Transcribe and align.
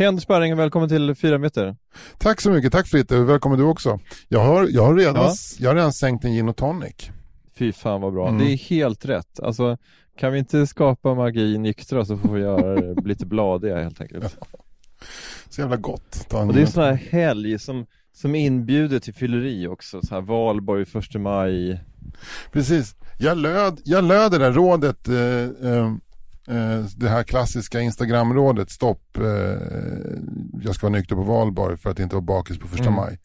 Hej 0.00 0.06
Anders 0.06 0.24
Sparring, 0.24 0.56
välkommen 0.56 0.88
till 0.88 1.14
4 1.14 1.38
meter. 1.38 1.76
Tack 2.18 2.40
så 2.40 2.50
mycket, 2.50 2.72
tack 2.72 2.88
Fritte, 2.88 3.18
välkommen 3.18 3.58
du 3.58 3.64
också. 3.64 3.98
Jag 4.28 4.40
har, 4.40 4.68
jag 4.70 4.82
har, 4.82 4.94
redan, 4.94 5.16
Ja. 5.16 5.32
jag 5.58 5.70
har 5.70 5.74
redan 5.74 5.92
sänkt 5.92 6.24
en 6.24 6.32
gin 6.32 6.48
och 6.48 6.56
tonic. 6.56 7.10
Fy 7.54 7.72
fan 7.72 8.00
vad 8.00 8.12
bra. 8.12 8.28
Mm. 8.28 8.40
Det 8.40 8.52
är 8.52 8.56
helt 8.56 9.04
rätt. 9.04 9.40
Alltså, 9.40 9.76
kan 10.18 10.32
vi 10.32 10.38
inte 10.38 10.66
skapa 10.66 11.14
magi 11.14 11.58
nyktra 11.58 12.04
så 12.04 12.16
får 12.16 12.32
vi 12.32 12.40
göra 12.40 12.74
det 12.80 13.00
lite 13.08 13.26
bladiga 13.26 13.82
helt 13.82 14.00
enkelt. 14.00 14.36
Så 15.50 15.60
jävla 15.60 15.76
gott. 15.76 16.26
Ta 16.28 16.42
en 16.42 16.48
Och 16.48 16.54
det 16.54 16.62
är 16.62 16.66
sån 16.66 16.84
här 16.84 17.00
helg 17.10 17.58
som, 17.58 17.86
som 18.12 18.34
inbjuder 18.34 18.98
till 18.98 19.14
fylleri 19.14 19.66
också. 19.66 20.00
Så 20.02 20.14
här 20.14 20.22
Valborg, 20.22 20.84
första 20.84 21.18
maj. 21.18 21.80
Precis. 22.52 22.94
Jag 23.18 23.38
löd, 23.38 23.80
jag 23.84 24.04
löd 24.04 24.32
det 24.32 24.38
där 24.38 24.52
rådet, 24.52 25.08
eh, 25.08 25.70
eh, 25.72 25.92
det 26.96 27.08
här 27.08 27.22
klassiska 27.22 27.80
Instagramrådet, 27.80 28.70
stopp, 28.70 29.16
eh, 29.16 29.24
jag 30.62 30.74
ska 30.74 30.86
vara 30.86 30.98
nykter 30.98 31.14
på 31.16 31.22
valborg 31.22 31.76
för 31.76 31.90
att 31.90 31.98
inte 31.98 32.14
vara 32.14 32.24
bakis 32.24 32.58
på 32.58 32.68
första 32.68 32.84
Mm. 32.86 32.94
maj. 32.94 33.18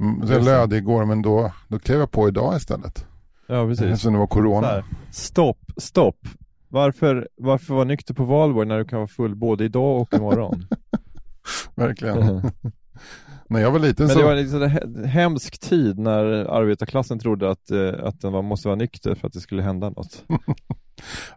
Mm, 0.00 0.20
det. 0.26 0.38
löd 0.40 0.70
det 0.70 0.76
igår 0.76 1.04
men 1.04 1.22
då, 1.22 1.52
då 1.68 1.78
klev 1.78 1.98
jag 1.98 2.10
på 2.10 2.28
idag 2.28 2.56
istället. 2.56 3.06
Ja 3.46 3.66
precis. 3.66 3.84
Eftersom 3.84 4.12
det 4.12 4.18
var 4.18 4.26
corona. 4.26 4.66
här, 4.66 4.84
stopp, 5.10 5.58
stopp. 5.76 6.18
Varför, 6.68 7.28
varför 7.36 7.74
vara 7.74 7.84
nykter 7.84 8.14
på 8.14 8.24
valborg 8.24 8.68
när 8.68 8.78
du 8.78 8.84
kan 8.84 8.98
vara 8.98 9.08
full 9.08 9.34
både 9.34 9.64
idag 9.64 10.00
och 10.00 10.14
imorgon? 10.14 10.66
Verkligen. 11.74 12.50
När 13.54 13.60
jag 13.60 13.70
var 13.70 13.78
liten 13.78 14.06
Men 14.06 14.14
så... 14.14 14.18
det 14.20 14.24
var 14.24 14.32
en 14.32 14.38
liksom 14.42 14.62
he- 14.62 15.06
hemsk 15.06 15.58
tid 15.60 15.98
när 15.98 16.24
arbetarklassen 16.60 17.18
trodde 17.18 17.50
att, 17.50 17.70
eh, 17.70 17.92
att 18.02 18.20
den 18.20 18.32
var, 18.32 18.42
måste 18.42 18.68
vara 18.68 18.76
nykter 18.76 19.14
för 19.14 19.26
att 19.26 19.32
det 19.32 19.40
skulle 19.40 19.62
hända 19.62 19.90
något. 19.90 20.24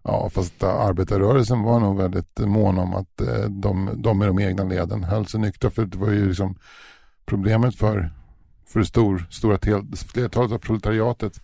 Ja, 0.03 0.29
fast 0.33 0.63
äh, 0.63 0.69
arbetarrörelsen 0.69 1.61
var 1.63 1.79
nog 1.79 1.97
väldigt 1.97 2.39
mån 2.39 2.77
om 2.77 2.93
att 2.93 3.21
eh, 3.21 3.49
de, 3.49 3.89
de 3.95 4.23
i 4.23 4.25
de 4.25 4.39
egna 4.39 4.63
leden 4.63 5.03
höll 5.03 5.25
sig 5.25 5.39
nyktra. 5.39 5.69
För 5.69 5.85
det 5.85 5.97
var 5.97 6.09
ju 6.09 6.27
liksom 6.27 6.55
problemet 7.25 7.75
för, 7.75 8.11
för 8.67 8.79
det 8.79 8.85
stor, 8.85 9.27
stora 9.29 9.57
flertalet 10.13 10.52
av 10.52 10.57
proletariatet, 10.57 11.41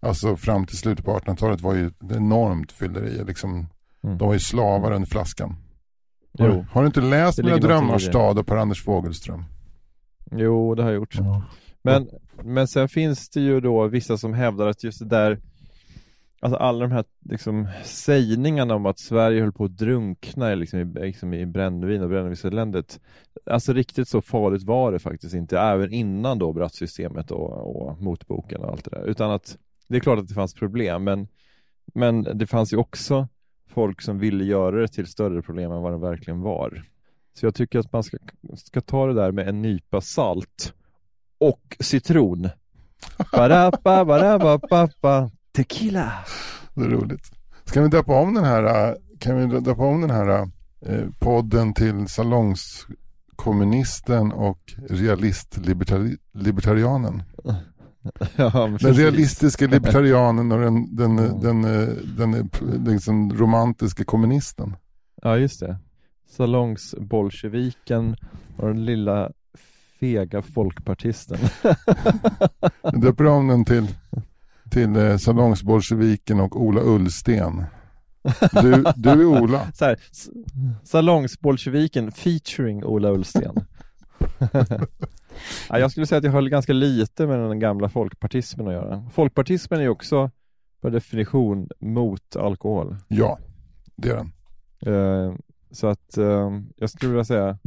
alltså 0.00 0.36
fram 0.36 0.66
till 0.66 0.78
slutet 0.78 1.04
på 1.04 1.18
1800-talet 1.18 1.60
var 1.60 1.74
ju 1.74 1.86
ett 1.86 2.12
enormt 2.12 2.72
fylleri. 2.72 3.24
Liksom, 3.24 3.66
Mm. 4.04 4.18
de 4.18 4.26
var 4.28 4.34
ju 4.34 4.40
slavar 4.40 4.92
under 4.92 5.08
flaskan. 5.08 5.56
Har, 6.38 6.48
Jo. 6.48 6.66
har 6.72 6.82
du 6.82 6.86
inte 6.86 7.00
läst 7.00 7.38
Mina 7.42 7.56
drömmars 7.56 8.02
stad 8.06 8.38
av 8.38 8.42
Per-Anders 8.42 8.84
Fogelström? 8.84 9.44
Jo, 10.36 10.74
det 10.74 10.82
har 10.82 10.90
jag 10.90 10.96
gjort. 10.96 11.16
Men, 11.82 12.08
men 12.42 12.68
sen 12.68 12.88
finns 12.88 13.28
det 13.28 13.40
ju 13.40 13.60
då 13.60 13.86
vissa 13.86 14.16
som 14.18 14.34
hävdar 14.34 14.66
att 14.66 14.84
just 14.84 14.98
det 14.98 15.08
där 15.08 15.38
Alltså 16.44 16.56
alla 16.56 16.78
de 16.78 16.92
här 16.92 17.04
liksom, 17.30 17.68
sägningarna 17.84 18.74
om 18.74 18.86
att 18.86 18.98
Sverige 18.98 19.40
höll 19.40 19.52
på 19.52 19.64
att 19.64 19.76
drunkna 19.76 20.54
liksom, 20.54 20.78
i, 20.78 20.84
liksom, 20.84 21.34
i 21.34 21.46
brännvin 21.46 22.02
och 22.02 22.08
brännvinseländet 22.08 23.00
Alltså 23.46 23.72
riktigt 23.72 24.08
så 24.08 24.20
farligt 24.20 24.62
var 24.62 24.92
det 24.92 24.98
faktiskt 24.98 25.34
inte, 25.34 25.58
även 25.58 25.92
innan 25.92 26.38
då 26.38 26.52
brattsystemet 26.52 27.30
och, 27.30 27.76
och 27.76 28.02
motboken 28.02 28.60
och 28.60 28.70
allt 28.70 28.84
det 28.84 28.90
där. 28.90 29.06
Utan 29.06 29.30
att 29.30 29.58
det 29.88 29.96
är 29.96 30.00
klart 30.00 30.18
att 30.18 30.28
det 30.28 30.34
fanns 30.34 30.54
problem, 30.54 31.04
men, 31.04 31.28
men 31.94 32.22
det 32.22 32.46
fanns 32.46 32.72
ju 32.72 32.76
också 32.76 33.28
folk 33.68 34.02
som 34.02 34.18
ville 34.18 34.44
göra 34.44 34.80
det 34.80 34.88
till 34.88 35.06
större 35.06 35.42
problem 35.42 35.72
än 35.72 35.82
vad 35.82 35.92
det 35.92 35.98
verkligen 35.98 36.40
var. 36.40 36.82
Så 37.34 37.46
jag 37.46 37.54
tycker 37.54 37.78
att 37.78 37.92
man 37.92 38.02
ska, 38.02 38.16
ska 38.56 38.80
ta 38.80 39.06
det 39.06 39.14
där 39.14 39.32
med 39.32 39.48
en 39.48 39.62
nypa 39.62 40.00
salt 40.00 40.74
och 41.40 41.76
citron. 41.80 42.48
Barappa, 43.32 44.04
barappa, 44.04 44.58
pappa. 44.68 45.30
Tequila. 45.52 46.12
Det 46.74 46.84
är 46.84 46.88
roligt. 46.88 47.30
Ska 47.64 47.82
vi 47.82 47.88
döpa 47.88 48.20
om 48.20 48.34
den 48.34 48.44
här, 48.44 48.96
kan 49.18 49.50
vi 49.50 49.60
döpa 49.60 49.82
om 49.82 50.00
den 50.00 50.10
här 50.10 50.48
eh, 50.86 51.04
podden 51.18 51.74
till 51.74 52.08
salongskommunisten 52.08 54.32
och 54.32 54.74
realist-libertarianen? 54.88 57.22
Ja, 58.36 58.68
Den 58.80 58.94
realistiska 58.94 59.66
libertarianen 59.66 60.52
och 60.52 60.60
den, 60.60 60.96
den, 60.96 61.18
Mm. 61.18 61.40
den, 61.40 61.64
eh, 61.64 61.88
den, 62.18 62.34
eh, 62.34 62.44
liksom 62.86 63.32
romantiska 63.32 64.04
kommunisten. 64.04 64.76
Ja, 65.22 65.36
just 65.38 65.60
det. 65.60 65.76
Salongsbolsjeviken 66.32 68.16
och 68.56 68.68
den 68.68 68.84
lilla 68.84 69.32
fega 70.00 70.42
folkpartisten. 70.42 71.38
Döper 73.02 73.26
om 73.26 73.48
den 73.48 73.64
till, 73.64 73.86
till 74.70 74.96
eh, 74.96 75.16
salongsbolsjeviken 75.16 76.40
och 76.40 76.62
Ola 76.62 76.80
Ullsten. 76.80 77.64
Du, 78.52 78.84
du 78.96 79.10
är 79.10 79.24
Ola. 79.24 79.66
Så 79.74 79.84
här, 79.84 79.98
Salongsbolsjeviken 80.84 82.12
featuring 82.12 82.84
Ola 82.84 83.10
Ullsten. 83.10 83.54
ja, 85.68 85.78
jag 85.78 85.90
skulle 85.90 86.06
säga 86.06 86.18
att 86.18 86.24
jag 86.24 86.32
höll 86.32 86.48
ganska 86.48 86.72
lite 86.72 87.26
med 87.26 87.38
den 87.38 87.60
gamla 87.60 87.88
folkpartismen 87.88 88.66
att 88.66 88.72
göra. 88.72 89.08
Folkpartismen 89.12 89.80
är 89.80 89.84
ju 89.84 89.90
också 89.90 90.30
per 90.80 90.90
definition 90.90 91.68
mot 91.78 92.36
alkohol. 92.36 92.96
Ja, 93.08 93.38
det 93.96 94.10
är 94.10 94.16
den. 94.16 94.32
Eh, 94.94 95.34
så 95.72 95.86
att 95.86 96.16
eh, 96.18 96.60
jag 96.76 96.90
skulle 96.90 97.10
vilja 97.12 97.24
säga 97.24 97.58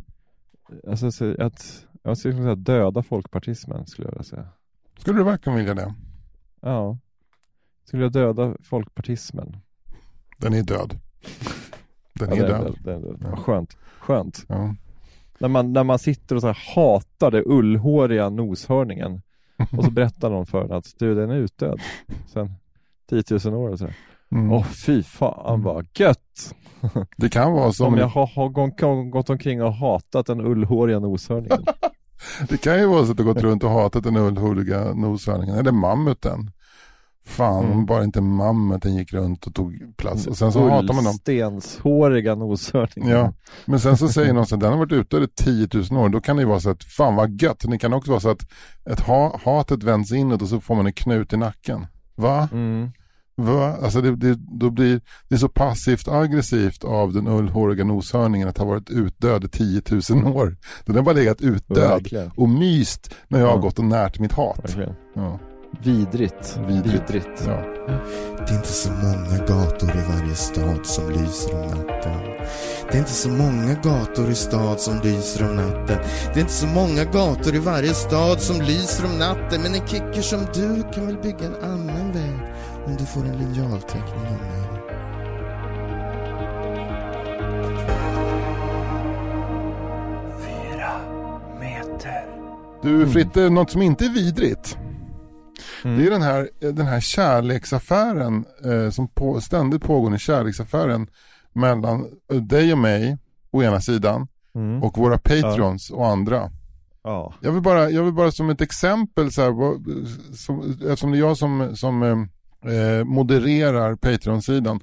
alltså, 0.88 1.12
så 1.12 1.42
att 1.42 1.86
jag 2.04 2.18
skulle 2.18 2.36
säga 2.36 2.56
döda 2.56 3.04
folkpartismen 3.04 3.88
skulle 3.88 4.08
jag 4.08 4.12
vilja 4.12 4.24
säga. 4.24 4.48
Skulle 4.98 5.20
du 5.20 5.24
verkligen 5.24 5.58
vilja 5.58 5.74
det? 5.74 5.94
Ja. 6.62 6.98
Skulle 7.86 8.04
jag 8.04 8.12
döda 8.12 8.56
folkpartismen? 8.64 9.58
Den 10.38 10.54
är 10.54 10.64
död. 10.64 11.00
Den 12.14 12.30
Ja, 12.30 12.36
är 12.36 12.42
det 12.42 12.48
död. 12.48 12.78
är 12.88 13.00
död. 13.02 13.18
Ja. 13.32 13.36
Skönt. 13.38 13.78
Skönt. 14.00 14.46
Ja. 14.48 14.76
När 15.40 15.48
man, 15.48 15.74
när 15.74 15.84
man 15.84 16.00
sitter 16.00 16.36
och 16.36 16.42
så 16.42 16.48
här 16.48 16.58
hatar 16.76 17.32
det 17.32 17.44
ullhåriga 17.46 18.30
noshörningen 18.30 19.22
och 19.78 19.84
så 19.86 19.92
berättar 19.92 20.30
någon 20.30 20.46
för 20.46 20.66
en 20.66 20.72
att 20.72 20.94
du 21.00 21.16
den 21.16 21.30
är 21.30 21.36
utdöd 21.36 21.80
sen 22.28 22.52
10 23.10 23.24
000 23.46 23.54
år 23.54 23.70
och 23.70 23.80
så. 23.80 23.86
här. 23.86 23.96
Mm. 24.36 24.52
Åh 24.52 24.64
fy 24.66 25.04
fan 25.04 25.62
vad 25.64 25.88
gött! 25.98 26.56
Det 27.18 27.30
kan 27.30 27.52
vara 27.54 27.72
som 27.72 27.88
Om 27.88 27.98
jag 27.98 28.08
har, 28.08 28.28
har 28.28 29.10
gått, 29.10 29.30
omkring 29.30 29.64
och 29.64 29.74
hatat 29.74 30.26
den 30.26 30.42
ullhåriga 30.42 31.00
noshörningen. 31.00 31.66
Det 32.50 32.58
kan 32.58 32.80
ju 32.80 32.86
vara 32.86 33.06
så 33.06 33.12
att 33.12 33.18
du 33.18 33.24
gått 33.24 33.42
runt 33.42 33.64
och 33.64 33.70
hatat 33.70 34.04
den 34.04 34.18
ullhåriga 34.18 34.94
noshörningen, 34.94 35.56
eller 35.56 35.72
mammuten. 35.72 36.52
Fan, 37.28 37.66
Mm. 37.66 37.86
bara 37.86 38.04
inte 38.04 38.22
mammuten 38.22 38.96
gick 38.96 39.14
runt 39.14 39.48
och 39.48 39.56
tog 39.56 39.98
plats. 39.98 40.28
Och 40.28 40.38
sen 40.38 40.52
så 40.52 40.70
hatar 40.70 40.94
man 40.94 41.04
dem. 41.04 41.14
Ullstenshåriga 41.14 42.36
noshörningen. 42.36 43.12
Ja, 43.12 43.34
men 43.66 43.80
sen 43.80 43.98
så 43.98 44.10
säger 44.10 44.34
någon 44.34 44.46
så 44.46 44.56
att 44.56 44.62
den 44.62 44.72
har 44.72 44.80
varit 44.80 44.92
ute 44.92 45.18
i 45.18 45.28
10 45.28 45.68
000 45.92 46.04
år. 46.06 46.10
Då 46.10 46.22
kan 46.22 46.36
det 46.36 46.42
ju 46.42 46.48
vara 46.48 46.60
så 46.60 46.70
att, 46.70 46.84
fan 46.84 47.16
vad 47.16 47.42
gött. 47.42 47.66
Det 47.68 47.78
kan 47.78 47.94
också 47.94 48.12
vara 48.12 48.22
så 48.22 48.30
att 48.30 48.42
ett 48.90 49.00
ha, 49.00 49.40
hatet 49.46 49.84
vänds 49.84 50.12
inåt 50.12 50.42
och 50.42 50.48
så 50.48 50.60
får 50.60 50.76
man 50.76 50.86
en 50.86 50.94
knut 50.94 51.34
i 51.34 51.38
nacken. 51.38 51.88
Va? 52.16 52.50
Mm. 52.52 52.92
Va? 53.38 53.78
Alltså 53.84 54.02
det, 54.02 54.16
det, 54.16 54.36
då 54.60 54.70
blir, 54.70 55.02
det 55.30 55.36
är 55.36 55.40
så 55.40 55.50
passivt 55.50 56.08
aggressivt 56.08 56.84
av 56.84 57.14
den 57.14 57.28
ullhåriga 57.28 57.84
noshörningen 57.84 58.48
att 58.48 58.58
ha 58.58 58.66
varit 58.66 58.90
utdöd 58.90 59.44
i 59.44 59.48
10 59.48 59.82
000 60.10 60.28
år. 60.38 60.58
Den 60.86 60.96
har 60.96 61.04
bara 61.04 61.16
legat 61.16 61.42
utdöd 61.42 61.78
Verkligen. 61.90 62.32
och 62.36 62.50
myst 62.50 63.16
när 63.28 63.40
jag 63.40 63.48
har 63.48 63.54
Ja. 63.56 63.60
gått 63.62 63.80
och 63.80 63.86
närt 63.86 64.20
mitt 64.20 64.32
hat. 64.34 64.78
Ja. 65.16 65.40
Vidrigt. 65.84 66.60
Vidrigt. 66.68 67.10
Vidrigt. 67.10 67.44
Ja. 67.48 67.62
Det 68.38 68.52
är 68.54 68.56
inte 68.56 68.68
så 68.68 68.92
många 68.92 69.38
gator 69.48 69.90
i 69.90 70.02
varje 70.20 70.36
stad 70.36 70.80
som 70.86 71.10
lyser 71.10 71.54
om 71.56 71.68
natten. 71.68 72.20
Det 72.92 72.98
är 72.98 73.00
inte 73.00 73.12
så 73.12 73.30
många 73.30 73.74
gator 73.84 74.30
i 74.32 74.36
stad 74.36 74.80
som 74.80 75.00
lyser 75.04 75.50
om 75.50 75.56
natten. 75.56 75.98
Det 76.34 76.40
är 76.40 76.42
inte 76.42 76.54
så 76.54 76.68
många 76.68 77.04
gator 77.04 77.56
i 77.56 77.60
varje 77.60 77.94
stad 77.94 78.42
som 78.42 78.62
lyser 78.62 79.06
om 79.06 79.20
natten. 79.20 79.62
Men 79.62 79.76
en 79.76 79.88
kicker 79.88 80.22
som 80.22 80.40
du 80.54 80.84
kan 80.94 81.06
väl 81.08 81.18
bygga 81.24 81.46
en 81.46 81.64
annan 81.72 82.12
väg 82.12 82.45
om 82.86 82.96
du 82.98 83.06
får 83.06 83.26
en 83.26 83.38
linjalteckning 83.38 84.26
av 84.26 84.32
mig. 84.32 84.82
Du 92.82 93.08
Fritte, 93.10 93.50
något 93.50 93.72
som 93.72 93.82
inte 93.82 94.06
är 94.06 94.10
vidrigt. 94.10 94.78
Mm. 95.84 95.98
Det 96.00 96.08
är 96.08 96.12
den 96.12 96.22
här, 96.22 96.50
den 96.60 96.86
här 96.86 97.00
kärleksaffären 97.00 98.46
eh, 98.66 98.90
som 98.90 99.08
på, 99.08 99.42
ständigt 99.42 99.82
pågår, 99.84 100.12
en 100.12 100.20
kärleksaffären 100.20 101.08
mellan 101.54 102.06
eh, 102.32 102.38
dig 102.42 102.72
och 102.74 102.78
mig 102.80 103.18
å 103.52 103.64
ena 103.64 103.82
sidan 103.82 104.28
Mm. 104.56 104.84
och 104.84 104.98
våra 104.98 105.18
patrons 105.18 105.90
och 105.92 106.08
andra. 106.08 106.52
Ja. 107.04 107.34
Jag 107.42 107.52
vill 107.52 107.62
bara, 107.62 107.90
jag 107.90 108.04
vill 108.04 108.14
bara 108.14 108.32
som 108.32 108.50
ett 108.50 108.62
exempel, 108.62 109.32
så 109.32 109.42
här, 109.42 109.52
vad- 109.52 109.86
som, 110.36 110.60
eftersom 110.72 111.12
det 111.12 111.18
är 111.18 111.20
jag 111.20 111.38
som, 111.38 111.76
som 111.76 112.28
eh, 112.68 113.04
modererar 113.06 113.96
Patreon-sidan 113.96 114.80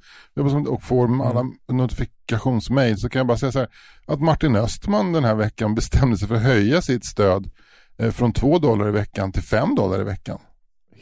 och 0.69 0.83
får 0.83 1.27
alla 1.27 1.45
notifikationsmail 1.73 2.99
så 2.99 3.09
kan 3.09 3.21
jag 3.21 3.27
bara 3.27 3.39
säga 3.39 3.53
så 3.53 3.59
här 3.59 3.69
att 4.07 4.21
Martin 4.21 4.57
Östman 4.57 5.13
den 5.13 5.25
här 5.25 5.35
veckan 5.35 5.75
bestämde 5.75 6.19
sig 6.19 6.29
för 6.29 6.35
att 6.35 6.43
höja 6.43 6.83
sitt 6.83 7.05
stöd 7.05 7.51
eh, 7.99 8.11
från 8.11 8.33
2 8.33 8.59
dollar 8.59 8.89
i 8.89 8.93
veckan 8.93 9.33
till 9.33 9.43
5 9.43 9.75
dollar 9.75 10.01
i 10.01 10.05
veckan. 10.05 10.39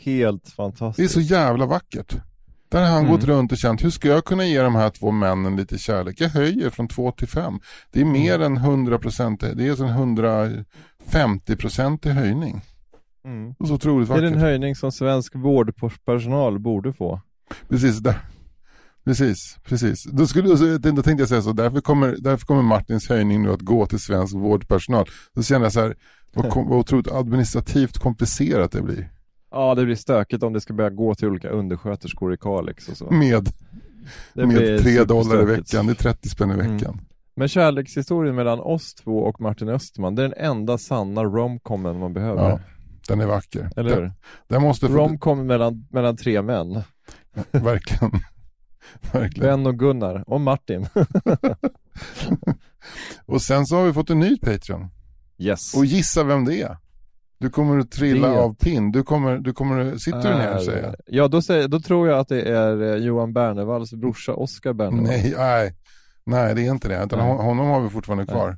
Helt 0.03 0.45
Det 0.45 0.51
är 0.51 0.55
fantastiskt. 0.57 1.15
så 1.15 1.21
jävla 1.21 1.67
vackert. 1.67 2.15
Där 2.69 2.81
har 2.81 2.89
han 2.89 2.99
Mm. 2.99 3.11
gått 3.13 3.25
runt 3.25 3.53
och 3.53 3.59
känt, 3.59 3.85
hur 3.85 3.91
ska 3.91 4.09
jag 4.09 4.25
kunna 4.25 4.45
ge 4.45 4.63
de 4.63 4.75
här 4.75 4.91
två 4.91 5.11
männen 5.11 5.57
lite 5.57 5.79
kärlek? 5.79 6.21
Jag 6.21 6.29
höjer 6.29 6.71
från 6.71 6.89
2 6.89 7.13
till 7.13 7.29
5. 7.29 7.61
Det 7.93 8.01
är 8.01 8.05
mer 8.05 8.35
Mm. 8.35 8.57
än 8.57 8.63
100%, 8.65 9.55
det 9.55 9.67
är 9.67 9.83
en 9.85 9.89
150% 9.89 12.13
höjning. 12.13 12.61
Mm. 13.25 13.55
Det 13.59 13.65
är 13.65 13.67
så 13.69 13.75
otroligt 13.75 14.09
Det 14.09 14.15
är 14.15 14.21
vackert. 14.23 14.35
en 14.35 14.41
höjning 14.41 14.75
som 14.75 14.93
svensk 14.93 15.35
vårdpersonal 15.37 16.59
borde 16.59 16.93
få. 16.93 17.21
Precis, 17.69 17.99
där. 17.99 18.19
Precis, 19.05 19.57
precis. 19.65 20.05
Då, 20.05 20.27
skulle, 20.27 20.49
då 20.79 21.03
tänkte 21.03 21.11
jag 21.23 21.29
säga 21.29 21.43
så, 21.43 21.53
därför 21.53 21.81
kommer, 21.81 22.17
därför 22.19 22.47
kommer 22.47 22.63
Martins 22.63 23.09
höjning 23.09 23.43
nu 23.43 23.53
att 23.53 23.61
gå 23.61 23.87
till 23.87 23.99
svensk 23.99 24.35
vårdpersonal. 24.35 25.07
Då 25.35 25.43
känner 25.43 25.65
jag 25.67 25.73
så 25.73 25.81
här, 25.81 25.97
vad, 26.35 26.51
kom, 26.51 26.69
vad 26.69 26.79
otroligt 26.79 27.13
administrativt 27.13 27.99
komplicerat 27.99 28.73
det 28.73 28.83
blir. 28.83 29.11
Ja, 29.51 29.75
det 29.75 29.85
blir 29.85 29.95
stökigt 29.97 30.43
om 30.43 30.53
det 30.53 30.61
ska 30.61 30.75
börja 30.75 30.91
gå 30.91 31.15
till 31.15 31.29
olika 31.29 31.49
undersköterskor 31.49 32.35
i 32.35 32.37
Kalix 32.37 32.89
och 32.89 32.97
så. 32.97 33.11
Med, 33.11 33.45
Det 34.35 34.47
med 34.47 34.57
blir 34.57 34.79
3 34.79 35.05
dollar 35.05 35.43
i 35.43 35.45
veckan, 35.45 35.87
det 35.87 35.93
är 35.93 35.95
30 35.95 36.29
spänn 36.29 36.51
i 36.51 36.55
Mm. 36.55 36.77
veckan. 36.77 37.01
Men 37.37 37.49
kärlekshistorien 37.49 38.35
mellan 38.35 38.61
oss 38.61 38.95
två 38.95 39.19
och 39.23 39.41
Martin 39.41 39.69
Östman, 39.69 40.15
det 40.15 40.23
är 40.25 40.29
den 40.29 40.47
enda 40.47 40.79
sanna 40.79 41.25
romcomen 41.25 41.99
man 41.99 42.13
behöver. 42.13 42.51
Ja, 42.51 42.61
den 43.11 43.21
är 43.21 43.27
vacker. 43.27 43.71
Eller 43.77 43.91
Den, 43.91 43.99
hur? 44.03 44.13
den 44.49 44.63
måste 44.63 44.87
få, 44.87 44.93
Romcom 44.95 45.47
mellan, 45.47 45.87
mellan 45.91 46.17
tre 46.17 46.43
män. 46.43 46.83
verkligen. 47.51 48.11
verkligen. 49.13 49.49
Ben 49.51 49.67
och 49.67 49.79
Gunnar 49.79 50.25
och 50.27 50.41
Martin. 50.41 50.87
Och 53.27 53.43
sen 53.43 53.67
så 53.67 53.77
har 53.77 53.87
vi 53.87 53.93
fått 53.93 54.11
en 54.11 54.19
ny 54.19 54.37
Patreon. 54.39 54.89
Yes. 55.39 55.75
Och 55.75 55.85
gissa 55.85 56.25
vem 56.25 56.45
det 56.45 56.63
är. 56.63 56.77
Du 57.39 57.51
kommer 57.51 57.79
att 57.79 57.91
trilla 57.91 58.29
Det- 58.29 58.41
av 58.41 58.55
pinn. 58.55 58.93
Du 58.93 59.03
kommer, 59.03 59.39
du 59.39 59.53
kommer, 59.53 59.97
sitter 59.97 60.33
du 60.33 60.39
ner 60.39 60.57
och 60.57 60.63
säger? 60.63 60.97
Ja, 61.07 61.29
då, 61.29 61.43
säger, 61.43 61.69
då 61.69 61.81
tror 61.81 62.09
jag 62.09 62.19
att 62.19 62.29
det 62.29 62.43
är 62.43 62.83
eh, 62.83 62.95
Johan 62.97 63.33
Bernevalls 63.33 63.93
brorsa 63.93 64.35
Oskar 64.35 64.73
Bernevall. 64.73 65.03
Nej, 65.07 65.35
nej, 65.39 65.75
nej 66.25 66.55
det 66.55 66.67
är 66.67 66.71
inte 66.71 66.89
det. 66.89 67.05
Utan 67.05 67.21
honom 67.21 67.67
har 67.67 67.81
vi 67.81 67.89
fortfarande 67.89 68.27
kvar. 68.27 68.49
Nej, 68.49 68.57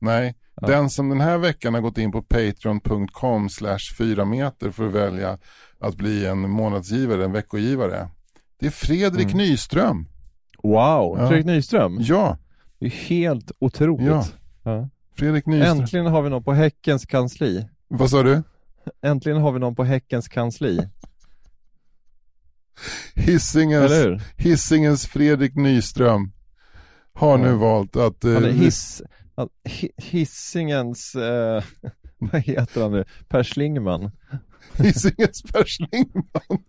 Ja. 0.00 0.66
den 0.68 0.90
som 0.90 1.08
den 1.08 1.20
här 1.20 1.38
veckan 1.38 1.74
har 1.74 1.80
gått 1.80 1.98
in 1.98 2.12
på 2.12 2.22
patreon.com 2.22 3.48
slash 3.48 3.78
4 3.98 4.24
meter 4.24 4.70
för 4.70 4.86
att 4.86 4.92
välja 4.92 5.38
att 5.78 5.94
bli 5.96 6.26
en 6.26 6.50
månadsgivare, 6.50 7.24
en 7.24 7.32
veckogivare. 7.32 8.08
Det 8.60 8.66
är 8.66 8.70
Fredrik 8.70 9.26
Mm. 9.26 9.36
Nyström. 9.38 10.06
Wow, 10.62 11.16
Ja. 11.18 11.28
Fredrik 11.28 11.46
Nyström. 11.46 11.96
Ja, 12.00 12.38
Det 12.78 12.86
är 12.86 12.90
helt 12.90 13.50
otroligt. 13.58 14.06
Ja. 14.06 14.24
Ja. 14.62 14.88
Fredrik 15.16 15.46
Nyström. 15.46 15.80
Äntligen 15.80 16.06
har 16.06 16.22
vi 16.22 16.30
någon 16.30 16.44
på 16.44 16.52
Häckens 16.52 17.06
kansli. 17.06 17.68
Vad 17.88 18.10
sa 18.10 18.22
du? 18.22 18.42
Äntligen 19.02 19.38
har 19.38 19.52
vi 19.52 19.58
någon 19.58 19.74
på 19.74 19.84
Häckens 19.84 20.28
kansli. 20.28 20.88
Hissingens, 23.14 23.92
hur? 23.92 24.20
Hissingens 24.36 25.06
Fredrik 25.06 25.54
Nyström 25.54 26.32
har 27.12 27.38
nu 27.38 27.52
valt 27.52 27.96
att... 27.96 28.24
eh, 28.24 28.32
Han 28.34 28.44
är 28.44 28.50
hiss, 28.50 29.02
han, 29.36 29.48
hi, 29.64 29.90
Hissingens, 29.96 31.14
eh, 31.14 31.62
vad 32.18 32.40
heter 32.40 32.82
han 32.82 32.92
nu, 32.92 33.04
Per 33.28 33.42
Schlingman. 33.42 34.10
Hissingens 34.78 35.42
Per 35.42 35.64
Schlingmann. 35.64 36.62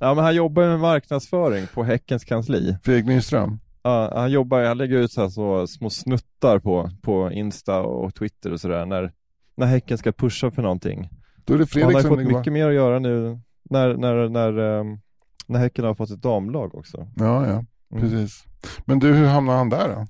Ja 0.00 0.14
men 0.14 0.24
han 0.24 0.34
jobbar 0.34 0.62
med 0.62 0.80
marknadsföring 0.80 1.66
på 1.74 1.84
Häckens 1.84 2.24
kansli. 2.24 2.76
Fredrik 2.82 3.06
Nyström. 3.06 3.60
Ja, 3.82 4.12
han 4.14 4.30
jobbar, 4.30 4.64
han 4.64 4.78
lägger 4.78 4.96
ut 4.96 5.12
så, 5.12 5.30
så 5.30 5.66
små 5.66 5.90
snuttar 5.90 6.58
på, 6.58 6.90
på 7.02 7.32
Insta 7.32 7.80
och 7.80 8.14
Twitter 8.14 8.52
och 8.52 8.60
sådär 8.60 8.86
när, 8.86 9.12
när 9.56 9.66
Häcken 9.66 9.98
ska 9.98 10.12
pusha 10.12 10.50
för 10.50 10.62
någonting. 10.62 11.10
Då 11.44 11.54
är 11.54 11.58
det 11.58 11.62
Och 11.64 11.68
han 11.82 11.92
Fredrik 11.92 11.96
har 11.96 12.16
fått 12.16 12.36
mycket 12.36 12.52
mer 12.52 12.68
att 12.68 12.74
göra 12.74 12.98
nu 12.98 13.40
när, 13.70 13.94
när, 13.96 14.28
när, 14.28 14.58
ehm, 14.58 14.98
när 15.46 15.58
Häcken 15.58 15.84
har 15.84 15.94
fått 15.94 16.10
ett 16.10 16.22
damlag 16.22 16.74
också. 16.74 17.08
Ja, 17.16 17.46
ja, 17.46 17.64
Mm. 17.92 18.02
precis. 18.02 18.44
Men 18.84 18.98
du, 18.98 19.14
hur 19.14 19.26
hamnade 19.26 19.58
han 19.58 19.68
där 19.68 19.88
då? 19.88 20.06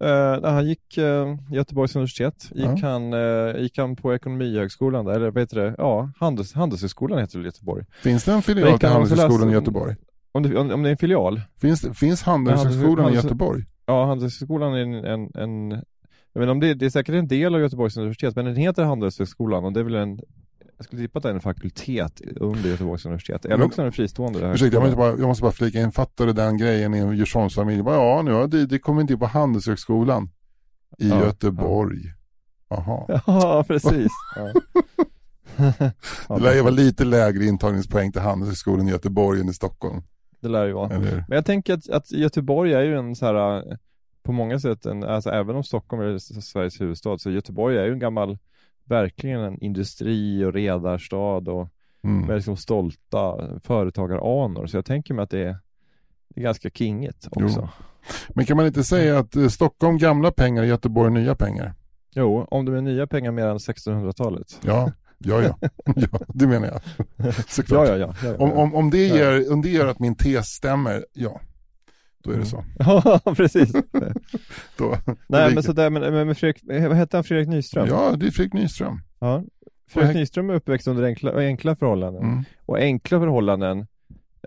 Eh, 0.00 0.40
när 0.40 0.50
han 0.50 0.66
gick 0.68 0.98
eh, 0.98 1.36
Göteborgs 1.50 1.96
universitet, 1.96 2.50
gick, 2.54 2.66
Ja. 2.66 2.88
han, 2.88 3.12
eh, 3.12 3.56
gick 3.62 3.78
han 3.78 3.96
på 3.96 4.14
Ekonomihögskolan, 4.14 5.04
där, 5.04 5.12
eller 5.12 5.30
vad 5.30 5.42
heter 5.42 5.56
det? 5.56 5.74
Ja, 5.78 6.10
Handels, 6.18 6.54
Handelshögskolan 6.54 7.18
heter 7.18 7.38
det 7.38 7.42
i 7.42 7.46
Göteborg. 7.46 7.84
Finns 8.02 8.24
det 8.24 8.32
en 8.32 8.42
filial 8.42 8.78
till 8.78 8.88
Handelshögskolan 8.88 9.50
i 9.50 9.52
Göteborg? 9.52 9.96
Om 10.32 10.42
det, 10.42 10.56
om, 10.56 10.70
om 10.70 10.82
det 10.82 10.88
är 10.88 10.90
en 10.90 10.96
filial? 10.96 11.40
Finns, 11.60 11.98
finns 11.98 12.22
Handelshögskolan 12.22 13.12
i 13.12 13.14
Göteborg? 13.14 13.64
Ja, 13.86 14.06
Handelshögskolan 14.06 14.74
är 14.74 14.78
en, 14.78 14.94
en, 15.04 15.30
en 15.34 15.82
jag 16.32 16.42
inte 16.42 16.50
om 16.50 16.60
det, 16.60 16.74
det 16.74 16.86
är 16.86 16.90
säkert 16.90 17.14
en 17.14 17.28
del 17.28 17.54
av 17.54 17.60
Göteborgs 17.60 17.96
universitet, 17.96 18.36
men 18.36 18.44
den 18.44 18.56
heter 18.56 18.84
Handelshögskolan 18.84 19.64
och 19.64 19.72
det 19.72 19.80
är 19.80 19.84
väl 19.84 19.94
en 19.94 20.20
jag 20.76 20.84
skulle 20.86 21.02
tippa 21.02 21.18
att 21.18 21.22
det 21.22 21.28
är 21.30 21.34
en 21.34 21.40
fakultet 21.40 22.20
under 22.36 22.68
Göteborgs 22.70 23.06
universitet, 23.06 23.44
eller 23.44 23.64
också 23.64 23.82
en 23.82 23.92
fristående 23.92 24.52
Ursäkta, 24.52 24.76
jag 24.76 24.82
måste, 24.82 24.96
bara, 24.96 25.08
jag 25.10 25.20
måste 25.20 25.42
bara 25.42 25.52
flika 25.52 25.80
in, 25.80 25.92
fattar 25.92 26.26
du 26.26 26.32
den 26.32 26.56
grejen 26.58 26.94
i 26.94 26.98
en 26.98 27.16
Djursholmsfamilj? 27.16 27.82
Ja, 27.86 28.22
nu 28.24 28.32
har 28.32 28.46
det, 28.46 28.66
det 28.66 28.78
kommer 28.78 29.00
inte 29.00 29.12
in 29.12 29.18
på 29.18 29.26
Handelshögskolan 29.26 30.30
i 30.98 31.08
Ja, 31.08 31.24
Göteborg. 31.24 32.00
Ja, 33.26 33.64
precis. 33.68 34.12
Ja. 34.36 34.52
Ja, 36.28 36.34
Det 36.36 36.40
lär 36.42 36.54
ju 36.54 36.60
vara 36.60 36.70
lite 36.70 37.04
lägre 37.04 37.44
intagningspoäng 37.44 38.12
till 38.12 38.20
Handelshögskolan 38.20 38.88
i 38.88 38.90
Göteborg 38.90 39.40
än 39.40 39.48
i 39.48 39.54
Stockholm. 39.54 40.02
det 40.40 40.48
lär 40.48 40.66
ju 40.66 40.72
vara. 40.72 40.94
Eller? 40.94 41.24
Men 41.28 41.36
jag 41.36 41.46
tänker 41.46 41.74
att, 41.74 41.88
att 41.90 42.12
Göteborg 42.12 42.74
är 42.74 42.80
ju 42.82 42.96
en 42.98 43.16
så 43.16 43.26
här, 43.26 43.56
eh, 43.56 43.76
på 44.22 44.32
många 44.32 44.58
sätt, 44.60 44.86
en, 44.86 45.04
alltså 45.04 45.30
även 45.30 45.56
om 45.56 45.64
Stockholm 45.64 46.02
är 46.02 46.18
Sveriges 46.40 46.80
huvudstad, 46.80 47.18
så 47.18 47.30
Göteborg 47.30 47.76
är 47.78 47.84
ju 47.84 47.92
en 47.92 47.98
gammal, 47.98 48.38
verkligen 48.84 49.40
en 49.40 49.58
industri 49.60 50.44
och 50.44 50.52
redarstad 50.52 51.48
och 51.48 51.68
Mm. 52.04 52.26
med 52.26 52.36
liksom 52.36 52.56
stolta 52.56 53.50
företagaranor. 53.60 54.66
Så 54.66 54.76
jag 54.76 54.84
tänker 54.84 55.14
mig 55.14 55.22
att 55.22 55.30
det 55.30 55.38
är, 55.38 55.56
det 56.28 56.40
är 56.40 56.44
ganska 56.44 56.70
kingigt 56.70 57.28
också. 57.30 57.60
Jo. 57.60 57.68
Men 58.28 58.44
kan 58.46 58.56
man 58.56 58.66
inte 58.66 58.84
säga 58.84 59.18
att 59.18 59.36
eh, 59.36 59.48
Stockholm 59.48 59.98
gamla 59.98 60.30
pengar, 60.30 60.62
Göteborg 60.64 61.12
nya 61.12 61.34
pengar? 61.34 61.74
Jo, 62.14 62.46
om 62.50 62.64
det 62.64 62.76
är 62.76 62.80
nya 62.80 63.06
pengar 63.06 63.32
mer 63.32 63.46
än 63.46 63.58
1600-talet. 63.58 64.60
Ja, 64.62 64.92
ja, 65.18 65.42
ja. 65.42 65.58
ja 65.96 66.20
det 66.28 66.46
menar 66.46 66.66
jag. 67.16 67.34
Såklart. 67.48 67.88
Ja, 67.88 67.96
ja, 67.96 68.06
ja. 68.06 68.14
ja, 68.22 68.28
ja. 68.28 68.44
Om, 68.44 68.52
om, 68.52 68.74
om, 68.74 68.90
det 68.90 69.06
gör, 69.06 69.52
om 69.52 69.62
det 69.62 69.68
gör 69.68 69.86
att 69.86 69.98
min 69.98 70.14
tes 70.14 70.46
stämmer, 70.46 71.04
ja, 71.12 71.40
då 72.24 72.30
är 72.30 72.38
det 72.38 72.46
så. 72.46 72.64
Ja, 72.78 73.20
precis. 73.36 73.72
Då, 74.78 74.96
Nej, 75.26 75.54
men 75.54 75.62
sådär, 75.62 75.90
men, 75.90 76.02
men 76.14 76.26
med 76.26 76.38
Fredrik, 76.38 76.70
eh, 76.70 76.88
vad 76.88 76.96
hette 76.96 77.16
han, 77.16 77.24
Fredrik 77.24 77.48
Nyström? 77.48 77.86
Ja, 77.88 78.14
det 78.16 78.26
är 78.26 78.30
Fredrik 78.30 78.52
Nyström. 78.52 79.00
Ja. 79.18 79.42
Fredrik 79.90 80.10
Häck- 80.10 80.20
Nyström 80.20 80.50
är 80.50 80.54
uppväxt 80.54 80.88
under 80.88 81.02
enkla, 81.04 81.32
enkla 81.38 81.76
förhållanden. 81.76 82.22
Mm. 82.22 82.44
Och 82.66 82.78
enkla 82.78 83.18
förhållanden 83.20 83.86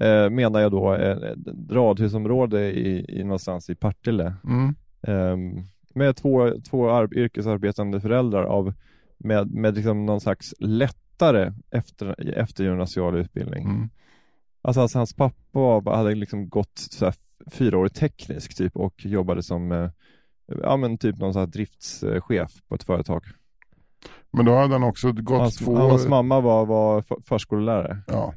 eh, 0.02 0.30
menar 0.30 0.60
jag 0.60 0.72
då 0.72 0.94
eh, 0.94 1.12
ett 1.18 1.38
radhusområde 1.72 2.72
i, 2.72 3.06
i 3.20 3.24
någonstans 3.24 3.70
i 3.70 3.76
Partille. 3.76 4.34
Mm. 4.44 4.76
Ehm, 5.02 5.64
med 5.94 6.16
två, 6.16 6.52
två 6.70 6.90
ar- 6.90 7.18
yrkesarbetande 7.18 8.02
föräldrar 8.02 8.44
av, 8.44 8.74
med, 9.18 9.52
med 9.52 9.76
liksom 9.76 10.06
någon 10.06 10.22
slags 10.22 10.54
lättare 10.60 11.54
efter, 11.72 12.30
eftergymnasial 12.40 13.16
utbildning. 13.18 13.64
Mm. 13.64 13.90
Alltså, 14.62 14.82
alltså 14.82 14.98
hans 14.98 15.14
pappa 15.14 15.96
hade 15.96 16.16
liksom 16.16 16.50
gått 16.50 16.72
så 16.78 17.06
här 17.52 17.58
fyraårig 17.58 17.94
teknisk 17.94 18.56
typ 18.58 18.76
och 18.76 19.06
jobbade 19.06 19.44
som 19.44 19.72
eh, 19.72 19.90
ja 20.62 20.78
men 20.78 20.98
typ 20.98 21.18
någon 21.18 21.34
sån 21.34 21.50
driftschef 21.50 22.52
på 22.68 22.76
ett 22.76 22.84
företag. 22.84 23.24
Men 24.32 24.46
då 24.46 24.56
hade 24.56 24.74
han 24.74 24.84
också 24.84 25.12
gått 25.12 25.40
Hans, 25.40 25.56
två... 25.58 25.76
hans 25.76 26.08
mamma 26.08 26.40
var, 26.40 26.66
var 26.66 27.02
för- 27.02 27.22
förskollärare. 27.22 27.98
Ja. 28.08 28.34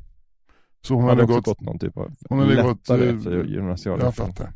Så 0.83 0.95
hon 0.95 1.03
Hon 1.03 1.11
hade 1.11 1.23
hade 1.23 1.35
gått... 1.35 1.45
gått 1.45 1.61
någon 1.61 1.79
typ 1.79 1.97
av 1.97 2.13
Hon 2.29 2.39
hade 2.39 2.55
lättare 2.55 2.69
gått, 2.73 2.91
eh, 2.91 3.17
eftergymnasial 3.17 4.01
Jag 4.01 4.09
utbildning. 4.09 4.37
fattar. 4.37 4.53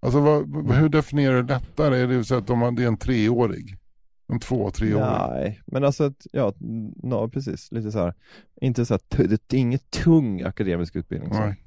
Alltså 0.00 0.20
vad, 0.20 0.72
hur 0.74 0.88
definierar 0.88 1.42
du 1.42 1.48
lättare? 1.48 1.96
Är 2.00 2.06
det 2.06 2.24
så 2.24 2.34
att 2.34 2.46
de 2.46 2.74
det 2.74 2.82
är 2.82 2.88
en 2.88 2.96
treårig? 2.96 3.76
En 4.28 4.40
två, 4.40 4.70
treårig? 4.70 5.04
Nej, 5.30 5.60
men 5.66 5.84
alltså, 5.84 6.04
att, 6.04 6.26
ja, 6.32 6.52
no, 7.02 7.28
precis, 7.30 7.72
lite 7.72 7.92
så 7.92 7.98
här. 7.98 8.14
Inte 8.60 8.86
så 8.86 8.94
här, 8.94 9.26
det 9.28 9.52
är 9.54 9.58
inget 9.58 9.90
tung 9.90 10.42
akademisk 10.42 10.96
utbildning. 10.96 11.34
Så. 11.34 11.40
Nej. 11.40 11.60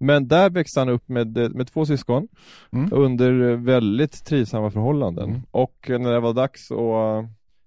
Men 0.00 0.28
där 0.28 0.50
växte 0.50 0.80
han 0.80 0.88
upp 0.88 1.08
med, 1.08 1.54
med 1.54 1.66
två 1.66 1.86
syskon 1.86 2.28
Mm. 2.72 2.88
under 2.92 3.56
väldigt 3.56 4.24
trivsamma 4.24 4.70
förhållanden. 4.70 5.28
Mm. 5.28 5.42
Och 5.50 5.86
när 5.88 6.12
det 6.12 6.20
var 6.20 6.32
dags 6.34 6.70
att 6.70 7.24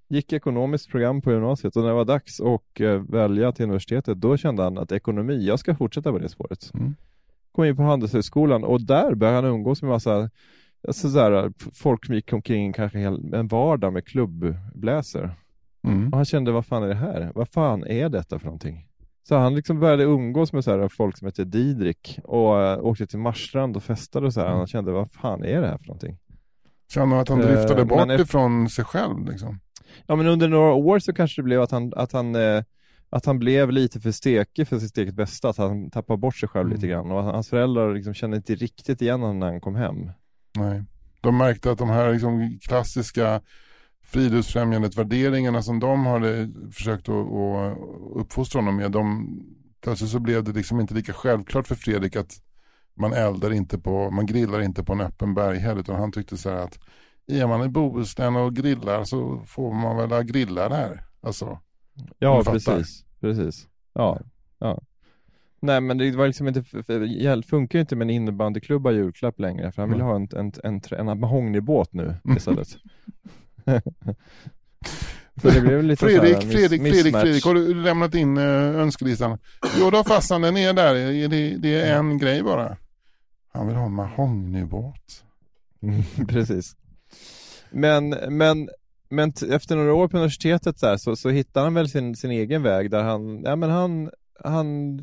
gick 0.07 0.33
ekonomiskt 0.33 0.89
program 0.89 1.21
på 1.21 1.31
gymnasiet 1.31 1.75
och 1.75 1.81
när 1.81 1.89
det 1.89 1.95
var 1.95 2.05
dags 2.05 2.41
att 2.41 2.79
eh, 2.79 2.93
välja 2.93 3.51
till 3.51 3.63
universitetet 3.63 4.21
då 4.21 4.37
kände 4.37 4.63
han 4.63 4.77
att 4.77 4.91
ekonomi, 4.91 5.45
jag 5.45 5.59
ska 5.59 5.75
fortsätta 5.75 6.11
på 6.11 6.17
det 6.17 6.29
spåret. 6.29 6.71
Mm. 6.73 6.95
kom 7.51 7.65
in 7.65 7.75
på 7.75 7.83
Handelshögskolan 7.83 8.63
och 8.63 8.81
där 8.81 9.15
började 9.15 9.37
han 9.37 9.45
umgås 9.55 9.81
med 9.81 9.91
massa 9.91 10.29
alltså 10.87 11.09
sådär, 11.09 11.51
folk 11.73 12.05
som 12.05 12.15
gick 12.15 12.33
omkring 12.33 12.73
kanske 12.73 12.99
en 12.99 13.47
vardag 13.47 13.93
med 13.93 14.05
klubbbläser. 14.05 15.31
Mm. 15.87 16.07
Och 16.09 16.17
han 16.17 16.25
kände, 16.25 16.51
vad 16.51 16.65
fan 16.65 16.83
är 16.83 16.87
det 16.87 16.95
här? 16.95 17.31
Vad 17.35 17.49
fan 17.49 17.83
är 17.87 18.09
detta 18.09 18.39
för 18.39 18.45
någonting? 18.45 18.87
Så 19.27 19.35
han 19.37 19.55
liksom 19.55 19.79
började 19.79 20.03
umgås 20.03 20.53
med 20.53 20.63
så 20.63 20.71
här 20.71 20.87
folk 20.87 21.17
som 21.17 21.25
heter 21.25 21.45
Didrik 21.45 22.19
och 22.23 22.55
uh, 22.55 22.85
åkte 22.85 23.07
till 23.07 23.19
Marstrand 23.19 23.75
och 23.75 23.83
festade 23.83 24.25
och 24.25 24.33
så 24.33 24.39
här. 24.39 24.47
Mm. 24.47 24.57
Han 24.57 24.67
kände, 24.67 24.91
vad 24.91 25.11
fan 25.11 25.43
är 25.43 25.61
det 25.61 25.67
här 25.67 25.77
för 25.77 25.87
någonting? 25.87 26.17
Känner 26.93 27.07
han 27.07 27.19
att 27.19 27.29
han 27.29 27.39
driftade 27.39 27.85
bort 27.85 27.97
men 27.99 28.09
efter- 28.09 28.23
ifrån 28.23 28.69
sig 28.69 28.85
själv 28.85 29.25
liksom? 29.29 29.59
Ja 30.07 30.15
men 30.15 30.27
under 30.27 30.47
några 30.47 30.73
år 30.73 30.99
så 30.99 31.13
kanske 31.13 31.41
det 31.41 31.43
blev 31.43 31.61
att 31.61 31.71
han, 31.71 31.93
att 31.95 32.11
han, 32.11 32.35
eh, 32.35 32.63
att 33.09 33.25
han 33.25 33.39
blev 33.39 33.71
lite 33.71 33.99
för 33.99 34.11
stekig 34.11 34.67
för 34.67 34.79
sitt 34.79 34.97
eget 34.97 35.15
bästa, 35.15 35.49
att 35.49 35.57
han 35.57 35.89
tappade 35.91 36.17
bort 36.17 36.35
sig 36.35 36.49
själv 36.49 36.65
Mm. 36.65 36.75
lite 36.75 36.87
grann 36.87 37.11
och 37.11 37.23
hans 37.23 37.49
föräldrar 37.49 37.93
liksom 37.93 38.13
kände 38.13 38.37
inte 38.37 38.55
riktigt 38.55 39.01
igen 39.01 39.21
honom 39.21 39.39
när 39.39 39.47
han 39.47 39.61
kom 39.61 39.75
hem. 39.75 40.11
Nej. 40.57 40.83
De 41.21 41.37
märkte 41.37 41.71
att 41.71 41.77
de 41.77 41.89
här 41.89 42.13
liksom 42.13 42.59
klassiska 42.61 43.41
friluftsfrämjandet 44.13 44.97
värderingarna 44.97 45.61
som 45.61 45.79
de 45.79 46.05
hade 46.05 46.51
försökt 46.71 47.09
att, 47.09 47.15
att 47.15 47.77
uppfostra 48.15 48.61
honom 48.61 48.75
med, 48.75 48.91
de, 48.91 49.29
plötsligt 49.81 50.09
så 50.09 50.19
blev 50.19 50.43
det 50.43 50.51
liksom 50.51 50.79
inte 50.79 50.93
lika 50.93 51.13
självklart 51.13 51.67
för 51.67 51.75
Fredrik 51.75 52.15
att 52.15 52.31
man 52.95 53.13
eldar 53.13 53.53
inte 53.53 53.79
på, 53.79 54.11
man 54.11 54.25
grillar 54.25 54.61
inte 54.61 54.83
på 54.83 54.93
en 54.93 55.01
öppen 55.01 55.33
berghäll 55.33 55.79
utan 55.79 55.95
han 55.95 56.11
tyckte 56.11 56.37
så 56.37 56.49
här 56.49 56.57
att 56.57 56.79
är 57.27 57.47
man 57.47 57.63
i 57.63 57.69
Bohuslän 57.69 58.35
och 58.35 58.55
grillar 58.55 59.03
så 59.03 59.43
får 59.45 59.73
man 59.73 59.97
väl 59.97 60.11
ha 60.11 60.21
grillar 60.21 60.69
där. 60.69 61.03
Alltså, 61.21 61.59
Ja 62.19 62.43
precis, 62.43 63.05
precis. 63.19 63.67
Ja, 63.93 64.19
ja. 64.59 64.81
Nej 65.59 65.81
men 65.81 65.97
det 65.97 66.11
var 66.11 66.27
liksom 66.27 66.47
inte, 66.47 66.63
funkar 67.43 67.79
ju 67.79 67.81
inte 67.81 67.95
med 67.95 68.05
en 68.05 68.09
innebandyklubba 68.09 68.91
julklapp 68.91 69.39
längre 69.39 69.71
för 69.71 69.81
han 69.81 69.89
ville 69.89 70.03
Mm. 70.03 70.09
ha 70.09 70.15
en, 70.15 70.27
en, 70.45 70.51
en, 70.63 70.81
en, 70.99 71.07
en 71.07 71.19
mahognybåt 71.19 71.93
nu 71.93 72.15
istället. 72.37 72.67
så 75.41 75.47
det 75.49 75.61
blev 75.61 75.83
lite 75.83 76.05
Fredrik, 76.05 76.37
miss- 76.43 76.51
Fredrik, 76.51 76.81
Fredrik. 76.81 77.15
Fredrik, 77.15 77.45
har 77.45 77.53
du 77.53 77.73
lämnat 77.83 78.15
in 78.15 78.37
uh, 78.37 78.75
önskelistan? 78.81 79.37
Jo 79.79 79.89
då 79.89 80.03
farsan, 80.03 80.41
den 80.41 80.57
är 80.57 80.73
där, 80.73 80.93
det, 81.29 81.57
det 81.57 81.81
är 81.81 81.97
en 81.97 82.17
grej 82.17 82.43
bara. 82.43 82.77
Han 83.53 83.67
vill 83.67 83.75
ha 83.75 83.85
en 83.85 83.93
mahognybåt. 83.93 85.23
Precis. 86.27 86.75
Men, 87.71 88.09
men, 88.29 88.69
men 89.09 89.33
efter 89.49 89.75
några 89.75 89.93
år 89.93 90.07
på 90.07 90.17
universitetet 90.17 90.79
där, 90.81 90.97
så, 90.97 91.15
så 91.15 91.29
hittade 91.29 91.65
han 91.65 91.73
väl 91.73 91.89
sin, 91.89 92.15
sin 92.15 92.31
egen 92.31 92.63
väg 92.63 92.91
där 92.91 93.03
han, 93.03 93.41
ja 93.43 93.55
men 93.55 93.69
han, 93.69 94.09
han, 94.43 94.99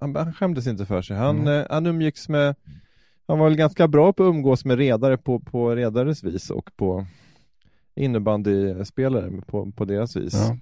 han, 0.00 0.16
han 0.16 0.32
skämdes 0.34 0.66
inte 0.66 0.86
för 0.86 1.02
sig. 1.02 1.16
Han, 1.16 1.38
Mm. 1.40 1.58
eh, 1.60 1.66
han 1.70 1.86
umgicks 1.86 2.28
med, 2.28 2.54
han 3.28 3.38
var 3.38 3.48
väl 3.48 3.56
ganska 3.56 3.88
bra 3.88 4.12
på 4.12 4.22
att 4.22 4.28
umgås 4.28 4.64
med 4.64 4.78
redare 4.78 5.18
på, 5.18 5.40
på 5.40 5.74
redares 5.74 6.24
vis 6.24 6.50
och 6.50 6.70
på 6.76 7.06
innebandyspelare 7.98 9.30
på, 9.46 9.72
på 9.72 9.84
deras 9.84 10.16
vis. 10.16 10.34
Ja. 10.34 10.56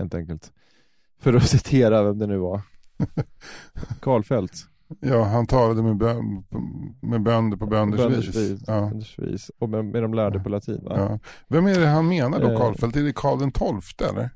Helt 0.00 0.14
enkelt. 0.14 0.52
För 1.20 1.34
att 1.34 1.42
citera 1.48 2.02
vem 2.02 2.18
det 2.18 2.26
nu 2.26 2.36
var. 2.36 2.60
Karlfeldt. 4.00 4.52
Ja, 5.00 5.24
han 5.24 5.46
talade 5.46 5.82
med, 5.82 5.96
med 7.02 7.22
bönder 7.22 7.56
på 7.56 7.66
bönders, 7.66 8.00
Bönders 8.00 8.28
vis. 8.28 8.36
vis. 8.36 8.64
Ja, 8.66 8.80
Bönders 8.80 9.18
vis. 9.18 9.50
Och 9.58 9.68
med, 9.68 9.84
med 9.84 10.02
de 10.02 10.14
lärde 10.14 10.40
på 10.40 10.48
latin 10.48 10.84
va? 10.84 10.94
ja. 10.96 11.18
Vem 11.48 11.66
är 11.66 11.80
det 11.80 11.86
han 11.86 12.08
menar 12.08 12.40
då, 12.40 12.50
Eh. 12.50 12.58
Karlfeldt? 12.58 12.96
Är 12.96 13.02
det 13.02 13.12
Karl 13.16 13.38
den 13.38 13.52
tolfte 13.52 14.06
eller? 14.06 14.30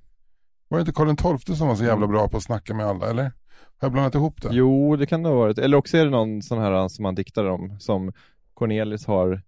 Var 0.68 0.78
det 0.78 0.80
inte 0.80 0.92
Karl 0.92 1.16
tolfte 1.16 1.54
som 1.54 1.68
var 1.68 1.74
så 1.74 1.84
jävla 1.84 2.06
bra 2.06 2.28
på 2.28 2.36
att 2.36 2.42
snacka 2.42 2.74
med 2.74 2.86
alla, 2.86 3.10
eller? 3.10 3.22
Har 3.24 3.86
jag 3.86 3.92
blandat 3.92 4.14
ihop 4.14 4.42
det? 4.42 4.48
Jo, 4.52 4.96
det 4.96 5.06
kan 5.06 5.22
det 5.22 5.28
ha 5.28 5.36
varit. 5.36 5.58
Eller 5.58 5.76
också 5.76 5.96
är 5.96 6.04
det 6.04 6.10
någon 6.10 6.42
sån 6.42 6.58
här 6.58 6.88
som 6.88 7.04
han 7.04 7.14
diktar 7.14 7.44
om, 7.44 7.76
som 7.80 8.12
Cornelis 8.54 9.06
har 9.06 9.42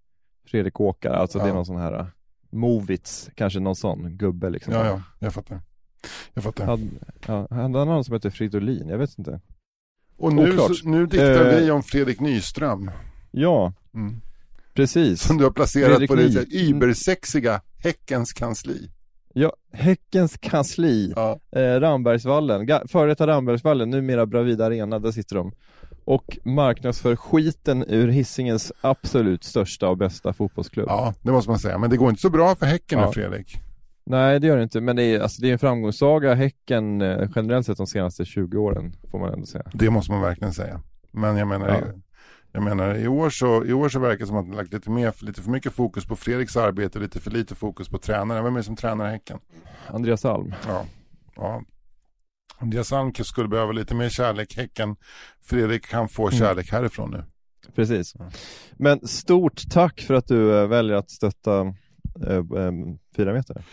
Fredrik 0.47 0.81
Åkare, 0.81 1.17
alltså 1.17 1.39
det 1.39 1.45
är 1.45 1.49
Ja. 1.49 1.55
någon 1.55 1.67
sån 1.67 1.77
här 1.77 2.07
Movits, 2.53 3.31
kanske 3.35 3.61
någon 3.61 3.77
sån 3.77 4.17
gubbe 4.17 4.51
liksom. 4.51 4.75
Ja, 4.75 4.87
ja, 4.87 5.03
jag 5.19 5.35
fattar. 5.35 5.61
Jag 6.35 6.45
fattar. 6.45 6.67
Hade, 6.67 6.83
ja, 7.27 7.47
hade 7.51 7.79
han 7.79 7.89
någon 7.89 8.05
som 8.05 8.15
heter 8.15 8.31
Fridolin? 8.31 8.89
Jag 8.89 8.99
vet 8.99 9.19
inte. 9.19 9.41
Och 10.17 10.33
nu, 10.33 10.51
Oklart. 10.53 10.77
så, 10.77 10.89
nu 10.89 11.07
diktar 11.07 11.45
Eh. 11.53 11.57
vi 11.61 11.71
om 11.71 11.83
Fredrik 11.83 12.21
Nyström. 12.21 12.91
Ja, 13.31 13.73
Mm. 13.95 14.21
precis. 14.75 15.23
Som 15.23 15.39
du 15.39 15.45
har 15.45 15.51
placerat 15.51 15.89
Fredrik 15.89 16.11
på 16.11 16.17
det 16.17 16.55
übersexiga 16.55 17.61
Häckens 17.79 18.33
kansli. 18.33 18.91
Ja, 19.35 19.53
Häckens 19.73 20.37
kansli, 20.41 21.13
Ja. 21.17 21.41
eh, 21.57 21.81
Rambergsvallen, 21.81 22.69
före 22.89 23.09
detta 23.09 23.27
Rambergsvallen, 23.27 23.91
numera 23.91 24.27
Bravida 24.27 24.67
Arena, 24.67 24.99
där 24.99 25.13
sitter 25.13 25.37
de. 25.37 25.53
Och 26.05 26.39
marknadsför 26.45 27.17
skiten 27.17 27.85
ur 27.89 28.09
Hisingens 28.09 28.73
absolut 28.81 29.45
största 29.45 29.89
och 29.89 29.97
bästa 29.97 30.33
fotbollsklubb. 30.33 30.87
ja, 30.89 31.15
det 31.23 31.33
måste 31.33 31.51
man 31.51 31.59
säga. 31.59 31.79
Men 31.79 31.91
det 31.91 31.97
går 31.97 32.11
inte 32.11 32.23
så 32.23 32.31
bra 32.31 32.55
för 32.57 32.67
Häcken 32.67 32.99
nu, 32.99 33.05
Ja. 33.05 33.13
Fredrik. 33.13 33.57
Nej, 34.05 34.41
det 34.41 34.47
gör 34.47 34.57
det 34.57 34.63
inte, 34.63 34.81
men 34.81 34.97
det 34.97 35.03
är, 35.03 35.21
alltså, 35.21 35.43
det 35.43 35.49
är 35.49 35.53
en 35.53 35.59
framgångssaga, 35.59 36.35
Häcken, 36.35 37.01
eh, 37.03 37.29
generellt 37.37 37.67
sett 37.67 37.77
de 37.77 37.87
senaste 37.87 38.25
20 38.25 38.59
åren, 38.59 38.97
får 39.11 39.19
man 39.19 39.33
ändå 39.33 39.47
säga. 39.47 39.65
Det 39.73 39.91
måste 39.91 40.13
man 40.13 40.21
verkligen 40.21 40.53
säga. 40.55 40.81
Men 41.13 41.37
jag 41.37 41.49
menar, 41.49 41.69
Ja. 41.69 41.79
jag 42.53 42.63
menar 42.63 42.95
i, 42.95 43.09
år 43.09 43.31
så, 43.31 43.65
i 43.65 43.73
år 43.73 43.89
så 43.89 43.99
verkar 43.99 44.19
det 44.19 44.27
som 44.27 44.37
att 44.37 44.47
man 44.47 44.57
lagt 44.57 44.73
lite, 44.73 44.91
mer, 44.91 45.15
lite 45.25 45.43
för 45.43 45.51
mycket 45.51 45.73
fokus 45.73 46.07
på 46.07 46.17
Fredriks 46.17 46.57
arbete 46.57 46.99
och 46.99 47.03
lite 47.03 47.21
för 47.21 47.31
lite 47.31 47.55
fokus 47.55 47.89
på 47.89 47.99
tränaren. 47.99 48.45
Vem 48.45 48.55
är 48.55 48.59
det 48.59 48.65
som 48.65 48.77
tränar 48.77 49.11
Häcken? 49.11 49.39
Andreas 49.87 50.25
Alm. 50.25 50.55
Ja. 50.69 50.85
ja. 51.37 51.63
Andreas 52.63 52.93
Alm 52.93 53.13
skulle 53.15 53.49
behöva 53.49 53.73
lite 53.73 53.95
mer 53.95 54.09
kärlek. 54.09 54.57
Häcken, 54.57 54.97
Fredrik 55.45 55.87
kan 55.87 56.09
få 56.09 56.29
Mm. 56.29 56.39
kärlek 56.39 56.73
härifrån 56.73 57.11
nu. 57.11 57.25
Precis. 57.75 58.15
Men 58.77 59.09
stort 59.09 59.63
tack 59.71 60.01
för 60.01 60.15
att 60.15 60.27
du 60.27 60.59
eh, 60.59 60.67
väljer 60.67 60.97
att 60.97 61.11
stötta 61.11 61.61
eh, 62.27 62.37
eh, 62.37 62.73
fyra 63.17 63.33
meter. 63.33 63.65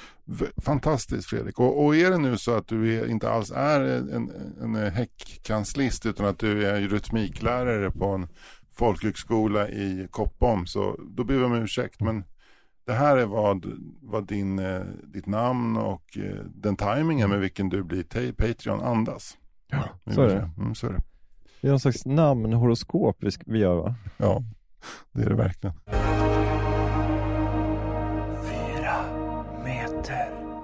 Fantastiskt 0.66 1.30
Fredrik. 1.30 1.60
Och, 1.60 1.86
och 1.86 1.96
är 1.96 2.12
det 2.12 2.18
nu 2.18 2.38
så 2.38 2.56
att 2.56 2.68
du 2.68 3.00
är, 3.00 3.08
inte 3.10 3.30
alls 3.30 3.52
är 3.52 3.82
en, 3.82 4.32
en, 4.62 4.76
en 4.76 4.92
häckkanslist 4.94 6.06
utan 6.06 6.26
att 6.26 6.40
du 6.40 6.66
är 6.68 6.82
rytmiklärare 6.82 7.92
på 7.92 8.06
en 8.06 8.28
folkhögskola 8.76 9.70
i 9.70 10.08
Koppom 10.12 10.66
så 10.66 11.00
då 11.18 11.24
ber 11.24 11.34
vi 11.36 11.44
om 11.44 11.54
ursäkt. 11.54 12.02
Men 12.02 12.24
det 12.90 12.96
här 12.96 13.18
är 13.18 13.26
vad, 13.26 13.66
vad 14.02 14.28
din, 14.28 14.60
eh, 14.60 14.82
ditt 15.14 15.26
namn 15.26 15.78
och 15.78 16.18
eh, 16.18 16.44
den 16.56 16.76
tajmingen 16.76 17.30
med 17.30 17.40
vilken 17.40 17.70
du 17.70 17.84
blir 17.84 18.32
Patreon 18.32 18.82
andas. 18.82 19.38
Ja, 19.72 19.84
så 20.14 20.22
är 20.22 20.28
det. 20.28 20.50
Mm, 20.58 20.76
så 20.76 20.88
är 20.88 20.92
det. 20.92 21.02
Det 21.62 21.68
är 21.68 21.72
någon 21.72 21.80
slags 21.80 22.06
namnhoroskop 22.06 23.18
vi, 23.20 23.30
sk- 23.30 23.44
vi 23.46 23.60
gör 23.60 23.76
va? 23.76 23.96
Ja, 24.18 24.42
det 25.12 25.24
är 25.24 25.30
det 25.30 25.36
verkligen. 25.36 25.76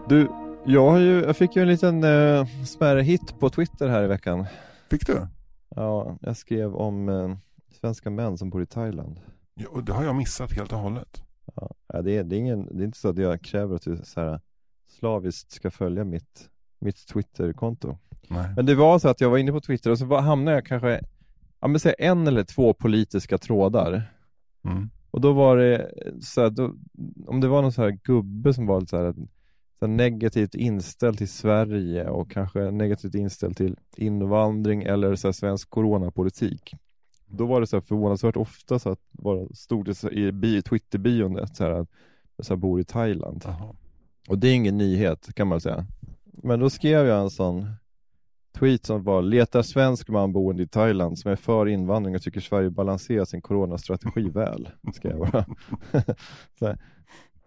Du, 0.10 0.29
jag, 0.65 0.89
har 0.91 0.98
ju, 1.00 1.22
jag 1.24 1.38
fick 1.38 1.55
ju 1.55 1.62
en 1.62 1.67
liten 1.67 2.03
eh, 2.03 2.46
smärre 2.65 3.01
hit 3.01 3.39
på 3.39 3.50
Twitter 3.50 3.88
här 3.89 4.03
i 4.03 4.08
veckan. 4.08 4.46
Fick 4.89 5.08
du? 5.08 5.27
Ja, 5.75 6.17
jag 6.22 6.38
skrev 6.38 6.75
om 6.75 7.10
eh, 7.10 7.36
svenska 7.79 8.10
män 8.10 8.38
som 8.38 8.50
bor 8.50 8.62
i 8.62 8.65
Thailand. 8.65 9.20
Ja, 9.53 9.67
och 9.72 9.84
det 9.84 9.94
har 9.94 10.03
jag 10.03 10.15
missat 10.15 10.51
helt 10.53 10.74
och 10.74 10.79
hållet. 10.79 11.22
Ja, 11.55 12.01
det, 12.01 12.17
är, 12.17 12.23
det, 12.23 12.35
är 12.35 12.39
ingen, 12.39 12.77
det 12.77 12.83
är 12.83 12.85
inte 12.85 12.97
så 12.97 13.09
att 13.09 13.17
jag 13.17 13.41
kräver 13.41 13.75
att 13.75 13.81
du 13.81 13.97
så 14.03 14.19
här, 14.19 14.39
slaviskt 14.87 15.51
ska 15.51 15.71
följa 15.71 16.03
mitt, 16.03 16.49
mitt 16.79 17.07
Twitter-konto. 17.07 17.97
Nej. 18.29 18.53
Men 18.55 18.65
det 18.65 18.75
var 18.75 18.99
så 18.99 19.09
att 19.09 19.21
jag 19.21 19.29
var 19.29 19.37
inne 19.37 19.51
på 19.51 19.61
Twitter 19.61 19.91
och 19.91 19.99
så 19.99 20.05
var, 20.05 20.21
hamnade 20.21 20.57
jag 20.57 20.65
kanske, 20.65 21.01
ja 21.59 21.67
men 21.67 21.79
säg 21.79 21.95
en 21.97 22.27
eller 22.27 22.43
två 22.43 22.73
politiska 22.73 23.37
trådar. 23.37 24.11
Mm. 24.63 24.89
Och 25.11 25.21
då 25.21 25.33
var 25.33 25.57
det 25.57 25.91
så 26.21 26.41
här, 26.41 26.49
då, 26.49 26.75
om 27.27 27.41
det 27.41 27.47
var 27.47 27.61
någon 27.61 27.71
så 27.71 27.81
här 27.81 27.99
gubbe 28.03 28.53
som 28.53 28.65
var 28.65 28.79
lite 28.79 28.89
så 28.89 28.97
här, 28.97 29.13
så 29.79 29.85
här 29.85 29.87
negativt 29.87 30.55
inställd 30.55 31.17
till 31.17 31.29
Sverige 31.29 32.09
och 32.09 32.31
kanske 32.31 32.71
negativt 32.71 33.15
inställd 33.15 33.57
till 33.57 33.75
invandring 33.97 34.83
eller 34.83 35.15
så 35.15 35.33
svensk 35.33 35.69
coronapolitik. 35.69 36.73
Då 37.37 37.45
var 37.45 37.61
det 37.61 37.67
så 37.67 37.75
här 37.75 37.81
förvånansvärt 37.81 38.35
ofta 38.35 38.79
så 38.79 38.89
att 38.89 38.99
stod 39.53 39.85
det 39.85 39.95
så 39.95 40.09
i 40.09 40.31
bi, 40.31 40.61
Twitter-bion 40.61 41.39
att 41.39 41.55
så 41.55 41.63
här, 41.63 41.87
så 42.39 42.53
här 42.53 42.57
bor 42.57 42.79
i 42.79 42.83
Thailand. 42.83 43.41
Jaha. 43.45 43.75
Och 44.27 44.37
det 44.37 44.47
är 44.47 44.53
ingen 44.53 44.77
nyhet 44.77 45.33
kan 45.35 45.47
man 45.47 45.61
säga. 45.61 45.85
Men 46.43 46.59
då 46.59 46.69
skrev 46.69 47.07
jag 47.07 47.21
en 47.21 47.29
sån 47.29 47.67
tweet 48.59 48.85
som 48.85 49.03
var 49.03 49.21
letar 49.21 49.61
svensk 49.61 50.09
man 50.09 50.33
boende 50.33 50.63
i 50.63 50.67
Thailand 50.67 51.19
som 51.19 51.31
är 51.31 51.35
för 51.35 51.67
invandring 51.67 52.15
och 52.15 52.21
tycker 52.21 52.41
Sverige 52.41 52.69
balanserar 52.69 53.25
sin 53.25 53.41
coronastrategi 53.41 54.29
väl. 54.29 54.69
Skrev 54.93 55.17
jag 55.17 55.31
bara. 55.31 55.45
så 56.59 56.65
här, 56.67 56.77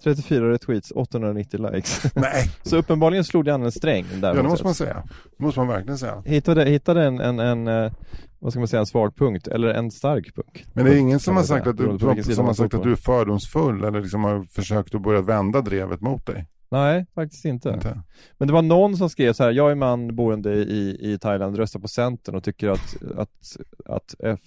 34 0.02 0.50
retweets, 0.50 0.90
890 0.90 1.72
likes. 1.72 2.14
Nej, 2.14 2.50
Så 2.62 2.76
uppenbarligen 2.76 3.24
slog 3.24 3.44
det 3.44 3.54
an 3.54 3.62
en 3.62 3.72
sträng 3.72 4.04
där. 4.20 4.28
ja, 4.28 4.42
det 4.42 4.48
måste 4.48 4.64
man 4.64 4.74
säga. 4.74 5.02
Det 5.38 5.44
måste 5.44 5.60
man 5.60 5.68
verkligen 5.68 5.98
säga. 5.98 6.22
Hittade, 6.26 6.64
hittade 6.64 7.04
en, 7.04 7.20
en, 7.20 7.38
en, 7.38 7.68
eh, 7.68 7.92
vad 8.38 8.52
ska 8.52 8.60
man 8.60 8.68
säga, 8.68 8.80
en 8.80 8.86
svag 8.86 9.16
punkt, 9.16 9.48
eller 9.48 9.68
en 9.68 9.90
stark 9.90 10.34
punkt. 10.34 10.68
Men 10.72 10.84
det 10.84 10.94
är 10.94 10.96
ingen 10.96 11.20
som 11.20 11.36
har 11.36 11.42
sagt 11.42 11.66
att 11.66 11.76
du, 11.76 11.98
som 12.34 12.46
har 12.46 12.54
sagt 12.54 12.74
att 12.74 12.82
du 12.82 12.92
är 12.92 12.96
fördomsfull 12.96 13.84
eller 13.84 14.00
liksom 14.00 14.24
har 14.24 14.44
försökt 14.44 14.94
att 14.94 15.02
börja 15.02 15.20
vända 15.20 15.60
drevet 15.60 16.00
mot 16.00 16.26
dig. 16.26 16.46
Nej, 16.70 17.06
faktiskt 17.14 17.44
inte. 17.44 17.68
Inte? 17.68 18.02
Men 18.38 18.48
det 18.48 18.54
var 18.54 18.62
någon 18.62 18.96
som 18.96 19.10
skrev 19.10 19.32
så 19.32 19.44
här, 19.44 19.50
jag 19.50 19.70
är 19.70 19.74
man 19.74 20.16
boende 20.16 20.54
i, 20.54 21.12
i 21.12 21.18
Thailand, 21.18 21.56
röstar 21.56 21.80
på 21.80 21.88
Centern 21.88 22.34
och 22.34 22.44
tycker 22.44 22.68
att, 22.68 22.96
att, 23.16 23.56
att 23.86 24.14
F, 24.18 24.40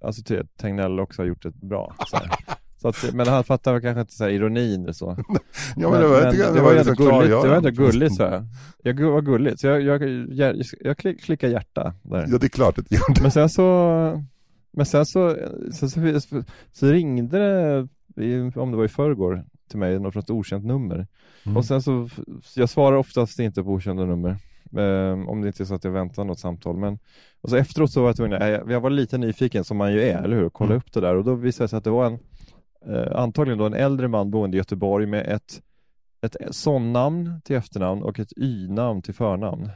alltså 0.00 0.22
Tegnell 0.60 1.00
också 1.00 1.22
har 1.22 1.26
gjort 1.26 1.42
det 1.42 1.50
bra. 1.50 1.94
Så, 2.84 2.88
att, 2.88 3.14
men 3.14 3.26
han 3.26 3.44
fattar 3.44 3.80
kanske 3.80 4.00
inte 4.00 4.12
så 4.12 4.24
här 4.24 4.30
ironin 4.30 4.88
och 4.88 4.96
så. 4.96 5.16
Ja, 5.76 5.90
men 5.90 6.00
det 6.00 6.06
var, 6.06 6.14
men, 6.14 6.22
jag 6.24 6.32
tycker 6.32 6.54
det 6.54 6.60
var 6.60 6.74
ändå 6.74 6.92
gulligt, 6.92 7.30
det 7.42 7.48
var 7.48 7.56
ändå 7.56 7.70
gulligt 7.70 8.14
så 8.14 8.22
här. 8.24 8.46
Jag 8.82 9.10
var 9.10 9.20
gulligt, 9.22 9.60
så 9.60 9.66
jag, 9.66 9.82
jag, 9.82 10.02
jag, 10.32 10.62
jag 10.80 10.98
klick, 10.98 11.22
klickade 11.24 11.52
hjärta 11.52 11.94
där. 12.02 12.26
Ja, 12.30 12.38
det 12.38 12.46
är 12.46 12.48
klart 12.48 12.78
att 12.78 12.88
det 12.88 12.94
gjorde. 12.96 13.22
Men 13.22 13.30
sen 13.30 13.48
så, 13.48 14.22
men 14.72 14.86
sen 14.86 15.06
så, 15.06 15.36
så, 15.72 15.88
så, 15.88 16.20
så, 16.20 16.42
så 16.72 16.86
ringde 16.86 17.38
det, 18.16 18.60
om 18.60 18.70
det 18.70 18.76
var 18.76 18.84
i 18.84 18.88
förrgår, 18.88 19.44
till 19.70 19.78
mig, 19.78 19.98
något 20.00 20.12
från 20.12 20.22
ett 20.22 20.30
okänt 20.30 20.64
nummer. 20.64 21.06
Mm. 21.46 21.56
Och 21.56 21.64
sen 21.64 21.82
så, 21.82 22.08
jag 22.56 22.68
svarar 22.68 22.96
oftast 22.96 23.38
inte 23.38 23.62
på 23.62 23.70
okända 23.70 24.04
nummer. 24.04 24.36
Eh, 24.76 25.28
om 25.28 25.40
det 25.40 25.46
inte 25.46 25.62
är 25.62 25.64
så 25.64 25.74
att 25.74 25.84
jag 25.84 25.90
väntar 25.90 26.24
något 26.24 26.38
samtal. 26.40 26.76
Men, 26.76 26.98
och 27.40 27.50
så 27.50 27.56
efteråt 27.56 27.90
så 27.92 28.00
var 28.00 28.08
jag 28.08 28.16
tvungen, 28.16 28.40
jag, 28.48 28.70
jag 28.70 28.80
var 28.80 28.90
lite 28.90 29.18
nyfiken 29.18 29.64
som 29.64 29.76
man 29.76 29.92
ju 29.92 30.02
är, 30.02 30.22
eller 30.22 30.36
hur? 30.36 30.48
Kolla 30.50 30.70
Mm. 30.70 30.78
upp 30.78 30.92
det 30.92 31.00
där 31.00 31.16
och 31.16 31.24
då 31.24 31.34
visade 31.34 31.64
det 31.64 31.68
sig 31.68 31.76
att 31.76 31.84
det 31.84 31.90
var 31.90 32.06
en, 32.06 32.18
eh, 32.86 33.20
antagligen 33.20 33.58
då 33.58 33.66
en 33.66 33.74
äldre 33.74 34.08
man 34.08 34.30
boende 34.30 34.56
i 34.56 34.58
Göteborg 34.58 35.06
med 35.06 35.26
ett, 35.26 35.62
ett 36.22 36.36
son-namn 36.50 37.40
till 37.44 37.56
efternamn 37.56 38.02
och 38.02 38.18
ett 38.18 38.32
y-namn 38.36 39.02
till 39.02 39.14
förnamn. 39.14 39.70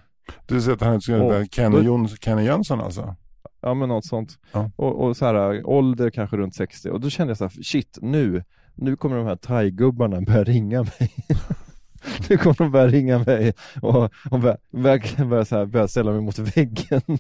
Du 0.46 0.60
säger 0.60 0.74
att 0.74 0.82
han 0.82 1.00
skulle 1.00 1.46
Kenny, 1.46 1.78
Jons, 1.78 2.20
Kenny 2.20 2.42
Jönsson 2.42 2.80
alltså? 2.80 3.16
Ja 3.60 3.74
men 3.74 3.88
något 3.88 4.06
sånt. 4.06 4.38
Ja. 4.52 4.70
Och, 4.76 5.04
och 5.04 5.16
så 5.16 5.24
här, 5.24 5.66
ålder 5.66 6.10
kanske 6.10 6.36
runt 6.36 6.54
60. 6.54 6.90
Och 6.90 7.00
då 7.00 7.10
kände 7.10 7.30
jag 7.30 7.38
så 7.38 7.44
här, 7.44 7.62
shit 7.62 7.98
nu, 8.02 8.44
nu 8.74 8.96
kommer 8.96 9.16
de 9.16 9.26
här 9.26 9.36
thai-gubbarna 9.36 10.20
börja 10.20 10.44
ringa 10.44 10.82
mig. 10.82 11.14
nu 12.28 12.36
kommer 12.36 12.56
de 12.58 12.70
börja 12.70 12.86
ringa 12.86 13.18
mig 13.18 13.54
och, 13.82 14.10
och 14.30 14.40
börja, 14.40 14.56
börja, 14.70 15.24
börja, 15.26 15.44
här, 15.50 15.66
börja 15.66 15.88
ställa 15.88 16.12
mig 16.12 16.20
mot 16.20 16.38
väggen. 16.38 17.02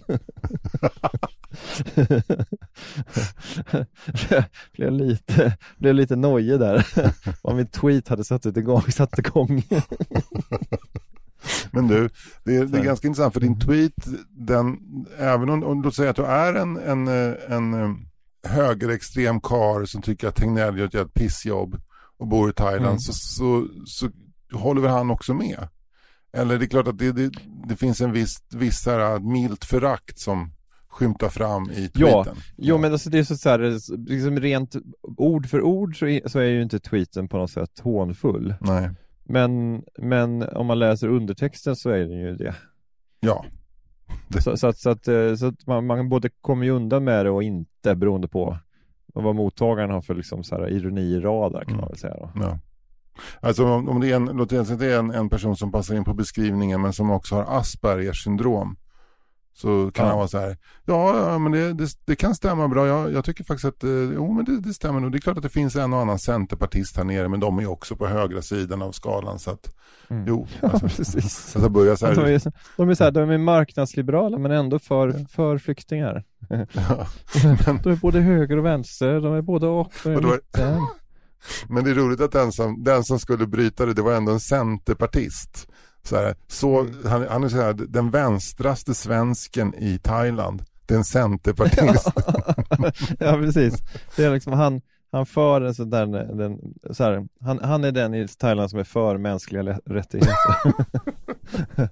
blev 4.72 4.92
lite, 4.92 5.56
blev 5.78 5.94
lite 5.94 6.16
nojig 6.16 6.58
där. 6.58 6.86
Om 7.42 7.56
min 7.56 7.66
tweet 7.66 8.08
hade 8.08 8.24
satt 8.24 8.46
igång, 8.46 8.82
satt 8.82 9.18
igång. 9.18 9.62
Men 11.70 11.88
du, 11.88 12.08
det 12.44 12.56
är, 12.56 12.64
det 12.64 12.78
är 12.78 12.84
ganska 12.84 13.08
intressant 13.08 13.34
för 13.34 13.40
din 13.40 13.60
tweet, 13.60 13.92
den, 14.30 14.78
även 15.18 15.50
om, 15.50 15.64
om 15.64 15.82
du 15.82 15.90
säger 15.90 16.10
att 16.10 16.16
du 16.16 16.24
är 16.24 16.54
en, 16.54 16.76
en, 16.76 17.08
en, 17.48 17.74
eh, 17.74 17.90
högerextrem 18.42 19.40
kar 19.40 19.84
som 19.84 20.02
tycker 20.02 20.28
att 20.28 20.36
Tegnell 20.36 20.78
gör 20.78 20.96
ett 20.96 21.14
pissjobb 21.14 21.80
och 22.18 22.28
bor 22.28 22.50
i 22.50 22.52
Thailand 22.52 22.86
Mm. 22.86 22.98
så, 22.98 23.12
så, 23.12 23.66
så 23.86 24.10
håller 24.56 24.80
väl 24.80 24.90
han 24.90 25.10
också 25.10 25.34
med? 25.34 25.68
Eller 26.32 26.58
det 26.58 26.64
är 26.64 26.68
klart 26.68 26.88
att 26.88 26.98
det, 26.98 27.12
det, 27.12 27.30
det 27.68 27.76
finns 27.76 28.00
en 28.00 28.12
viss, 28.12 28.42
viss 28.54 28.86
här 28.86 29.18
milt 29.18 29.64
förakt 29.64 30.18
som 30.18 30.52
skymtar 30.88 31.28
fram 31.28 31.70
i 31.70 31.90
Ja, 31.94 32.24
tweeten. 32.24 32.42
Jo 32.56 32.78
men 32.78 32.92
alltså 32.92 33.10
det 33.10 33.18
är 33.18 33.22
så, 33.24 33.36
så 33.36 33.48
här, 33.48 33.58
liksom 34.08 34.40
rent 34.40 34.76
ord 35.16 35.46
för 35.46 35.62
ord 35.62 35.98
så 35.98 36.06
är, 36.06 36.28
så 36.28 36.38
är 36.38 36.44
ju 36.44 36.62
inte 36.62 36.78
tweeten 36.80 37.28
på 37.28 37.36
något 37.36 37.50
sätt 37.50 37.80
hånfull. 37.80 38.54
Nej, 38.60 38.90
Men, 39.24 39.82
men 39.98 40.42
om 40.42 40.66
man 40.66 40.78
läser 40.78 41.08
undertexten 41.08 41.76
så 41.76 41.90
är 41.90 41.98
den 41.98 42.18
ju 42.18 42.34
det. 42.36 42.54
ja. 43.20 43.44
Det- 44.28 44.42
Så, 44.42 44.56
så 44.56 44.66
att, 44.66 44.78
så 44.78 44.90
att, 44.90 45.08
eh, 45.08 45.34
så 45.34 45.46
att 45.46 45.66
man, 45.66 45.86
man 45.86 46.08
både 46.08 46.28
kommer 46.40 46.64
ju 46.66 46.70
undan 46.72 47.04
med 47.04 47.26
det 47.26 47.30
och 47.30 47.42
inte 47.42 47.94
beroende 47.96 48.28
på 48.28 48.58
vad 49.14 49.34
mottagaren 49.34 49.90
har 49.90 50.00
för 50.02 50.14
liksom 50.14 50.44
så 50.44 50.54
här 50.56 50.68
ironiradar 50.68 51.60
kan 51.60 51.68
Mm. 51.68 51.80
man 51.80 51.88
väl 51.88 51.98
säga 51.98 52.14
då. 52.14 52.30
Ja. 52.34 52.58
Alltså 53.40 53.64
om, 53.66 53.88
om 53.88 54.00
det 54.00 54.10
är, 54.10 54.16
en, 54.16 54.24
låt 54.24 54.48
det 54.50 54.56
är 54.82 54.98
en, 54.98 55.10
en 55.10 55.28
person 55.28 55.56
som 55.56 55.72
passar 55.72 55.94
in 55.94 56.04
på 56.04 56.14
beskrivningen 56.14 56.82
men 56.82 56.92
som 56.92 57.10
också 57.10 57.34
har 57.34 57.58
Aspergers 57.58 58.24
syndrom. 58.24 58.76
Så 59.60 59.90
kan 59.94 60.04
Ja. 60.04 60.08
han 60.10 60.18
vara 60.18 60.28
så 60.28 60.38
här, 60.38 60.56
ja, 60.84 61.30
ja 61.30 61.38
men 61.38 61.52
det, 61.52 61.72
det, 61.72 61.88
det 62.04 62.16
kan 62.16 62.34
stämma 62.34 62.68
bra. 62.68 62.86
Jag, 62.86 63.12
jag 63.12 63.24
tycker 63.24 63.44
faktiskt 63.44 63.64
att, 63.64 63.84
eh, 63.84 63.90
jo 63.90 64.32
men 64.32 64.44
det, 64.44 64.60
det 64.60 64.74
stämmer 64.74 65.00
nog. 65.00 65.12
Det 65.12 65.18
är 65.18 65.20
klart 65.20 65.36
att 65.36 65.42
det 65.42 65.48
finns 65.48 65.76
en 65.76 65.92
och 65.92 66.00
annan 66.00 66.18
centerpartist 66.18 66.96
här 66.96 67.04
nere 67.04 67.28
men 67.28 67.40
de 67.40 67.58
är 67.58 67.66
också 67.70 67.96
på 67.96 68.06
högra 68.06 68.42
sidan 68.42 68.82
av 68.82 68.92
skalan 68.92 69.38
så 69.38 69.50
att, 69.50 69.74
Mm. 70.10 70.24
jo. 70.28 70.46
Ja, 70.60 70.68
Alltså, 70.68 70.86
precis. 70.88 71.36
så 71.52 71.58
att 71.58 71.62
jag 71.62 71.72
börjar 71.72 71.96
så 71.96 72.06
här, 72.06 72.14
De 72.14 72.20
är, 72.34 72.52
de 72.76 72.88
är, 72.90 72.94
så 72.94 73.04
här, 73.04 73.10
de 73.10 73.30
är 73.30 73.38
marknadsliberala 73.38 74.38
men 74.38 74.50
ändå 74.50 74.78
för, 74.78 75.26
för 75.30 75.58
flyktingar. 75.58 76.24
ja. 76.48 77.06
De 77.82 77.90
är 77.92 77.96
både 77.96 78.20
höger 78.20 78.56
och 78.58 78.64
vänster, 78.64 79.20
de 79.20 79.34
är 79.34 79.42
både 79.42 79.66
och, 79.66 79.92
de 80.02 80.10
är 80.12 80.16
Och 80.16 80.22
mitten. 80.24 80.80
Men 81.68 81.84
det 81.84 81.90
är 81.90 81.94
roligt 81.94 82.20
att 82.20 82.32
den 82.32 82.52
som, 82.52 82.84
den 82.84 83.04
som 83.04 83.18
skulle 83.18 83.46
bryta 83.46 83.86
det, 83.86 83.94
det 83.94 84.02
var 84.02 84.12
ändå 84.12 84.32
en 84.32 84.40
centerpartist. 84.40 85.68
Så 86.08 86.16
här, 86.16 86.34
så, 86.48 86.80
Mm. 86.80 86.94
han, 87.06 87.26
han 87.28 87.44
är 87.44 87.48
så 87.48 87.56
här, 87.56 87.72
den 87.72 88.10
vänstraste 88.10 88.94
svensken 88.94 89.74
i 89.74 89.98
Thailand. 89.98 90.62
Det 90.86 90.94
är 90.94 90.98
en 90.98 91.04
centerpartist. 91.04 92.06
ja 93.18 93.32
precis. 93.32 93.74
Det 94.16 94.24
är 94.24 94.30
liksom 94.30 94.52
han, 94.52 94.80
han 95.12 95.26
för 95.26 95.60
en 95.60 95.74
sån 95.74 95.90
där, 95.90 96.06
den, 96.36 96.58
så 96.90 97.04
här, 97.04 97.26
han, 97.40 97.58
han 97.58 97.84
är 97.84 97.92
den 97.92 98.14
i 98.14 98.28
Thailand 98.28 98.70
som 98.70 98.78
är 98.78 98.84
för 98.84 99.18
mänskliga 99.18 99.62
rättigheter. 99.86 100.34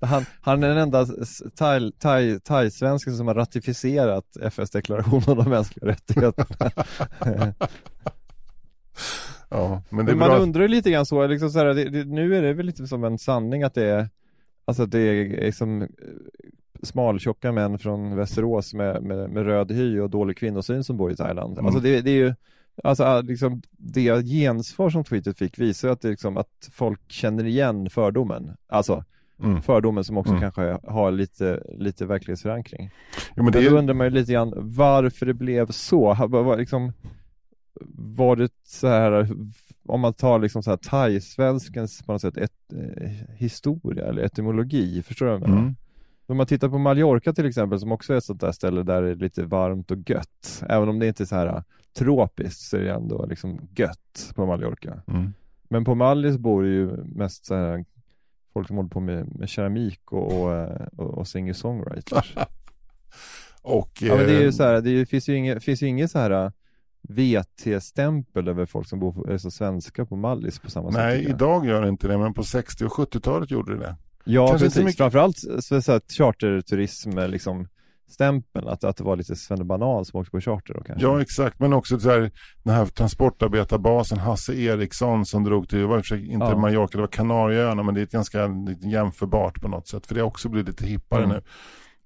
han, 0.00 0.24
han 0.40 0.62
är 0.62 0.68
den 0.68 0.78
enda 0.78 1.00
s- 1.02 1.42
thai, 1.56 1.92
thai, 1.92 2.40
thai-svensken 2.40 3.16
som 3.16 3.26
har 3.28 3.34
ratificerat 3.34 4.36
FNs 4.42 4.70
deklaration 4.70 5.22
om 5.26 5.36
de 5.36 5.50
mänskliga 5.50 5.86
rättigheterna. 5.86 7.52
Ja, 9.48 9.82
men 9.88 10.00
är 10.00 10.04
Men 10.04 10.18
man 10.18 10.40
undrar 10.40 10.62
ju 10.62 10.68
lite 10.68 10.90
grann 10.90 11.06
så, 11.06 11.26
liksom 11.26 11.50
så 11.50 11.58
här, 11.58 11.66
det, 11.66 11.84
det, 11.84 12.04
nu 12.04 12.36
är 12.36 12.42
det 12.42 12.52
väl 12.52 12.66
lite 12.66 12.86
som 12.86 13.04
en 13.04 13.18
sanning 13.18 13.62
att 13.62 13.74
det 13.74 13.84
är 13.84 14.08
Alltså 14.64 14.86
det 14.86 14.98
är 14.98 15.28
liksom 15.28 15.82
eh, 15.82 15.88
smaltjocka 16.82 17.52
män 17.52 17.78
från 17.78 18.16
Västerås 18.16 18.74
med, 18.74 19.02
med, 19.02 19.30
med 19.30 19.44
röd 19.46 19.72
hy 19.72 20.00
och 20.00 20.10
dålig 20.10 20.36
kvinnosyn 20.36 20.84
som 20.84 20.96
bor 20.96 21.12
i 21.12 21.16
Thailand. 21.16 21.52
Mm. 21.52 21.66
Alltså 21.66 21.80
det, 21.80 22.00
det 22.00 22.10
är 22.10 22.16
ju 22.16 22.34
Alltså 22.84 23.04
ah, 23.04 23.20
liksom 23.20 23.62
det 23.70 24.26
gensvar 24.26 24.90
som 24.90 25.04
tweetet 25.04 25.38
fick 25.38 25.58
visar 25.58 25.88
att 25.88 26.00
det 26.00 26.08
liksom 26.08 26.36
att 26.36 26.68
folk 26.72 27.00
känner 27.08 27.44
igen 27.46 27.90
fördomen. 27.90 28.56
Alltså 28.68 29.04
Mm. 29.42 29.62
fördomen 29.62 30.04
som 30.04 30.16
också 30.16 30.32
Mm. 30.32 30.40
kanske 30.40 30.78
har 30.92 31.10
lite, 31.10 31.62
lite 31.78 32.06
verklighetsförankring. 32.06 32.90
Jo, 33.16 33.20
men 33.34 33.44
Men 33.44 33.54
är 33.54 33.58
då 33.58 33.70
ju, 33.70 33.78
undrar 33.78 33.94
man 33.94 34.06
ju 34.06 34.10
lite 34.10 34.32
grann 34.32 34.52
varför 34.56 35.26
det 35.26 35.34
blev 35.34 35.70
så. 35.70 36.56
Liksom, 36.58 36.92
var 37.94 38.36
det 38.36 38.52
så 38.64 38.88
här, 38.88 39.28
om 39.86 40.00
man 40.00 40.14
tar 40.14 40.38
liksom 40.38 40.62
så 40.62 40.70
här 40.70 40.76
thai-svenskens 40.76 42.02
på 42.06 42.12
något 42.12 42.20
sätt 42.20 42.36
ett, 42.36 42.72
eh, 42.72 43.10
historia 43.36 44.06
eller 44.06 44.22
etymologi, 44.22 45.02
förstår 45.02 45.26
du 45.26 45.32
vad 45.32 45.40
jag 45.40 45.48
menar? 45.48 45.62
mm. 45.62 45.76
Om 46.26 46.36
man 46.36 46.46
tittar 46.46 46.68
på 46.68 46.78
Mallorca 46.78 47.32
till 47.32 47.46
exempel 47.46 47.80
som 47.80 47.92
också 47.92 48.12
är 48.12 48.16
ett 48.16 48.24
sånt 48.24 48.40
där 48.40 48.52
ställe 48.52 48.82
där 48.82 49.02
det 49.02 49.10
är 49.10 49.14
lite 49.14 49.42
varmt 49.42 49.90
och 49.90 50.10
gött. 50.10 50.62
Även 50.68 50.88
om 50.88 50.98
det 50.98 51.06
inte 51.06 51.22
är 51.22 51.26
så 51.26 51.36
här 51.36 51.46
eh, 51.46 51.62
tropiskt 51.98 52.60
så 52.60 52.76
är 52.76 52.80
det 52.80 52.92
ändå 52.92 53.26
liksom 53.26 53.68
gött 53.76 54.32
på 54.34 54.46
Mallorca. 54.46 55.02
Mm. 55.06 55.32
Men 55.68 55.84
på 55.84 55.94
Mallis 55.94 56.36
bor 56.36 56.62
det 56.62 56.68
ju 56.68 57.04
mest 57.04 57.46
så 57.46 57.54
här 57.54 57.84
folk 58.52 58.66
som 58.66 58.76
håller 58.76 58.90
på 58.90 59.00
med, 59.00 59.38
med 59.38 59.48
keramik 59.48 60.12
och, 60.12 60.42
och, 60.42 60.54
eh, 60.54 60.86
och, 60.96 61.18
och 61.18 61.26
singer-songwriters. 61.26 62.36
Och, 63.62 63.90
Ja 64.00 64.16
men 64.16 64.26
det 64.26 64.36
är 64.36 64.40
ju 64.40 64.46
eh, 64.46 64.52
så 64.52 64.62
här, 64.62 64.80
det 64.80 64.90
är 64.90 65.04
finns 65.04 65.28
ju 65.28 65.34
inget, 65.34 65.64
finns 65.64 65.82
ju 65.82 65.86
inget 65.86 66.10
så 66.10 66.18
här 66.18 66.52
VT-stämpel 67.08 68.48
över 68.48 68.66
folk 68.66 68.88
som 68.88 69.00
bor, 69.00 69.30
är 69.30 69.38
så 69.38 69.50
svenska 69.50 70.06
på 70.06 70.16
Mallis 70.16 70.58
på 70.58 70.70
samma 70.70 70.92
sätt. 70.92 71.00
Nej, 71.00 71.18
tycker 71.18 71.30
jag. 71.30 71.36
idag 71.36 71.66
gör 71.66 71.82
det 71.82 71.88
inte 71.88 72.08
det, 72.08 72.18
men 72.18 72.34
på 72.34 72.44
60 72.44 72.84
och 72.84 72.92
70-talet 72.92 73.50
gjorde 73.50 73.74
det 73.74 73.80
det. 73.80 73.96
Ja 74.24 74.48
kanske 74.48 74.66
inte 74.66 74.74
precis, 74.74 74.84
mycket- 74.84 74.98
framförallt 74.98 75.36
så, 75.60 75.82
så 75.82 75.92
här, 75.92 76.00
charterturism 76.18 77.10
liksom 77.18 77.68
stämpeln, 78.10 78.68
att, 78.68 78.84
att 78.84 78.96
det 78.96 79.04
var 79.04 79.16
lite 79.16 79.36
svennebanan 79.36 80.04
som 80.04 80.20
åkte 80.20 80.30
på 80.30 80.40
charter 80.40 80.74
då 80.74 80.80
kanske. 80.82 81.06
Ja, 81.06 81.20
exakt. 81.22 81.60
Men 81.60 81.72
också 81.72 82.00
så 82.00 82.10
här, 82.10 82.30
den 82.62 82.74
här 82.74 82.86
transportarbetarbasen 82.86 84.18
Hasse 84.18 84.54
Eriksson 84.54 85.26
som 85.26 85.44
drog 85.44 85.68
till, 85.68 85.78
det 85.78 85.86
var 85.86 86.12
inte 86.12 86.44
Ja. 86.46 86.56
Mallorca, 86.58 86.90
det 86.92 87.00
var 87.00 87.06
Kanarieöarna, 87.08 87.82
men 87.82 87.94
det 87.94 88.00
är 88.00 88.02
ett 88.02 88.10
ganska 88.12 88.50
jämförbart 88.92 89.60
på 89.60 89.68
något 89.68 89.88
sätt. 89.88 90.06
För 90.06 90.14
det 90.14 90.20
har 90.20 90.28
också 90.28 90.48
blivit 90.48 90.68
lite 90.68 90.86
hippare 90.86 91.24
Mm. 91.24 91.36
nu. 91.36 91.42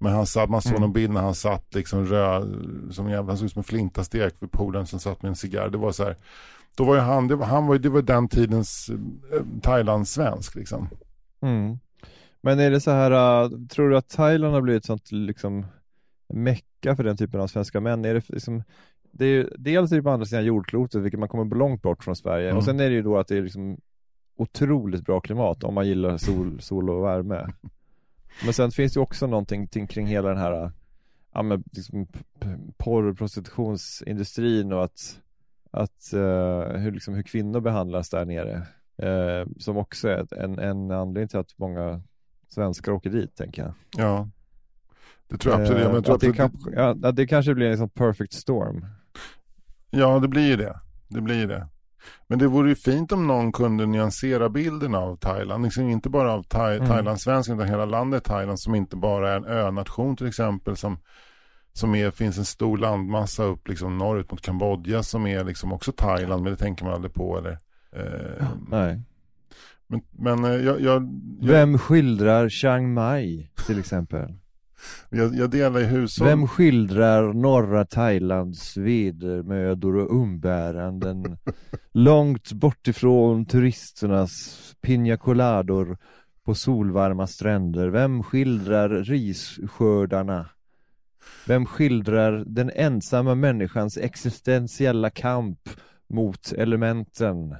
Men 0.03 0.13
han 0.13 0.25
satt, 0.25 0.49
man 0.49 0.61
såg 0.61 0.71
Mm. 0.71 0.81
någon 0.81 0.93
bild 0.93 1.13
när 1.13 1.21
han 1.21 1.35
satt 1.35 1.75
liksom 1.75 2.05
röd, 2.05 2.55
som 2.91 3.09
jävla, 3.09 3.31
han 3.31 3.37
såg 3.37 3.45
ut 3.45 3.51
som 3.51 3.59
en 3.59 3.63
flintastek 3.63 4.33
vid 4.39 4.51
poolen 4.51 4.87
som 4.87 4.99
satt 4.99 5.21
med 5.21 5.29
en 5.29 5.35
cigarr. 5.35 5.69
Det 5.69 5.77
var 5.77 5.91
så 5.91 6.03
här, 6.03 6.15
då 6.75 6.83
var 6.83 6.95
ju 6.95 7.01
han, 7.01 7.27
det 7.27 7.35
var, 7.35 7.45
han 7.45 7.67
var, 7.67 7.77
det 7.77 7.89
var 7.89 8.01
den 8.01 8.27
tidens 8.27 8.89
eh, 9.33 9.41
Thailand-svensk 9.61 10.55
liksom. 10.55 10.87
Mm. 11.41 11.77
Men 12.41 12.59
är 12.59 12.71
det 12.71 12.79
så 12.81 12.91
här, 12.91 13.11
äh, 13.43 13.49
tror 13.69 13.89
du 13.89 13.97
att 13.97 14.09
Thailand 14.09 14.53
har 14.53 14.61
blivit 14.61 14.85
sånt 14.85 15.11
liksom 15.11 15.65
mecka 16.33 16.95
för 16.95 17.03
den 17.03 17.17
typen 17.17 17.39
av 17.41 17.47
svenska 17.47 17.79
män? 17.79 18.05
Är 18.05 18.13
det 18.13 18.29
liksom, 18.29 18.63
det 19.11 19.25
är 19.25 19.29
ju, 19.29 19.49
dels 19.57 19.91
är 19.91 19.95
det 19.95 20.03
på 20.03 20.09
andra 20.09 20.25
sidan 20.25 20.45
jordklotet, 20.45 21.01
vilket 21.01 21.19
man 21.19 21.29
kommer 21.29 21.55
långt 21.55 21.81
bort 21.81 22.03
från 22.03 22.15
Sverige, 22.15 22.45
Mm. 22.47 22.57
och 22.57 22.63
sen 22.63 22.79
är 22.79 22.89
det 22.89 22.95
ju 22.95 23.01
då 23.01 23.17
att 23.17 23.27
det 23.27 23.37
är 23.37 23.41
liksom 23.41 23.77
otroligt 24.37 25.05
bra 25.05 25.19
klimat 25.19 25.63
om 25.63 25.73
man 25.73 25.87
gillar 25.87 26.17
sol, 26.17 26.61
sol 26.61 26.89
och 26.89 27.03
värme. 27.03 27.47
Men 28.43 28.53
sen 28.53 28.71
finns 28.71 28.93
det 28.93 28.99
också 28.99 29.27
någonting 29.27 29.67
ting 29.67 29.87
kring 29.87 30.07
hela 30.07 30.29
den 30.29 30.37
här 30.37 30.71
ja, 31.33 31.41
men 31.41 31.63
liksom 31.71 32.07
porr 32.77 33.03
och 33.03 33.17
prostitutionsindustrin 33.17 34.73
och 34.73 34.83
att, 34.83 35.19
att 35.71 36.13
eh, 36.13 36.79
hur, 36.79 36.91
liksom, 36.91 37.13
hur 37.13 37.23
kvinnor 37.23 37.59
behandlas 37.59 38.09
där 38.09 38.25
nere. 38.25 38.67
Eh, 38.97 39.47
som 39.57 39.77
också 39.77 40.07
är 40.07 40.33
en, 40.33 40.59
en 40.59 40.91
anledning 40.91 41.27
till 41.27 41.39
att 41.39 41.57
många 41.57 42.01
svenskar 42.47 42.91
åker 42.91 43.09
dit, 43.09 43.35
tänker 43.35 43.61
jag. 43.61 43.73
Ja. 43.97 44.29
Det 45.27 45.37
tror 45.37 45.53
jag 45.53 45.61
absolut. 45.61 45.85
Men 45.85 45.93
jag 45.93 46.05
tror 46.05 46.15
att 46.15 46.21
det, 46.21 46.27
absolut- 46.27 46.63
kan, 46.63 46.99
ja, 47.01 47.09
att 47.09 47.15
det 47.15 47.27
kanske 47.27 47.53
blir 47.53 47.69
en 47.69 47.77
sån 47.77 47.89
perfect 47.89 48.33
storm. 48.33 48.85
Ja, 49.89 50.19
det 50.19 50.27
blir 50.27 50.47
ju 50.47 50.55
det. 50.55 50.79
Det 51.07 51.21
blir 51.21 51.47
det. 51.47 51.67
Men 52.27 52.39
det 52.39 52.47
vore 52.47 52.69
ju 52.69 52.75
fint 52.75 53.11
om 53.11 53.27
någon 53.27 53.51
kunde 53.51 53.85
nyansera 53.85 54.49
bilden 54.49 54.95
av 54.95 55.15
Thailand. 55.17 55.63
Liksom 55.63 55.89
inte 55.89 56.09
bara 56.09 56.33
av 56.33 56.43
thai, 56.43 56.75
Mm. 56.75 56.87
Thailandssvenskan 56.87 57.55
utan 57.57 57.69
hela 57.69 57.85
landet 57.85 58.23
Thailand 58.23 58.59
som 58.59 58.75
inte 58.75 58.95
bara 58.95 59.31
är 59.31 59.37
en 59.37 59.45
önation 59.45 60.15
till 60.15 60.27
exempel. 60.27 60.77
Som, 60.77 60.97
som 61.73 61.95
är, 61.95 62.11
finns 62.11 62.37
en 62.37 62.45
stor 62.45 62.77
landmassa 62.77 63.43
upp 63.43 63.67
liksom 63.67 63.97
norrut 63.97 64.31
mot 64.31 64.41
Kambodja 64.41 65.03
som 65.03 65.27
är 65.27 65.43
liksom 65.43 65.73
också 65.73 65.91
Thailand. 65.91 66.43
Men 66.43 66.51
det 66.51 66.57
tänker 66.57 66.85
man 66.85 66.93
aldrig 66.93 67.13
på. 67.13 67.37
Eller, 67.37 67.57
eh, 67.95 68.47
Nej. 68.69 69.01
men 69.87 70.01
men 70.11 70.45
eh, 70.45 70.51
jag, 70.51 70.81
jag, 70.81 71.09
jag, 71.41 71.47
Vem 71.51 71.77
skildrar 71.77 72.49
Chiang 72.49 72.93
Mai 72.93 73.49
till 73.67 73.79
exempel? 73.79 74.33
Jag, 75.09 75.35
jag 75.35 75.49
delar 75.49 75.79
i 75.79 75.85
hushåll. 75.85 76.27
Vem 76.27 76.47
skildrar 76.47 77.33
norra 77.33 77.85
Thailands 77.85 78.77
vedermödor 78.77 79.95
och 79.95 80.15
umbäranden 80.15 81.37
långt 81.91 82.51
bort 82.51 82.87
ifrån 82.87 83.45
turisternas 83.45 84.31
pina 84.81 85.17
colador 85.17 85.97
på 86.45 86.55
solvarma 86.55 87.27
stränder? 87.27 87.87
Vem 87.87 88.23
skildrar 88.23 88.89
risskördarna? 88.89 90.49
Vem 91.47 91.65
skildrar 91.65 92.43
den 92.45 92.71
ensamma 92.75 93.35
människans 93.35 93.97
existentiella 93.97 95.09
kamp 95.09 95.69
mot 96.09 96.51
elementen? 96.51 97.55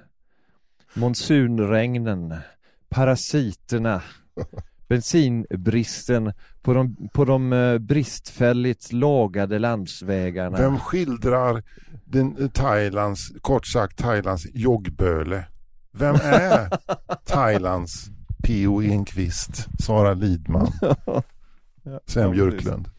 Monsunregnen, 0.94 2.36
parasiterna, 2.90 4.02
bensinbristen 4.94 6.34
på 6.62 6.74
de, 6.74 7.10
på 7.14 7.26
de 7.26 7.54
eh, 7.54 7.78
bristfälligt 7.78 8.92
lagade 8.92 9.60
landsvägarna. 9.60 10.58
Vem 10.58 10.80
skildrar 10.80 11.64
den, 12.06 12.38
eh, 12.38 12.48
Thailands, 12.48 13.32
kort 13.42 13.68
sagt 13.68 13.98
Thailands 13.98 14.48
joggböle? 14.54 15.46
Vem 15.92 16.16
är 16.16 16.70
Thailands 17.26 18.10
P.O. 18.44 18.82
Enquist, 18.82 19.68
Sara 19.80 20.14
Lidman, 20.14 20.68
Sven 22.06 22.32
Björklund? 22.32 22.90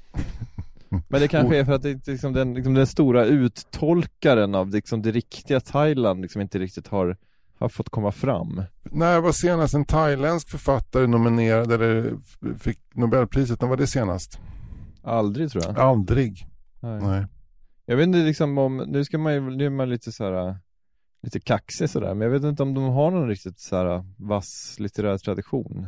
Men 1.09 1.21
det 1.21 1.29
kanske 1.29 1.59
är 1.59 1.65
för 1.65 1.73
att 1.73 1.83
det, 1.83 2.07
liksom 2.07 2.33
den, 2.33 2.55
liksom 2.55 2.75
den 2.75 2.87
stora 2.87 3.25
uttolkaren 3.25 4.55
av 4.55 4.71
liksom 4.71 5.03
det 5.03 5.11
riktiga 5.11 5.61
Thailand 5.61 6.21
liksom 6.21 6.41
inte 6.41 6.59
riktigt 6.59 6.89
har, 6.89 7.17
har 7.59 7.69
fått 7.69 7.89
komma 7.91 8.13
fram. 8.13 8.63
När 8.83 9.21
var 9.21 9.33
senast 9.33 9.75
en 9.75 9.85
thailändsk 9.85 10.49
författare 10.49 11.07
nominerad 11.07 11.73
eller 11.73 12.15
fick 12.59 12.79
Nobelpriset? 12.95 13.61
När 13.61 13.69
var 13.69 13.77
det 13.77 13.87
senast? 13.87 14.39
Aldrig 15.03 15.51
tror 15.51 15.65
jag. 15.65 15.79
Aldrig. 15.79 16.47
Nej. 16.81 17.01
Nej. 17.03 17.27
Jag 17.87 17.97
vet 17.97 18.07
inte 18.07 18.19
liksom 18.19 18.59
om, 18.59 18.77
nu 18.77 19.05
ska 19.05 19.19
man 19.19 19.35
ju, 19.35 19.41
nu 19.41 19.67
är 19.67 19.71
man 19.71 19.89
lite 19.91 20.13
så 20.13 20.25
här 20.25 20.57
lite 21.23 21.41
kaxig 21.41 21.91
sådär, 21.91 22.15
men 22.15 22.21
jag 22.21 22.31
vet 22.31 22.43
inte 22.43 22.63
om 22.63 22.75
de 22.75 22.85
har 22.85 23.11
någon 23.11 23.29
riktigt 23.29 23.61
så 23.61 23.77
här 23.77 24.05
vass 24.17 24.77
litterär 24.79 25.19
tradition. 25.19 25.87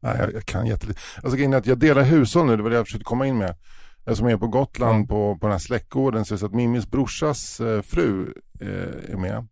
Nej, 0.00 0.16
jag, 0.18 0.34
jag 0.34 0.44
kan 0.44 0.66
jättelite. 0.66 1.00
Alltså 1.16 1.36
grejen 1.36 1.52
är 1.52 1.56
att 1.56 1.66
jag 1.66 1.78
delar 1.78 2.02
hushåll 2.02 2.46
nu, 2.46 2.56
det 2.56 2.62
var 2.62 2.70
det 2.70 2.76
jag 2.76 2.86
försökte 2.86 3.04
komma 3.04 3.26
in 3.26 3.38
med. 3.38 3.56
Jag 4.04 4.16
som 4.16 4.26
är 4.26 4.36
på 4.36 4.46
Gotland 4.46 5.02
Ja. 5.02 5.06
på, 5.06 5.38
på 5.38 5.46
den 5.46 5.52
här 5.52 5.58
släktgården 5.58 6.24
så 6.24 6.34
är 6.34 6.36
det 6.36 6.40
så 6.40 6.46
att 6.46 6.54
Mimis 6.54 6.90
brorsas 6.90 7.60
eh, 7.60 7.82
fru 7.82 8.34
eh, 8.60 9.12
är 9.12 9.16
med. 9.16 9.46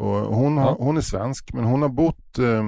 Och 0.00 0.36
hon, 0.36 0.58
har, 0.58 0.66
Ja. 0.70 0.76
hon 0.78 0.96
är 0.96 1.00
svensk 1.00 1.52
men 1.52 1.64
hon 1.64 1.82
har 1.82 1.88
bott 1.88 2.38
eh, 2.38 2.66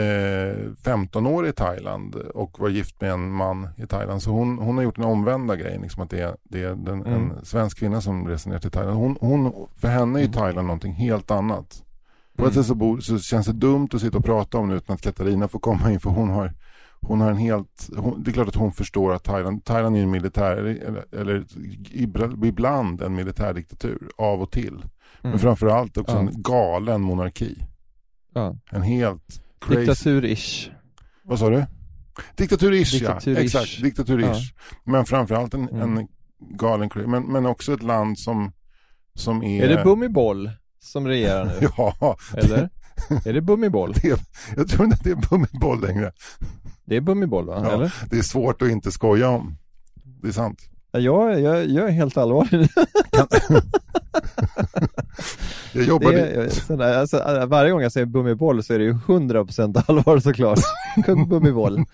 eh, 0.00 0.72
15 0.84 1.26
år 1.26 1.46
i 1.46 1.52
Thailand 1.52 2.14
och 2.14 2.60
var 2.60 2.68
gift 2.68 3.00
med 3.00 3.10
en 3.10 3.30
man 3.30 3.68
i 3.76 3.86
Thailand. 3.86 4.22
Så 4.22 4.30
hon, 4.30 4.58
hon 4.58 4.76
har 4.76 4.84
gjort 4.84 4.96
den 4.96 5.04
omvända 5.04 5.56
grejen, 5.56 5.82
liksom 5.82 6.02
att 6.02 6.10
det 6.10 6.20
är, 6.20 6.36
det 6.42 6.62
är 6.62 6.74
den, 6.74 7.06
Mm. 7.06 7.12
en 7.30 7.44
svensk 7.44 7.78
kvinna 7.78 8.00
som 8.00 8.28
reser 8.28 8.50
ner 8.50 8.58
till 8.58 8.70
Thailand. 8.70 8.96
Hon, 8.98 9.16
hon, 9.20 9.52
för 9.80 9.88
henne 9.88 10.18
är 10.18 10.22
ju 10.22 10.32
Thailand 10.32 10.66
någonting 10.66 10.92
helt 10.92 11.30
annat. 11.30 11.82
På 12.36 12.46
ett 12.46 12.52
Mm. 12.56 12.64
sätt 12.98 13.04
så 13.04 13.18
känns 13.18 13.46
det 13.46 13.52
dumt 13.52 13.88
att 13.92 14.00
sitta 14.00 14.18
och 14.18 14.24
prata 14.24 14.58
om 14.58 14.68
det 14.68 14.76
utan 14.76 14.94
att 14.94 15.02
Katarina 15.02 15.48
får 15.48 15.58
komma 15.58 15.90
in 15.92 16.00
för 16.00 16.10
hon 16.10 16.30
har 16.30 16.52
hon 17.00 17.20
har 17.20 17.30
en 17.30 17.36
helt, 17.36 17.88
hon, 17.96 18.22
det 18.22 18.30
är 18.30 18.32
klart 18.32 18.48
att 18.48 18.54
hon 18.54 18.72
förstår 18.72 19.14
att 19.14 19.24
Thailand, 19.24 19.64
Thailand 19.64 19.96
är 19.96 20.00
en 20.02 20.10
militär, 20.10 20.56
eller, 20.56 21.04
eller 21.14 21.44
ibland 22.42 23.02
en 23.02 23.14
militärdiktatur, 23.14 24.08
av 24.18 24.42
och 24.42 24.50
till. 24.50 24.84
Men 25.22 25.30
Mm. 25.32 25.38
framförallt 25.38 25.96
också 25.96 26.12
Ja. 26.14 26.20
en 26.20 26.42
galen 26.42 27.00
monarki. 27.00 27.64
Ja. 28.34 28.56
En 28.70 28.82
helt 28.82 29.40
crazy, 29.60 29.80
Diktatur-ish. 30.10 30.70
vad 31.24 31.38
sa 31.38 31.50
du? 31.50 31.64
Diktatur-ish 32.36 33.02
ja, 33.26 33.32
exakt, 33.40 33.78
diktatur-ish. 33.82 34.54
Men 34.84 35.04
framförallt 35.04 35.54
en, 35.54 35.68
Mm. 35.68 35.98
en 35.98 36.08
galen, 36.56 36.90
men, 37.06 37.22
men 37.22 37.46
också 37.46 37.72
ett 37.72 37.82
land 37.82 38.18
som, 38.18 38.52
som 39.14 39.42
är... 39.42 39.64
Är 39.64 39.76
det 39.76 39.84
Bummiboll 39.84 40.50
som 40.80 41.06
regerar 41.06 41.44
nu? 41.44 41.52
Ja, 41.76 42.16
Eller? 42.36 42.70
Är 43.24 43.32
det 43.32 43.40
Bummiboll? 43.40 43.92
det 44.02 44.20
jag 44.56 44.68
tror 44.68 44.84
inte 44.84 44.94
att 44.96 45.04
det 45.04 45.10
är 45.10 45.28
Bummiboll 45.30 45.80
längre. 45.80 46.12
Det 46.86 46.96
är 46.96 47.00
Bummiboll 47.00 47.46
va? 47.46 47.60
Ja. 47.64 47.72
Eller? 47.72 47.94
Det 48.10 48.18
är 48.18 48.22
svårt 48.22 48.62
att 48.62 48.68
inte 48.68 48.92
skoja 48.92 49.28
om. 49.28 49.56
Det 50.22 50.28
är 50.28 50.32
sant. 50.32 50.58
Ja, 50.92 51.00
jag, 51.00 51.40
jag, 51.40 51.66
jag 51.66 51.88
är 51.88 51.92
helt 51.92 52.16
allvarlig. 52.16 52.68
Jag 55.72 55.84
jobbade, 55.84 56.16
Det 56.16 56.44
är, 56.44 56.48
sådär, 56.48 56.98
alltså, 56.98 57.46
varje 57.48 57.70
gång 57.70 57.82
jag 57.82 57.92
säger 57.92 58.06
Bummiboll 58.06 58.62
så 58.62 58.74
är 58.74 58.78
det 58.78 58.84
ju 58.84 58.92
100% 58.92 59.82
allvar 59.86 60.18
såklart. 60.18 60.58
Kung 61.04 61.28
Bummiboll. 61.28 61.84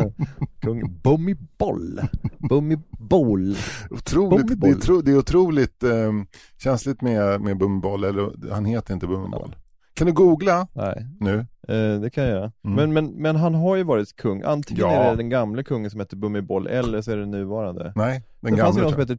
Kung 0.60 1.00
Bummiboll. 1.02 2.00
Bummiboll. 2.38 3.56
otroligt, 3.90 4.46
det, 4.46 4.52
är, 4.52 4.56
Bummiboll. 4.56 4.80
tro, 4.82 5.00
det 5.00 5.10
är 5.10 5.18
otroligt 5.18 5.82
eh, 5.82 6.12
känsligt 6.58 7.02
med, 7.02 7.40
med 7.40 7.58
Bummiboll, 7.58 8.04
eller 8.04 8.52
han 8.52 8.64
heter 8.64 8.94
inte 8.94 9.06
Bummiboll. 9.06 9.56
Kan 9.94 10.06
du 10.06 10.12
googla 10.12 10.68
Nej, 10.72 11.06
nu? 11.20 11.46
Eh, 11.68 12.00
det 12.00 12.10
kan 12.10 12.24
jag 12.24 12.32
göra. 12.32 12.52
Mm. 12.64 12.76
Men, 12.76 12.92
men, 12.92 13.22
men 13.22 13.36
han 13.36 13.54
har 13.54 13.76
ju 13.76 13.82
varit 13.82 14.16
kung. 14.16 14.42
Antingen 14.42 14.80
Ja. 14.80 14.92
är 14.92 15.10
det 15.10 15.16
den 15.16 15.28
gamle 15.28 15.64
kungen 15.64 15.90
som 15.90 16.00
heter 16.00 16.16
Bummiboll 16.16 16.66
eller 16.66 17.02
så 17.02 17.10
är 17.12 17.16
det 17.16 17.26
nuvarande. 17.26 17.92
Nej, 17.96 18.22
den 18.40 18.56
det 18.56 18.62
fanns 18.62 18.76
ju 18.78 18.80
någon 18.82 18.90
som 18.90 19.00
heter 19.00 19.18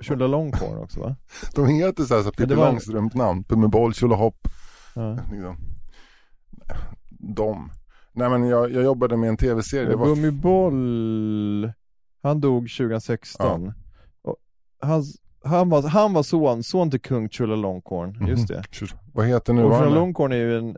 Chulalongkorn 0.00 0.78
också 0.78 1.00
va? 1.00 1.16
De 1.54 1.66
heter 1.66 2.02
så 2.04 2.14
här, 2.14 2.22
så 2.22 2.30
det 2.30 2.36
Pippi 2.36 2.54
var- 2.54 2.66
Långstrump 2.66 3.14
namn. 3.14 3.42
Bummiboll, 3.48 3.94
Tjolahopp. 3.94 4.48
Ja. 4.94 5.12
Liksom. 5.32 5.56
De. 7.18 7.70
Nej 8.12 8.30
men 8.30 8.44
jag, 8.48 8.72
jag 8.72 8.84
jobbade 8.84 9.16
med 9.16 9.28
en 9.28 9.36
tv-serie. 9.36 9.88
Det 9.88 9.96
var 9.96 10.06
Bummiboll, 10.06 11.72
han 12.22 12.40
dog 12.40 12.62
2016. 12.78 13.72
Och 14.22 14.36
hans, 14.80 15.16
han, 15.44 15.68
var, 15.68 15.82
han 15.82 16.12
var 16.12 16.22
son, 16.22 16.62
son 16.62 16.90
till 16.90 17.00
kung 17.00 17.28
Chulalongkorn, 17.28 18.26
just 18.28 18.48
det. 18.48 18.54
Mhm. 18.80 18.88
Vad 19.12 19.26
heter 19.26 19.52
Och 19.52 19.56
nuvarande? 19.56 19.88
Chulalongkorn 19.88 20.32
är 20.32 20.36
ju 20.36 20.58
en, 20.58 20.76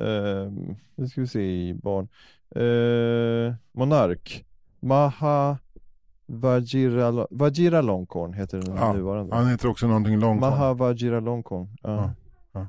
uh, 0.00 0.52
nu 0.96 1.08
ska 1.08 1.20
vi 1.20 1.26
se 1.26 1.74
barn, 1.74 2.08
uh, 2.56 3.54
monark. 3.72 4.44
Maha 4.80 5.58
Vajira, 6.26 7.26
Vajiralongkorn 7.30 8.32
heter 8.32 8.58
den 8.58 8.76
Ja, 8.76 8.92
nuvarande. 8.92 9.36
Han 9.36 9.46
heter 9.48 9.68
också 9.68 9.86
någonting 9.86 10.18
långt. 10.18 10.40
Maha 10.40 10.74
Vajiralongkorn. 10.74 11.68
Ja. 11.82 12.12
Ja. 12.52 12.66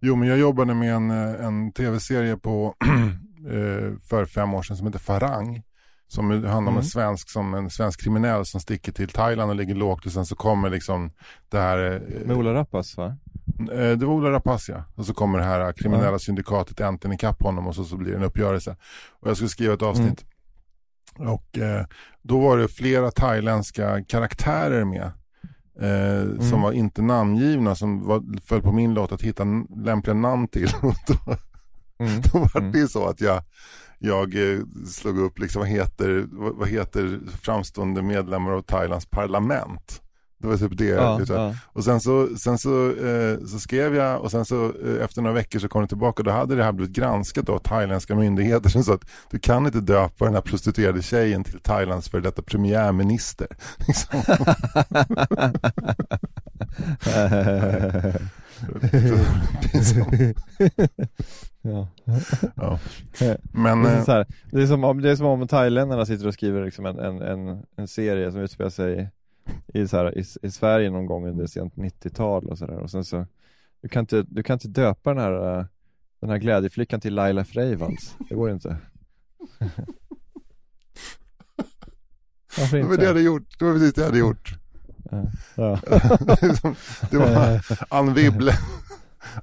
Jo 0.00 0.16
men 0.16 0.28
jag 0.28 0.38
jobbade 0.38 0.74
med 0.74 0.94
en, 0.94 1.10
eh, 1.10 1.46
en 1.46 1.72
tv-serie 1.72 2.36
på 2.36 2.74
eh, 3.50 3.98
för 4.08 4.24
fem 4.24 4.54
år 4.54 4.62
sedan 4.62 4.76
som 4.76 4.86
heter 4.86 4.98
Farang. 4.98 5.62
Som 6.08 6.30
handlar 6.30 6.56
om 6.58 6.62
Mm. 6.68 6.76
en 6.76 6.84
svensk, 6.84 7.30
som 7.30 7.54
en 7.54 7.70
svensk 7.70 8.02
kriminell 8.02 8.44
som 8.44 8.60
sticker 8.60 8.92
till 8.92 9.08
Thailand 9.08 9.50
och 9.50 9.56
ligger 9.56 9.74
lågt 9.74 10.06
och 10.06 10.12
sen 10.12 10.26
så 10.26 10.36
kommer 10.36 10.70
liksom 10.70 11.10
det 11.48 11.58
här 11.58 11.92
eh, 11.92 12.26
Med 12.26 12.36
Ola 12.36 12.54
Rapace 12.54 13.00
va? 13.00 13.16
Eh, 13.72 13.90
Det 13.98 14.06
var 14.06 14.14
Ola 14.14 14.30
Rapace 14.32 14.84
Och 14.94 15.06
så 15.06 15.14
kommer 15.14 15.38
det 15.38 15.44
här 15.44 15.72
kriminella 15.72 16.18
syndikatet 16.18 16.80
äntligen 16.80 17.14
ikapp 17.14 17.42
honom 17.42 17.66
och 17.66 17.74
så, 17.74 17.84
så 17.84 17.96
blir 17.96 18.10
det 18.10 18.16
en 18.16 18.24
uppgörelse. 18.24 18.76
Och 19.20 19.28
jag 19.28 19.36
skulle 19.36 19.48
skriva 19.48 19.74
ett 19.74 19.82
avsnitt. 19.82 20.24
Och 21.18 21.58
eh, 21.58 21.86
då 22.22 22.40
var 22.40 22.58
det 22.58 22.68
flera 22.68 23.10
thailändska 23.10 24.04
karaktärer 24.04 24.84
med. 24.84 25.10
Eh, 25.80 26.40
Som 26.50 26.62
var 26.62 26.72
inte 26.72 27.02
namngivna 27.02 27.74
som 27.74 28.06
var, 28.06 28.40
föll 28.40 28.62
på 28.62 28.72
min 28.72 28.94
låt 28.94 29.12
att 29.12 29.22
hitta 29.22 29.44
lämpliga 29.76 30.14
namn 30.14 30.48
till. 30.48 30.68
Och 30.82 30.94
då, 31.06 31.36
Mm. 31.98 32.20
då 32.32 32.38
var 32.38 32.60
Mm. 32.60 32.72
det 32.72 32.88
så 32.88 33.06
att 33.08 33.20
jag, 33.20 33.42
jag 33.98 34.34
eh, 34.52 34.58
slog 34.88 35.18
upp 35.18 35.38
liksom 35.38 35.60
vad 35.60 35.68
heter, 35.68 36.24
vad, 36.30 36.54
vad 36.56 36.68
heter 36.68 37.20
framstående 37.42 38.02
medlemmar 38.02 38.52
av 38.52 38.62
Thailands 38.62 39.06
parlament. 39.06 40.02
Det 40.42 40.48
var 40.48 40.56
typ 40.56 40.78
det. 40.78 40.84
Ja, 40.84 41.18
liksom. 41.18 41.36
ja. 41.36 41.54
Och 41.66 41.84
sen 41.84 42.00
så, 42.00 42.28
sen 42.38 42.58
så, 42.58 42.90
eh, 42.90 43.38
så 43.46 43.58
skrev 43.58 43.94
jag 43.94 44.20
och 44.20 44.30
sen 44.30 44.44
så 44.44 44.64
eh, 44.64 45.04
efter 45.04 45.22
några 45.22 45.34
veckor 45.34 45.58
så 45.58 45.68
kom 45.68 45.82
det 45.82 45.88
tillbaka 45.88 46.20
och 46.20 46.24
då 46.24 46.30
hade 46.30 46.54
det 46.54 46.64
här 46.64 46.72
blivit 46.72 46.96
granskat 46.96 47.48
av 47.48 47.58
thailändska 47.58 48.14
myndigheter 48.14 48.70
som 48.70 48.84
sa 48.84 48.94
att 48.94 49.04
du 49.30 49.38
kan 49.38 49.66
inte 49.66 49.80
döpa 49.80 50.24
den 50.24 50.34
här 50.34 50.40
prostituerade 50.40 51.02
tjejen 51.02 51.44
till 51.44 51.60
Thailands 51.60 52.08
för 52.08 52.20
detta 52.20 52.42
premiärminister. 52.42 53.46
Liksom. 53.86 54.22
Så- 59.82 60.06
Ja. 61.64 61.88
Ja. 62.56 62.78
Det 63.18 63.38
Men, 63.52 63.84
är, 63.84 64.02
så 64.04 64.12
här, 64.12 64.26
det, 64.52 64.62
är 64.62 64.66
som 64.66 64.84
om, 64.84 65.00
det 65.02 65.10
är 65.10 65.16
som 65.16 65.26
om 65.26 65.48
thailändarna 65.48 66.06
sitter 66.06 66.26
och 66.26 66.34
skriver 66.34 66.64
liksom 66.64 66.86
en, 66.86 66.98
en, 66.98 67.22
en, 67.22 67.62
en 67.76 67.88
serie 67.88 68.32
som 68.32 68.40
utspelar 68.40 68.70
sig 68.70 69.10
i, 69.74 69.88
så 69.88 69.96
här, 69.96 70.18
i, 70.18 70.24
i 70.42 70.50
Sverige 70.50 70.90
någon 70.90 71.06
gång 71.06 71.28
under 71.28 71.46
sent 71.46 71.74
90-tal 71.74 72.46
och 72.46 72.58
sådär 72.58 72.78
och 72.78 72.90
sen 72.90 73.04
så 73.04 73.26
du 73.80 73.88
kan, 73.88 74.00
inte, 74.00 74.22
du 74.22 74.42
kan 74.42 74.54
inte 74.54 74.68
döpa 74.68 75.14
den 75.14 75.22
här, 75.22 75.58
eh, 75.58 75.64
den 76.20 76.30
här 76.30 76.38
glädjeflickan 76.38 77.00
till 77.00 77.14
Laila 77.14 77.44
Freivalds, 77.44 78.16
det 78.28 78.34
går 78.34 78.50
inte 78.50 78.76
Varför 82.58 82.76
det 82.76 82.82
var 82.82 82.88
det 82.88 82.94
inte? 82.94 83.06
hade 83.06 83.20
gjort, 83.20 83.58
det 83.58 83.64
var 83.64 83.72
precis 83.72 83.94
det 83.94 84.00
jag 84.00 84.08
hade 84.08 84.18
gjort. 84.18 84.54
Ja. 85.10 85.26
det 87.10 87.18
var 87.18 87.64
Ann 87.94 88.14
Wibble. 88.14 88.52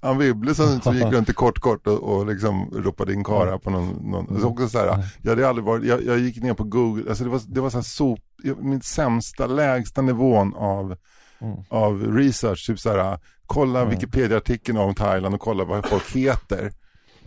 Ann 0.02 0.18
Wibble 0.18 0.56
som, 0.56 0.82
som 0.82 0.96
gick 0.96 1.04
runt 1.14 1.30
i 1.30 1.34
kort 1.34 1.60
kort 1.60 1.88
och, 1.88 2.04
och 2.04 2.28
liksom 2.28 2.72
ropade 2.76 3.14
in 3.14 3.24
Kara 3.24 3.58
på 3.60 3.70
någon, 3.70 3.88
någon 4.12 4.42
så 4.42 4.48
också 4.48 4.70
så 4.70 4.78
här, 4.80 5.04
jag 5.22 5.30
hade 5.32 5.50
aldrig 5.50 5.66
varit, 5.66 5.86
jag, 5.86 6.04
jag 6.06 6.20
gick 6.20 6.44
ner 6.44 6.54
på 6.54 6.64
Google, 6.64 7.10
alltså 7.10 7.24
det 7.24 7.30
var, 7.30 7.42
det 7.48 7.62
var 7.62 7.70
så 7.70 7.78
här 7.78 7.84
sop, 7.84 8.20
min 8.62 8.82
sämsta, 8.82 9.48
lägsta 9.48 10.02
nivån 10.02 10.54
av, 10.56 10.96
Mm. 11.42 11.58
av 11.70 12.16
research, 12.16 12.68
typ 12.68 12.80
så 12.80 12.90
här, 12.92 13.20
kolla 13.46 13.80
Mm. 13.82 13.90
Wikipedia-artikeln 13.94 14.78
om 14.78 14.96
Thailand 14.96 15.36
och 15.36 15.42
kolla 15.42 15.64
vad 15.66 15.86
folk 15.86 16.16
heter. 16.16 16.72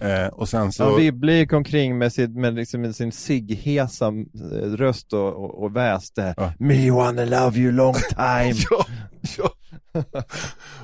Eh, 0.01 0.27
och 0.27 0.48
sen 0.48 0.72
så... 0.72 0.85
Ann 0.85 0.96
Wibble 0.96 1.33
gick 1.33 1.53
omkring 1.53 1.98
med, 1.98 2.12
sitt, 2.12 2.31
med, 2.31 2.55
liksom, 2.55 2.81
med 2.81 2.96
sin 2.96 3.12
cigghesa 3.12 4.07
eh, 4.07 4.68
röst 4.77 5.12
och, 5.12 5.29
och, 5.44 5.62
och 5.62 5.77
väste 5.77 6.35
Ja. 6.37 6.53
Me 6.59 6.90
wanna 6.90 7.25
love 7.25 7.59
you 7.59 7.72
long 7.72 7.94
time 8.09 8.55
ja, 8.70 8.87
ja. 9.38 9.51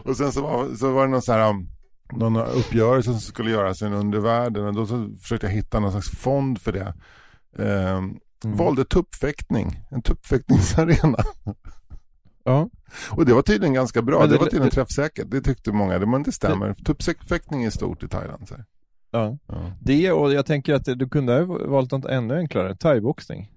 Och 0.04 0.16
sen 0.16 0.32
så 0.32 0.42
var, 0.42 0.74
så 0.76 0.92
var 0.92 1.04
det 1.06 1.10
någon 1.10 1.22
så 1.22 1.32
här 1.32 1.50
um, 1.50 1.68
någon 2.12 2.36
uppgörelse 2.36 3.10
som 3.10 3.20
skulle 3.20 3.50
göras 3.50 3.82
under 3.82 4.18
världen 4.18 4.66
och 4.66 4.74
då 4.74 4.86
så 4.86 5.10
försökte 5.22 5.46
jag 5.46 5.52
hitta 5.54 5.80
någon 5.80 5.90
slags 5.92 6.10
fond 6.10 6.60
för 6.60 6.72
det. 6.72 6.94
Ehm, 7.64 8.18
Mm. 8.44 8.56
Valde 8.56 8.84
tuppfäktning, 8.84 9.80
en 9.90 10.02
tuppfäktningsarena. 10.02 11.18
Ja, 12.44 12.70
Och 13.10 13.26
det 13.26 13.34
var 13.34 13.42
tydligen 13.42 13.74
ganska 13.74 14.02
bra, 14.02 14.18
Men 14.20 14.28
det, 14.28 14.34
det- 14.34 14.38
var 14.38 14.44
tydligen 14.46 14.64
det- 14.68 14.74
träffsäkert. 14.74 15.30
Det 15.30 15.40
tyckte 15.40 15.72
många, 15.72 15.98
det, 15.98 16.06
men 16.06 16.22
det 16.22 16.32
stämmer. 16.32 16.74
Tuppfäktning 16.74 17.64
är 17.64 17.70
stort 17.70 18.02
i 18.02 18.08
Thailand. 18.08 18.48
Så. 18.48 18.54
ja. 19.10 19.38
Ja. 19.46 19.72
Det 19.80 20.12
och 20.12 20.32
jag 20.32 20.46
tänker 20.46 20.74
att 20.74 20.84
du 20.84 21.08
kunde 21.08 21.32
ha 21.34 21.44
valt 21.44 21.92
något 21.92 22.04
ännu 22.04 22.36
enklare, 22.36 22.76
thaiboxning 22.76 23.52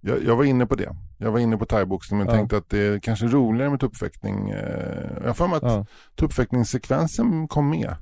Jag, 0.00 0.24
jag 0.24 0.36
var 0.36 0.44
inne 0.44 0.66
på 0.66 0.74
det. 0.74 0.96
Jag 1.18 1.30
var 1.32 1.38
inne 1.38 1.56
på 1.56 1.64
thaiboxning 1.66 2.18
men 2.18 2.26
Ja. 2.28 2.32
tänkte 2.34 2.56
att 2.56 2.70
det 2.70 2.78
är 2.78 2.98
kanske 2.98 3.26
roligare 3.26 3.70
med 3.70 3.80
tuppfäktning. 3.80 4.50
Eh, 4.50 5.10
Jag 5.20 5.26
har 5.26 5.34
för 5.34 5.46
mig 5.46 5.56
att 5.56 5.62
Ja, 5.62 5.86
tuppfäktningssekvensen 6.16 7.48
kom 7.48 7.70
med. 7.70 7.96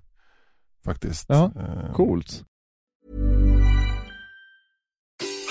Faktiskt. 0.85 1.25
Ja, 1.29 1.53
Eh, 1.57 1.93
coolt 1.95 2.43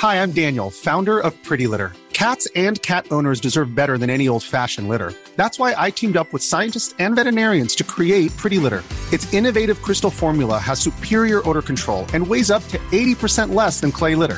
Hi, 0.02 0.16
I'm 0.22 0.34
Daniel, 0.34 0.72
founder 0.72 1.20
of 1.28 1.34
Pretty 1.48 1.68
Litter. 1.68 1.92
Cats 2.12 2.48
and 2.56 2.82
cat 2.82 3.06
owners 3.12 3.42
deserve 3.42 3.76
better 3.76 3.98
than 3.98 4.10
any 4.10 4.30
old 4.30 4.44
fashioned 4.44 4.88
litter. 4.92 5.12
That's 5.36 5.58
why 5.60 5.74
I 5.88 5.92
teamed 5.92 6.16
up 6.18 6.28
with 6.34 6.44
scientists 6.44 6.96
and 7.00 7.16
veterinarians 7.16 7.76
to 7.76 7.84
create 7.84 8.32
Pretty 8.38 8.58
Litter. 8.60 8.84
Its 9.12 9.34
innovative 9.34 9.82
crystal 9.82 10.12
formula 10.12 10.58
has 10.60 10.80
superior 10.80 11.42
odor 11.50 11.62
control 11.62 12.06
and 12.14 12.28
weighs 12.28 12.50
up 12.52 12.64
to 12.68 12.78
80% 12.92 13.54
less 13.54 13.82
than 13.82 13.92
clay 13.92 14.16
litter. 14.16 14.38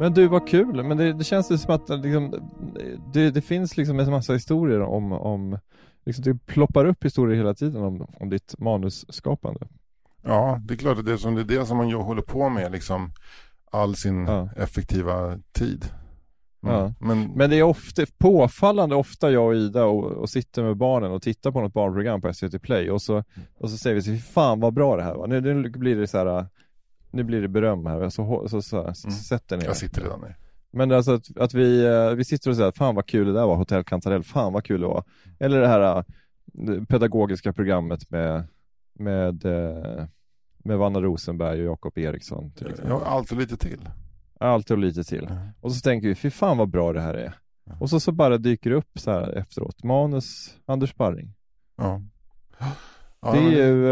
Men 0.00 0.12
du, 0.14 0.26
vad 0.28 0.48
kul, 0.48 0.82
men 0.84 0.96
det, 0.96 1.12
det 1.12 1.24
känns 1.24 1.50
ju 1.50 1.58
som 1.58 1.74
att 1.74 1.88
liksom, 1.88 2.34
det, 3.12 3.30
det 3.30 3.40
finns 3.42 3.76
liksom 3.76 4.00
en 4.00 4.10
massa 4.10 4.32
historier 4.32 4.80
om, 4.80 5.12
om 5.12 5.58
liksom, 6.06 6.24
det 6.24 6.46
ploppar 6.46 6.84
upp 6.84 7.04
historier 7.04 7.36
hela 7.36 7.54
tiden 7.54 7.82
om, 7.82 8.06
om 8.20 8.30
ditt 8.30 8.54
manusskapande 8.58 9.60
Ja, 10.22 10.60
det 10.64 10.74
är 10.74 10.78
klart 10.78 10.98
att 10.98 11.06
det 11.06 11.12
är, 11.12 11.16
som, 11.16 11.34
det 11.34 11.40
är 11.40 11.44
det 11.60 11.66
som 11.66 11.76
man 11.76 11.88
ju 11.88 11.96
håller 11.96 12.22
på 12.22 12.48
med 12.48 12.72
liksom 12.72 13.10
all 13.70 13.94
sin 13.96 14.26
Ja. 14.26 14.48
effektiva 14.56 15.38
tid. 15.52 15.84
Mm. 16.62 16.74
Ja. 16.74 16.92
Men, 17.00 17.30
Men 17.34 17.50
det 17.50 17.56
är 17.58 17.62
ofta, 17.62 18.02
påfallande 18.18 18.94
ofta 18.94 19.30
jag 19.30 19.46
och 19.46 19.54
Ida 19.54 19.84
och, 19.84 20.04
och 20.04 20.30
sitter 20.30 20.62
med 20.62 20.76
barnen 20.76 21.12
och 21.12 21.22
tittar 21.22 21.50
på 21.52 21.60
något 21.60 21.72
barnprogram 21.72 22.20
på 22.20 22.32
SVT 22.34 22.62
Play 22.62 22.90
och 22.90 23.02
så, 23.02 23.24
och 23.58 23.70
så 23.70 23.76
säger 23.76 23.94
vi 23.94 24.02
så, 24.02 24.10
"Fy 24.10 24.18
fan 24.18 24.60
vad 24.60 24.74
bra 24.74 24.96
det 24.96 25.02
här 25.02 25.14
var. 25.14 25.26
Nu, 25.26 25.40
nu 25.40 25.70
blir 25.70 25.96
det 25.96 26.06
så 26.06 26.18
här, 26.18 26.46
nu 27.10 27.22
blir 27.24 27.42
det 27.42 27.48
beröm 27.48 27.86
här, 27.86 28.08
så, 28.08 28.46
så, 28.48 28.62
så, 28.62 28.94
så 28.94 29.08
Mm. 29.08 29.16
sätter 29.18 29.56
ner. 29.56 29.64
jag 29.64 29.76
sitter 29.76 30.02
redan 30.02 30.20
ner. 30.20 30.36
Men 30.72 30.92
alltså 30.92 31.12
att, 31.14 31.36
att 31.36 31.54
vi, 31.54 31.84
eh, 31.86 32.10
vi 32.10 32.24
sitter 32.24 32.50
och 32.50 32.56
säger 32.56 32.72
fan 32.72 32.94
vad 32.94 33.06
kul 33.06 33.26
det 33.26 33.32
där 33.32 33.46
var, 33.46 33.56
Hotell 33.56 33.84
Cantarell, 33.84 34.22
fan 34.22 34.52
vad 34.52 34.64
kul 34.64 34.80
det 34.80 34.86
var. 34.86 35.04
Eller 35.38 35.60
det 35.60 35.68
här 35.68 35.96
eh, 35.98 36.84
pedagogiska 36.88 37.52
programmet 37.52 38.10
med, 38.10 38.44
med, 38.94 39.44
eh, 39.44 40.04
med 40.58 40.78
Vanna 40.78 41.00
Rosenberg 41.00 41.60
och 41.60 41.72
Jakob 41.72 41.98
Eriksson 41.98 42.50
till 42.52 42.66
exempel. 42.66 42.92
Har 42.92 43.00
allt 43.04 43.30
och 43.32 43.38
lite 43.38 43.56
till. 43.56 43.88
Allt 44.40 44.70
och 44.70 44.78
lite 44.78 45.04
till. 45.04 45.26
Ja. 45.30 45.36
Och 45.60 45.72
så 45.72 45.80
tänker 45.80 46.08
vi, 46.08 46.14
fy 46.14 46.30
fan 46.30 46.58
vad 46.58 46.68
bra 46.68 46.92
det 46.92 47.00
här 47.00 47.14
är. 47.14 47.34
Och 47.80 47.90
så, 47.90 48.00
så 48.00 48.12
bara 48.12 48.38
dyker 48.38 48.70
det 48.70 48.76
upp 48.76 48.98
så 48.98 49.10
här 49.10 49.32
efteråt, 49.38 49.82
manus 49.84 50.56
Anders 50.66 50.90
Sparring. 50.90 51.34
Ja. 51.76 52.02
Ja, 53.22 53.32
det 53.32 53.38
är 53.38 53.42
men- 53.42 53.52
ju, 53.52 53.84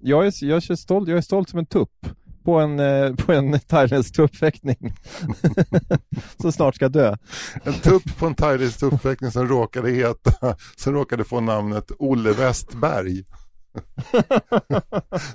jag, 0.00 0.26
är, 0.26 0.44
jag, 0.44 0.56
är 0.70 0.74
stolt, 0.76 1.08
jag 1.08 1.18
är 1.18 1.22
stolt 1.22 1.48
som 1.48 1.58
en 1.58 1.66
tupp 1.66 2.06
på 2.44 2.60
en, 2.60 2.80
eh, 2.80 3.14
på 3.14 3.32
en 3.32 3.60
thailändsk 3.60 4.14
tuppfäktning. 4.14 4.92
som 6.40 6.52
snart 6.52 6.74
ska 6.74 6.88
dö. 6.88 7.16
En 7.64 7.72
tupp 7.72 8.18
på 8.18 8.26
en 8.26 8.34
thailändsk 8.34 8.80
tuppfäktning 8.80 9.30
som 9.30 9.48
råkade 9.48 9.90
heta, 9.90 10.56
som 10.76 10.92
råkade 10.92 11.24
få 11.24 11.40
namnet 11.40 11.90
Olle 11.98 12.32
Westberg. 12.32 13.24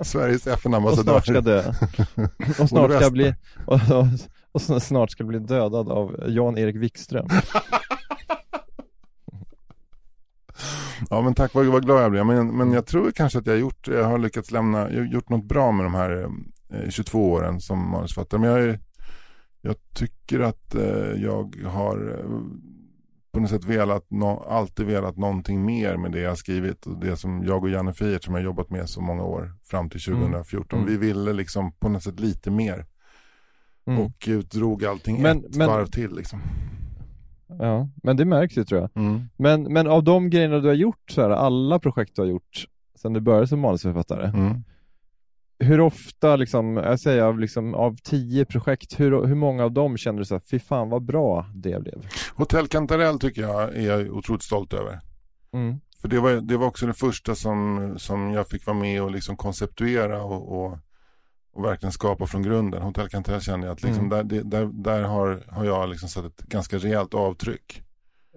Sveriges 0.02 0.46
Och 0.46 0.52
FN-ambassadör. 0.52 1.12
snart 1.12 1.26
ska 1.26 1.40
dö. 1.40 1.72
Och 2.58 2.68
snart 2.68 2.92
ska 3.02 3.10
bli, 3.10 3.34
och, 3.66 3.80
och, 3.90 4.06
och 4.52 4.82
snart 4.82 5.10
ska 5.10 5.24
bli 5.24 5.38
dödad 5.38 5.88
av 5.88 6.24
Jan-Erik 6.28 6.76
Wikström. 6.76 7.28
Ja 11.10 11.20
men 11.20 11.34
tack, 11.34 11.54
vad, 11.54 11.66
vad 11.66 11.84
glad 11.84 12.02
jag 12.02 12.10
blev. 12.10 12.26
Men, 12.26 12.56
men 12.56 12.72
jag 12.72 12.86
tror 12.86 13.10
kanske 13.10 13.38
att 13.38 13.46
jag, 13.46 13.52
har 13.52 13.58
gjort, 13.58 13.88
jag 13.88 14.04
har 14.04 14.18
lyckats 14.18 14.50
lämna, 14.50 14.92
jag 14.92 15.06
gjort 15.06 15.28
något 15.28 15.44
bra 15.44 15.72
med 15.72 15.86
de 15.86 15.94
här 15.94 16.22
eh, 16.22 16.28
22 16.90 17.30
åren 17.32 17.60
som 17.60 17.90
manusförfattare. 17.90 18.40
Men 18.40 18.50
jag, 18.50 18.78
jag 19.60 19.76
tycker 19.94 20.40
att 20.40 20.74
eh, 20.74 21.22
jag 21.22 21.56
har 21.66 22.18
eh, 22.18 22.40
på 23.32 23.40
något 23.40 23.50
sätt 23.50 23.64
velat, 23.64 24.10
no, 24.10 24.44
alltid 24.48 24.86
velat 24.86 25.16
någonting 25.16 25.64
mer 25.64 25.96
med 25.96 26.12
det 26.12 26.20
jag 26.20 26.38
skrivit. 26.38 26.86
Och 26.86 27.00
det 27.00 27.16
som 27.16 27.44
jag 27.44 27.62
och 27.62 27.70
Janne 27.70 27.92
Fiert 27.92 28.24
som 28.24 28.34
jag 28.34 28.44
jobbat 28.44 28.70
med 28.70 28.88
så 28.88 29.00
många 29.00 29.22
år 29.22 29.52
fram 29.64 29.90
till 29.90 30.00
2014. 30.00 30.78
Mm. 30.78 30.90
Vi 30.90 30.96
ville 30.96 31.32
liksom 31.32 31.72
på 31.72 31.88
något 31.88 32.02
sätt 32.02 32.20
lite 32.20 32.50
mer. 32.50 32.86
Mm. 33.86 34.00
Och 34.00 34.28
drog 34.50 34.84
allting 34.84 35.22
Men- 35.22 35.44
ett 35.44 35.56
men- 35.56 35.66
varv 35.68 35.86
till 35.86 36.14
liksom. 36.16 36.40
Ja, 37.58 37.88
men 38.02 38.16
det 38.16 38.24
märks 38.24 38.58
ju 38.58 38.64
tror 38.64 38.80
jag. 38.80 38.90
Mm. 39.04 39.20
Men, 39.36 39.62
men 39.62 39.86
av 39.86 40.04
de 40.04 40.30
grejerna 40.30 40.58
du 40.58 40.68
har 40.68 40.74
gjort, 40.74 41.10
så 41.10 41.22
här, 41.22 41.30
alla 41.30 41.78
projekt 41.78 42.16
du 42.16 42.22
har 42.22 42.26
gjort 42.28 42.64
sedan 42.98 43.12
du 43.12 43.20
började 43.20 43.46
som 43.46 43.60
manusförfattare, 43.60 44.26
Mm. 44.28 44.64
Hur 45.60 45.80
ofta, 45.80 46.36
liksom, 46.36 46.76
jag 46.76 47.00
säger 47.00 47.22
av, 47.22 47.38
liksom, 47.40 47.74
av 47.74 47.96
tio 47.96 48.44
projekt, 48.44 49.00
hur, 49.00 49.26
hur 49.26 49.34
många 49.34 49.64
av 49.64 49.72
dem 49.72 49.96
känner 49.96 50.18
du 50.18 50.24
så 50.24 50.34
här, 50.34 50.42
fy 50.50 50.58
fan 50.58 50.88
vad 50.90 51.02
bra 51.04 51.46
det 51.54 51.82
blev? 51.82 52.06
Hotell 52.34 52.68
Cantarell 52.68 53.18
tycker 53.18 53.42
jag 53.42 53.76
är 53.76 53.82
jag 53.82 54.16
otroligt 54.16 54.42
stolt 54.42 54.72
över. 54.72 55.00
Mm. 55.52 55.80
För 56.00 56.08
det 56.08 56.20
var, 56.20 56.30
det 56.32 56.56
var 56.56 56.66
också 56.66 56.86
det 56.86 56.92
första 56.94 57.34
som, 57.34 57.94
som 57.98 58.30
jag 58.30 58.48
fick 58.48 58.66
vara 58.66 58.76
med 58.76 59.02
och 59.02 59.10
liksom 59.10 59.36
konceptuera 59.36 60.22
och, 60.22 60.52
och, 60.64 60.78
och 61.52 61.64
verkligen 61.64 61.92
skapa 61.92 62.26
från 62.26 62.42
grunden. 62.42 62.82
Hotell 62.82 63.08
Cantarell 63.08 63.40
kände 63.40 63.66
jag 63.66 63.72
att 63.72 63.82
liksom 63.82 64.12
Mm. 64.12 64.28
där, 64.28 64.42
där, 64.44 64.70
där 64.72 65.02
har, 65.02 65.42
har 65.48 65.64
jag 65.64 65.88
liksom 65.88 66.08
satt 66.08 66.24
ett 66.24 66.42
ganska 66.42 66.78
rejält 66.78 67.14
avtryck. 67.14 67.82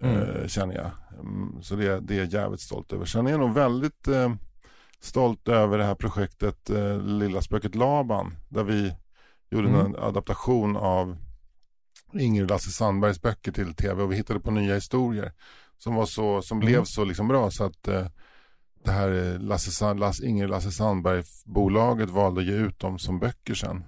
eh, 0.01 0.47
känner 0.47 0.75
jag. 0.75 0.91
Mm, 1.19 1.61
så 1.61 1.75
det, 1.75 1.99
det 1.99 2.13
är 2.13 2.17
jag 2.17 2.27
jävligt 2.27 2.61
stolt 2.61 2.93
över. 2.93 3.05
Sen 3.05 3.27
är 3.27 3.31
jag 3.31 3.39
nog 3.39 3.53
väldigt 3.53 4.07
eh, 4.07 4.33
stolt 5.03 5.47
över 5.47 5.77
det 5.77 5.83
här 5.83 5.95
projektet 5.95 6.69
eh, 6.69 6.97
Lilla 7.01 7.41
spöket 7.41 7.75
Laban. 7.75 8.37
Där 8.49 8.63
vi 8.63 8.95
gjorde 9.51 9.67
Mm. 9.69 9.85
en 9.85 9.95
adaption 9.95 10.77
av 10.77 11.17
Ingrid 12.13 12.49
Lasse 12.49 12.71
Sandbergs 12.71 13.21
böcker 13.21 13.51
till 13.51 13.73
tv 13.75 14.03
och 14.03 14.11
vi 14.11 14.15
hittade 14.15 14.39
på 14.39 14.51
nya 14.51 14.75
historier. 14.75 15.31
Som 15.77 15.95
var 15.95 16.05
så, 16.05 16.41
som 16.41 16.57
Mm. 16.57 16.65
blev 16.65 16.83
så 16.83 17.05
liksom 17.05 17.27
bra 17.27 17.51
så 17.51 17.63
att 17.63 17.87
eh, 17.87 18.05
det 18.83 18.91
här 18.91 19.33
eh, 19.33 19.39
Lasse, 19.39 19.71
Sand- 19.71 19.99
Lasse, 19.99 20.25
Ingrid 20.25 20.49
Lasse 20.49 20.71
Sandberg-bolaget 20.71 22.09
valde 22.09 22.41
att 22.41 22.47
ge 22.47 22.53
ut 22.53 22.79
dem 22.79 22.99
som 22.99 23.19
böcker 23.19 23.53
sen. 23.53 23.83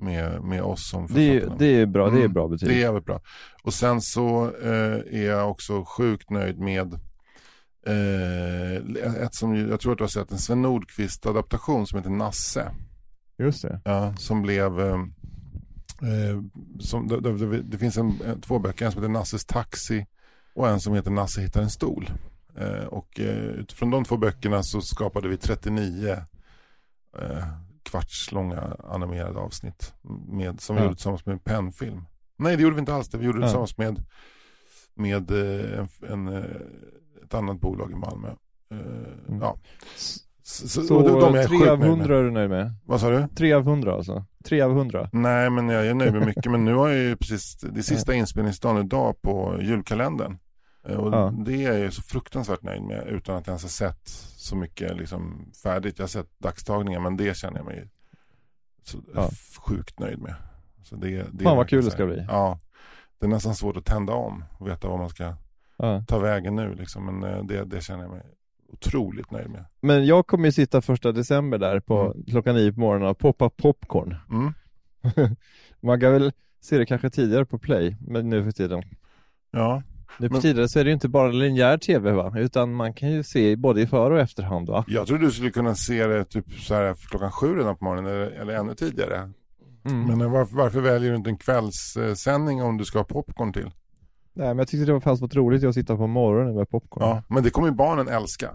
Med, 0.00 0.42
med 0.42 0.62
oss 0.62 0.90
som 0.90 1.06
Det, 1.06 1.22
är- 1.22 1.32
författarna. 1.34 1.58
det 1.58 1.66
är 1.80 1.86
bra, 1.86 2.10
det 2.10 2.16
är 2.16 2.20
Mm, 2.20 2.32
bra 2.32 2.48
betyg. 2.48 2.68
Det 2.68 2.74
är 2.74 2.78
jävligt 2.78 3.04
bra. 3.04 3.20
Och 3.62 3.74
sen 3.74 4.00
så 4.00 4.44
eh, 4.62 5.20
är 5.20 5.26
jag 5.26 5.50
också 5.50 5.84
sjukt 5.84 6.30
nöjd 6.30 6.58
med 6.58 7.00
eh, 7.86 9.22
ett 9.24 9.34
som 9.34 9.56
jag 9.56 9.80
tror 9.80 9.92
att 9.92 9.98
du 9.98 10.04
har 10.04 10.08
sett 10.08 10.32
en 10.32 10.38
Sven 10.38 10.62
Nordqvist 10.62 11.26
adaptation 11.26 11.86
som 11.86 11.98
heter 11.98 12.10
Nasse. 12.10 12.70
Just 13.38 13.62
det. 13.62 13.80
Ja, 13.84 14.16
som 14.16 14.42
blev 14.42 14.80
eh, 14.80 14.94
eh, 16.02 16.42
som, 16.80 17.08
det, 17.08 17.20
det, 17.20 17.62
det 17.62 17.78
finns 17.78 17.96
en, 17.96 18.20
en, 18.26 18.40
två 18.40 18.58
böcker, 18.58 18.86
en 18.86 18.92
som 18.92 19.02
heter 19.02 19.12
Nasses 19.12 19.44
taxi 19.44 20.06
och 20.54 20.68
en 20.68 20.80
som 20.80 20.94
heter 20.94 21.10
Nasse 21.10 21.40
hittar 21.40 21.62
en 21.62 21.70
stol. 21.70 22.10
Eh, 22.56 22.84
och 22.84 23.20
eh, 23.20 23.36
utifrån 23.36 23.90
de 23.90 24.04
två 24.04 24.16
böckerna 24.16 24.62
så 24.62 24.80
skapade 24.80 25.28
vi 25.28 25.36
39 25.36 26.16
eh, 27.18 27.44
kvarts 27.82 28.32
långa 28.32 28.76
animerade 28.84 29.38
avsnitt 29.38 29.94
med, 30.28 30.60
som 30.60 30.76
vi 30.76 30.80
Ja. 30.80 30.84
gjorde 30.84 30.96
tillsammans 30.96 31.26
med 31.26 31.32
en 31.32 31.38
pennfilm. 31.38 32.02
Nej 32.36 32.56
det 32.56 32.62
gjorde 32.62 32.74
vi 32.76 32.80
inte 32.80 32.94
alls, 32.94 33.08
det 33.08 33.18
vi 33.18 33.24
gjorde 33.26 33.38
det 33.38 33.42
Ja. 33.42 33.48
tillsammans 33.48 33.78
med, 33.78 34.04
med 34.94 35.30
eh, 35.30 35.78
en, 35.78 35.88
en, 36.28 36.28
eh, 36.28 36.44
ett 37.28 37.34
annat 37.34 37.60
bolag 37.60 37.90
i 37.92 37.94
Malmö. 37.94 38.28
Eh, 38.70 38.76
Mm. 39.28 39.40
Ja. 39.40 39.56
Så, 40.42 40.68
så, 40.68 40.82
Så 40.82 41.02
de- 41.02 41.20
de 41.20 41.34
är 41.34 41.38
jag 41.38 41.48
3 41.48 41.58
sjukt 41.58 41.70
av 41.70 41.78
nöjd 41.78 41.90
100 41.90 42.08
med. 42.08 42.18
är 42.18 42.24
du 42.24 42.30
nöjd 42.30 42.50
med? 42.50 42.72
Vad 42.84 43.00
sa 43.00 43.10
du? 43.10 43.26
3 43.36 43.52
av 43.52 43.62
100 43.62 43.94
alltså? 43.94 44.24
3 44.44 44.60
av 44.60 44.70
100? 44.70 45.10
Nej, 45.12 45.50
men 45.50 45.68
jag 45.68 45.86
är 45.86 45.94
nöjd 45.94 46.12
med 46.12 46.26
mycket. 46.26 46.50
men 46.52 46.64
nu 46.64 46.74
har 46.74 46.88
jag 46.88 46.98
ju 46.98 47.16
precis, 47.16 47.56
det 47.60 47.80
är 47.80 47.82
sista 47.82 48.14
inspelningsdagen 48.14 48.84
idag 48.84 49.22
på 49.22 49.58
julkalendern. 49.62 50.38
Eh, 50.88 50.96
Och 50.96 51.12
Ja. 51.14 51.34
det 51.46 51.64
är 51.64 51.70
jag 51.72 51.78
ju 51.78 51.90
så 51.90 52.02
fruktansvärt 52.02 52.62
nöjd 52.62 52.82
med 52.82 53.06
utan 53.08 53.36
att 53.36 53.46
jag 53.46 53.52
ens 53.52 53.62
har 53.62 53.68
sett 53.88 54.08
så 54.36 54.56
mycket 54.56 54.96
liksom 54.96 55.50
färdigt. 55.62 55.98
Jag 55.98 56.02
har 56.02 56.08
sett 56.08 56.38
dagstagningar 56.38 57.00
men 57.00 57.16
det 57.16 57.36
känner 57.36 57.56
jag 57.58 57.66
mig 57.66 57.88
så 58.82 58.98
Ja. 59.14 59.30
sjukt 59.66 59.98
nöjd 59.98 60.18
med. 60.18 60.34
Så 60.84 60.96
det, 60.96 61.08
det 61.08 61.42
är 61.42 61.44
Fan 61.44 61.56
vad 61.56 61.68
kul 61.68 61.84
det 61.84 61.90
ska 61.90 62.06
bli. 62.06 62.24
Ja, 62.28 62.58
det 63.20 63.26
är 63.26 63.30
nästan 63.30 63.54
svårt 63.54 63.76
att 63.76 63.84
tända 63.84 64.12
om 64.12 64.44
och 64.58 64.68
veta 64.68 64.88
vad 64.88 64.98
man 64.98 65.08
ska 65.08 65.34
Ja. 65.78 66.04
ta 66.08 66.18
vägen 66.18 66.56
nu 66.56 66.74
liksom. 66.74 67.04
Men 67.06 67.30
eh, 67.34 67.44
det, 67.44 67.64
det 67.64 67.80
känner 67.80 68.02
jag 68.02 68.10
mig 68.12 68.22
otroligt 68.72 69.30
nöjd 69.30 69.50
med. 69.50 69.64
Men 69.80 70.06
jag 70.06 70.26
kommer 70.26 70.44
ju 70.44 70.52
sitta 70.52 70.82
första 70.82 71.12
december 71.12 71.58
där 71.58 71.80
på 71.80 72.00
Mm. 72.00 72.24
klockan 72.30 72.54
nio 72.54 72.72
på 72.72 72.80
morgonen 72.80 73.08
och 73.08 73.18
poppa 73.18 73.50
popcorn. 73.50 74.16
Mm. 74.30 74.52
Man 75.80 76.00
kan 76.00 76.12
väl 76.12 76.32
se 76.60 76.78
det 76.78 76.86
kanske 76.86 77.10
tidigare 77.10 77.44
på 77.44 77.58
play, 77.58 77.96
men 78.00 78.28
nu 78.28 78.44
för 78.44 78.50
tiden. 78.50 78.82
Ja, 79.50 79.82
Nu 80.18 80.28
för 80.28 80.32
Men- 80.32 80.42
tiden 80.42 80.68
så 80.68 80.78
är 80.80 80.84
det 80.84 80.88
ju 80.90 80.94
inte 80.94 81.08
bara 81.08 81.28
linjär 81.30 81.78
tv 81.78 82.12
va, 82.12 82.32
utan 82.36 82.72
man 82.74 82.92
kan 82.94 83.10
ju 83.10 83.22
se 83.22 83.56
både 83.56 83.80
i 83.82 83.86
för 83.86 84.10
och 84.10 84.20
efterhand 84.20 84.68
va? 84.68 84.84
jag 84.88 85.06
tror 85.06 85.18
du 85.18 85.30
skulle 85.30 85.50
kunna 85.50 85.74
se 85.74 86.06
det 86.06 86.24
typ 86.24 86.52
så 86.52 86.74
här 86.74 86.94
klockan 87.10 87.30
sju 87.32 87.54
redan 87.56 87.76
på 87.76 87.84
morgonen 87.84 88.12
eller, 88.12 88.30
eller 88.30 88.54
ännu 88.54 88.74
tidigare. 88.74 89.30
Mm. 89.84 90.06
Men 90.06 90.20
eh, 90.20 90.30
varför, 90.32 90.56
varför 90.56 90.80
väljer 90.80 91.10
du 91.10 91.16
inte 91.16 91.30
en 91.30 91.38
kvällssändning 91.38 92.62
om 92.62 92.76
du 92.76 92.84
ska 92.84 92.98
ha 92.98 93.04
popcorn 93.04 93.52
till? 93.52 93.70
Nej 94.38 94.48
men 94.48 94.58
jag 94.58 94.68
tyckte 94.68 94.86
det 94.86 94.92
var 94.92 95.00
fanns 95.00 95.20
något 95.20 95.34
roligt 95.34 95.64
att 95.64 95.74
sitta 95.74 95.96
på 95.96 96.06
morgonen 96.06 96.54
med 96.54 96.70
popcorn. 96.70 97.08
Ja, 97.08 97.22
men 97.28 97.42
det 97.42 97.50
kommer 97.50 97.68
ju 97.68 97.74
barnen 97.74 98.08
älska. 98.08 98.50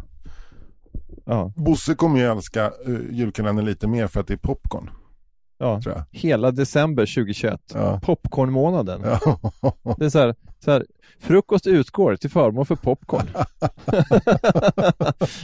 Ja. 1.26 1.54
Bosse 1.56 1.96
kommer 1.96 2.20
ju 2.20 2.26
älska 2.26 2.72
uh, 2.88 3.14
julkalendern 3.14 3.66
lite 3.66 3.88
mer 3.88 4.08
för 4.08 4.20
att 4.20 4.28
det 4.28 4.34
är 4.34 4.38
popcorn, 4.38 4.90
ja. 5.58 5.82
tror 5.82 5.96
jag. 5.96 6.06
Hela 6.12 6.52
december 6.52 7.06
2021. 7.06 7.62
Ja. 7.74 8.00
Popcornmånaden. 8.04 9.02
Ja. 9.04 9.40
Det 9.98 10.06
är 10.06 10.10
så 10.10 10.20
här, 10.20 10.36
så 10.66 10.72
här, 10.72 10.86
frukost 11.20 11.68
utgår 11.68 12.16
till 12.16 12.30
förmån 12.30 12.66
för 12.66 12.76
popcorn. 12.76 13.28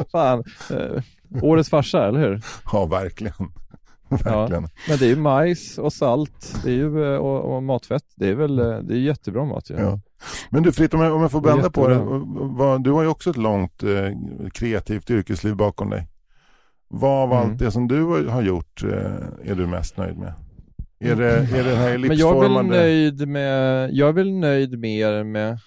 Fan, 0.11 0.43
eh, 0.71 1.03
årets 1.43 1.69
farsa, 1.69 2.07
eller 2.07 2.19
hur? 2.19 2.41
ja, 2.71 2.85
verkligen. 2.85 3.51
verkligen. 4.09 4.67
Men 4.87 4.97
det 4.97 5.05
är 5.05 5.09
ju 5.09 5.15
majs 5.15 5.77
och 5.77 5.93
salt, 5.93 6.55
det 6.63 6.69
är 6.69 6.75
ju, 6.75 7.13
eh, 7.13 7.19
och, 7.19 7.55
och 7.55 7.63
matfett. 7.63 8.05
Det 8.15 8.29
är 8.29 8.35
väl, 8.35 8.59
eh, 8.59 8.77
det 8.77 8.93
är 8.93 8.99
jättebra 8.99 9.45
mat 9.45 9.69
ju. 9.69 9.75
Ja. 9.75 9.99
Men 10.49 10.63
du 10.63 10.71
Fritt, 10.71 10.93
om 10.93 11.01
jag, 11.01 11.15
om 11.15 11.21
jag 11.21 11.31
får 11.31 11.41
vända 11.41 11.69
på 11.69 11.87
det. 11.87 11.99
Vad, 12.57 12.83
du 12.83 12.91
har 12.91 13.01
ju 13.01 13.07
också 13.07 13.29
ett 13.29 13.37
långt 13.37 13.83
eh, 13.83 13.89
kreativt 14.53 15.09
yrkesliv 15.09 15.55
bakom 15.55 15.89
dig. 15.89 16.07
Vad 16.87 17.23
av 17.23 17.31
Mm. 17.31 17.51
allt 17.51 17.59
det 17.59 17.71
som 17.71 17.87
du 17.87 18.03
har 18.29 18.41
gjort 18.41 18.83
eh, 18.83 19.51
är 19.51 19.55
du 19.55 19.67
mest 19.67 19.97
nöjd 19.97 20.17
med? 20.17 20.33
Är 20.99 21.15
det, 21.15 21.31
är 21.31 21.63
det 21.63 21.69
den 21.69 21.77
här 21.77 21.97
Men 21.97 22.17
jag 22.17 22.45
är 22.45 22.49
väl 22.49 22.65
nöjd 22.65 23.27
med, 23.27 23.89
jag 23.93 24.09
är 24.09 24.13
väl 24.13 24.31
nöjd 24.33 24.79
mer 24.79 25.23
med 25.23 25.59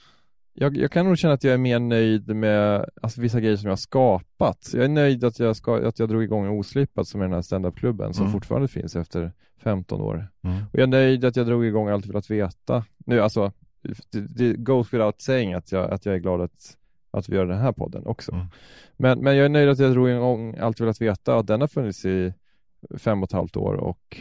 jag, 0.54 0.76
jag 0.76 0.90
kan 0.90 1.06
nog 1.06 1.18
känna 1.18 1.34
att 1.34 1.44
jag 1.44 1.54
är 1.54 1.58
mer 1.58 1.78
nöjd 1.78 2.36
med 2.36 2.86
alltså, 3.02 3.20
vissa 3.20 3.40
grejer 3.40 3.56
som 3.56 3.66
jag 3.66 3.72
har 3.72 3.76
skapat. 3.76 4.70
Jag 4.74 4.84
är 4.84 4.88
nöjd 4.88 5.24
att 5.24 5.38
jag, 5.38 5.56
ska, 5.56 5.88
att 5.88 5.98
jag 5.98 6.08
drog 6.08 6.22
igång 6.22 6.48
Oslipat 6.58 7.08
som 7.08 7.20
är 7.20 7.24
den 7.24 7.34
här 7.34 7.42
standup-klubben 7.42 8.14
som 8.14 8.22
Mm. 8.22 8.32
fortfarande 8.32 8.68
finns 8.68 8.96
efter 8.96 9.32
15 9.62 10.00
år. 10.00 10.28
Mm. 10.44 10.56
Och 10.56 10.74
jag 10.78 10.82
är 10.82 10.86
nöjd 10.86 11.24
att 11.24 11.36
jag 11.36 11.46
drog 11.46 11.64
igång 11.66 11.88
Allt 11.88 12.06
velat 12.06 12.30
veta. 12.30 12.84
Nu 13.06 13.20
alltså, 13.20 13.52
det, 14.10 14.52
goes 14.52 14.94
without 14.94 15.20
saying 15.20 15.54
att 15.54 15.72
jag, 15.72 15.90
att 15.90 16.06
jag 16.06 16.14
är 16.14 16.18
glad 16.18 16.40
att, 16.40 16.76
att 17.10 17.28
vi 17.28 17.36
gör 17.36 17.46
den 17.46 17.58
här 17.58 17.72
podden 17.72 18.06
också. 18.06 18.32
Mm. 18.32 18.46
Men, 18.96 19.20
men 19.20 19.36
jag 19.36 19.44
är 19.44 19.48
nöjd 19.48 19.68
att 19.68 19.78
jag 19.78 19.92
drog 19.92 20.10
igång 20.10 20.56
Allt 20.56 20.80
velat 20.80 21.00
veta 21.00 21.36
och 21.36 21.44
den 21.44 21.60
har 21.60 21.68
funnits 21.68 22.04
i 22.04 22.34
fem 22.98 23.22
och 23.22 23.28
ett 23.28 23.32
halvt 23.32 23.56
år 23.56 23.74
och 23.74 24.16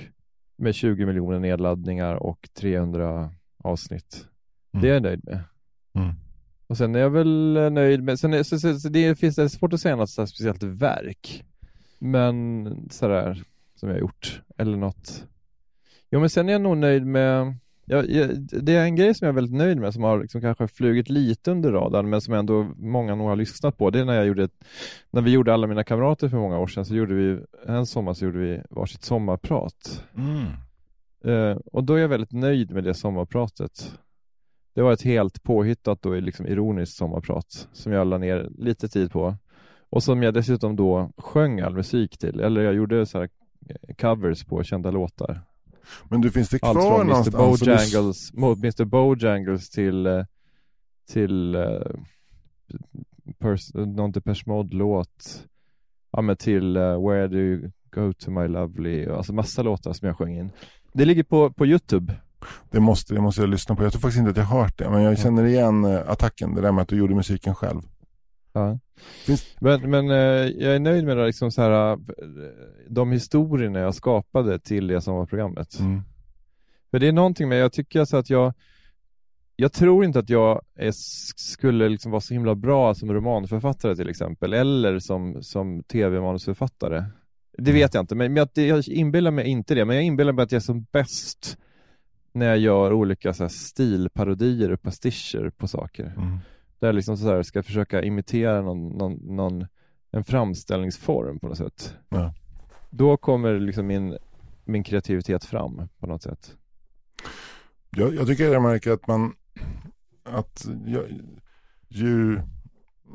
med 0.56 0.76
20 0.76 1.06
miljoner 1.06 1.40
nedladdningar 1.40 2.16
och 2.16 2.50
300 2.54 3.32
avsnitt. 3.58 4.28
Mm. 4.74 4.82
Det 4.82 4.90
är 4.90 4.94
jag 4.94 5.04
nöjd 5.04 5.22
med. 5.24 5.44
Mm. 5.94 6.14
Och 6.68 6.78
sen 6.78 6.96
är 6.96 7.00
jag 7.00 7.10
väl 7.10 7.58
nöjd 7.72 8.04
med, 8.04 8.20
sen 8.20 8.34
är, 8.34 8.44
så, 8.44 8.60
så, 8.60 8.80
så 8.80 8.90
det 8.90 9.16
finns 9.16 9.36
det 9.36 9.50
svårt 9.50 9.74
att 9.74 9.82
säga 9.82 9.96
något 9.96 10.10
så 10.10 10.28
speciellt 10.28 10.64
verk. 10.64 11.44
Men 12.00 12.68
sådär 12.90 13.44
som 13.76 13.90
jag 13.90 14.00
gjort, 14.00 14.42
eller 14.58 14.78
något. 14.78 15.26
Jo 16.10 16.20
men 16.20 16.30
sen 16.30 16.50
är 16.50 16.54
jag 16.54 16.62
nog 16.62 16.78
nöjd 16.78 17.06
med, 17.06 17.56
jag, 17.86 18.06
det 18.40 18.76
är 18.76 18.84
en 18.84 18.96
grej 18.96 19.14
som 19.14 19.26
jag 19.26 19.32
är 19.32 19.36
väldigt 19.36 19.56
nöjd 19.56 19.78
med 19.78 19.94
som 19.94 20.04
har 20.04 20.22
liksom 20.22 20.42
kanske 20.42 20.68
flugit 20.68 21.10
lite 21.10 21.52
under 21.52 21.72
radarn 21.72 22.10
men 22.10 22.22
som 22.22 22.34
ändå 22.34 22.64
många 22.78 23.16
nog 23.16 23.28
har 23.28 23.36
lyssnat 23.36 23.78
på. 23.78 23.90
Det 23.90 24.00
är 24.00 24.06
när 24.06 24.14
jag 24.14 24.26
gjorde, 24.26 24.44
ett, 24.44 24.64
när 25.12 25.22
vi 25.22 25.32
gjorde 25.32 25.54
alla 25.54 25.68
mina 25.68 25.84
kamrater 25.84 26.30
för 26.30 26.38
många 26.38 26.60
år 26.60 26.68
sedan 26.68 26.86
så 26.86 26.96
gjorde 26.96 27.14
vi, 27.14 27.40
en 27.68 27.86
sommar 27.86 28.14
så 28.14 28.26
gjorde 28.26 28.40
vi 28.40 28.62
varsitt 28.70 29.04
sommarprat. 29.04 30.04
Mm. 30.18 30.46
Eh, 31.24 31.58
och 31.72 31.84
då 31.84 31.94
är 31.94 32.00
jag 32.00 32.10
väldigt 32.10 32.32
nöjd 32.32 32.72
med 32.72 32.84
det 32.84 32.94
sommarpratet. 32.94 34.00
Det 34.74 34.82
var 34.82 34.94
ett 34.94 35.02
helt 35.02 35.44
påhittat 35.44 36.06
och 36.06 36.22
liksom 36.22 36.48
ironiskt 36.48 36.98
sommarprat 36.98 37.68
som 37.74 37.92
jag 37.92 38.08
la 38.08 38.18
ner 38.18 38.50
lite 38.58 38.88
tid 38.88 39.12
på. 39.12 39.36
Och 39.90 40.04
som 40.04 40.24
jag 40.24 40.34
dessutom 40.34 40.76
då 40.76 41.12
sjöng 41.18 41.60
all 41.60 41.74
musik 41.74 42.18
till, 42.18 42.40
eller 42.40 42.62
jag 42.62 42.74
gjorde 42.74 43.06
så 43.06 43.18
här 43.18 43.30
eh, 43.70 43.96
covers 43.96 44.44
på 44.44 44.64
kända 44.64 44.92
låtar. 44.92 45.42
Men 46.10 46.22
du 46.22 46.32
finns 46.32 46.50
det 46.50 46.60
Allt 46.62 46.78
kvar 46.80 46.90
från 46.98 47.02
Mr 47.02 47.32
någonstans? 47.32 47.60
så 47.60 47.66
du- 47.66 47.72
Bojangles, 47.72 48.34
mo- 48.34 48.58
Mr 48.66 48.86
Bojangles 48.86 49.70
till, 49.70 50.06
eh, 50.06 50.26
till 51.12 51.56
uh, 51.56 51.82
pers- 53.40 53.86
någon 53.96 54.12
Depeche 54.12 54.44
Mode-låt. 54.46 55.44
Ja 56.12 56.22
men 56.22 56.38
till 56.38 56.78
eh, 56.78 57.08
Where 57.08 57.28
Do 57.28 57.38
You 57.38 57.72
Go 57.92 58.14
To 58.14 58.32
My 58.32 58.48
Lovely, 58.48 59.06
alltså 59.08 59.34
massa 59.34 59.62
låtar 59.62 59.94
som 59.94 60.08
jag 60.08 60.18
sjöng 60.18 60.38
in. 60.40 60.50
Det 60.94 61.06
ligger 61.06 61.24
på, 61.24 61.52
på 61.52 61.66
Youtube. 61.66 62.14
Det 62.72 62.80
måste, 62.80 63.14
det 63.14 63.22
måste 63.22 63.42
jag 63.42 63.50
lyssna 63.50 63.76
på. 63.76 63.84
Jag 63.84 63.92
tror 63.92 64.00
faktiskt 64.02 64.20
inte 64.20 64.32
att 64.32 64.38
jag 64.38 64.44
har 64.44 64.62
hört 64.62 64.78
det. 64.78 64.90
Men 64.90 65.02
jag 65.02 65.20
känner 65.20 65.46
igen 65.46 65.86
attacken. 65.86 66.56
Det 66.56 66.62
där 66.62 66.72
med 66.72 66.82
att 66.82 66.88
du 66.88 66.96
gjorde 66.98 67.16
musiken 67.16 67.56
själv. 67.56 67.82
Ja. 68.54 68.80
Men, 69.60 69.90
men 69.90 70.10
eh, 70.10 70.16
jag 70.48 70.76
är 70.76 70.80
nöjd 70.80 71.06
med 71.06 71.18
det, 71.18 71.26
liksom 71.26 71.52
så 71.52 71.62
här, 71.62 71.92
eh, 71.92 71.98
de 72.90 73.12
historierna 73.12 73.80
jag 73.80 73.96
skapade 73.96 74.60
till 74.60 74.88
det 74.88 75.02
som 75.02 75.16
var 75.16 75.26
programmet. 75.26 75.80
Mm. 75.80 76.02
För 76.92 77.00
det 77.00 77.08
är 77.08 77.12
någonting 77.12 77.50
med, 77.50 77.60
jag 77.60 77.74
tycker 77.74 78.00
alltså 78.00 78.18
att 78.18 78.30
jag 78.30 78.54
jag 79.62 79.74
tror 79.74 80.06
inte 80.06 80.20
att 80.20 80.30
jag 80.30 80.62
är, 80.76 80.92
skulle 81.36 81.90
liksom 81.90 82.12
vara 82.12 82.22
så 82.22 82.34
himla 82.34 82.56
bra 82.56 82.96
som 82.96 83.14
romanförfattare 83.14 83.96
till 83.96 84.10
exempel, 84.10 84.54
eller 84.54 85.00
som, 85.00 85.44
som 85.44 85.84
tv-manusförfattare. 85.84 87.06
Det 87.58 87.72
vet 87.72 87.94
jag 87.94 88.04
inte, 88.04 88.16
men 88.16 88.36
jag, 88.36 88.50
jag 88.54 88.88
inbillar 88.88 89.32
mig 89.32 89.48
inte 89.48 89.76
det, 89.76 89.86
men 89.86 89.96
jag 89.96 90.06
inbillar 90.06 90.34
mig 90.34 90.44
att 90.44 90.52
jag 90.52 90.60
är 90.60 90.64
som 90.64 90.86
bäst 90.92 91.58
när 92.34 92.46
jag 92.46 92.58
gör 92.58 92.94
olika 92.94 93.34
så 93.34 93.44
här, 93.44 93.50
stilparodier 93.50 94.72
och 94.72 94.82
pastischer 94.82 95.50
på 95.58 95.68
saker. 95.68 96.14
Mm. 96.18 96.38
Där 96.82 96.88
jag 96.88 96.96
liksom 96.96 97.18
så 97.18 97.30
här 97.30 97.44
ska 97.44 97.64
försöka 97.64 98.02
imitera 98.02 98.62
någon, 98.62 98.90
någon, 98.90 99.14
någon, 99.14 99.68
en 100.12 100.24
framställningsform 100.24 101.40
på 101.40 101.48
något 101.48 101.58
sätt. 101.58 101.96
Ja. 102.10 102.34
Då 102.90 103.18
kommer 103.18 103.60
liksom 103.60 103.88
min, 103.88 104.18
min 104.66 104.84
kreativitet 104.84 105.46
fram 105.46 105.88
på 106.00 106.08
något 106.08 106.24
sätt. 106.24 106.58
Jag, 107.90 108.16
jag 108.16 108.28
tycker 108.28 108.54
jag 108.54 108.62
märker 108.62 108.92
att 108.92 109.08
man 109.08 109.36
att 110.24 110.66
jag, 110.86 111.04
ju 111.88 112.42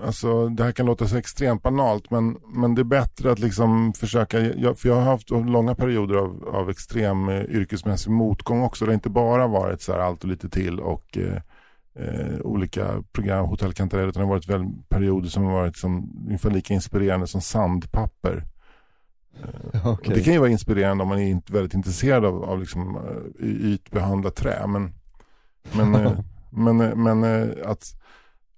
Alltså 0.02 0.48
det 0.48 0.64
här 0.64 0.72
kan 0.72 0.86
låta 0.86 1.06
så 1.06 1.16
extremt 1.16 1.62
banalt 1.62 2.10
men, 2.10 2.38
men 2.46 2.74
det 2.74 2.82
är 2.82 2.84
bättre 2.84 3.32
att 3.32 3.38
liksom 3.38 3.92
försöka, 3.92 4.40
jag, 4.40 4.78
för 4.78 4.88
jag 4.88 4.96
har 4.96 5.02
haft 5.02 5.30
långa 5.30 5.74
perioder 5.74 6.14
av, 6.14 6.48
av 6.54 6.70
extrem 6.70 7.28
eh, 7.28 7.44
yrkesmässig 7.44 8.10
motgång 8.10 8.62
också. 8.62 8.84
Det 8.84 8.90
har 8.90 8.94
inte 8.94 9.10
bara 9.10 9.46
varit 9.46 9.82
så 9.82 9.92
här 9.92 9.98
allt 9.98 10.24
och 10.24 10.30
lite 10.30 10.48
till 10.48 10.80
och 10.80 11.18
eh, 11.18 11.42
eh, 11.98 12.40
olika 12.40 13.02
program, 13.12 13.46
Hotell 13.46 13.72
Kantarell, 13.72 14.08
utan 14.08 14.20
det 14.20 14.26
har 14.26 14.34
varit 14.34 14.48
väl 14.48 14.64
perioder 14.88 15.28
som 15.28 15.44
har 15.44 15.52
varit 15.52 15.76
som, 15.76 16.10
ungefär 16.26 16.50
lika 16.50 16.74
inspirerande 16.74 17.26
som 17.26 17.40
sandpapper. 17.40 18.44
Eh, 19.42 19.86
Okay. 19.92 20.10
och 20.10 20.18
det 20.18 20.24
kan 20.24 20.32
ju 20.32 20.38
vara 20.38 20.50
inspirerande 20.50 21.02
om 21.02 21.08
man 21.08 21.18
är 21.18 21.28
inte 21.28 21.52
väldigt 21.52 21.74
intresserad 21.74 22.24
av, 22.24 22.44
av 22.44 22.60
liksom, 22.60 22.96
eh, 22.96 23.46
ytbehandlat 23.46 24.36
trä. 24.36 24.66
Men, 24.66 24.94
men, 25.72 25.94
eh, 25.94 26.12
men, 26.50 26.80
eh, 26.80 26.94
men 26.94 27.24
eh, 27.24 27.48
att, 27.64 27.84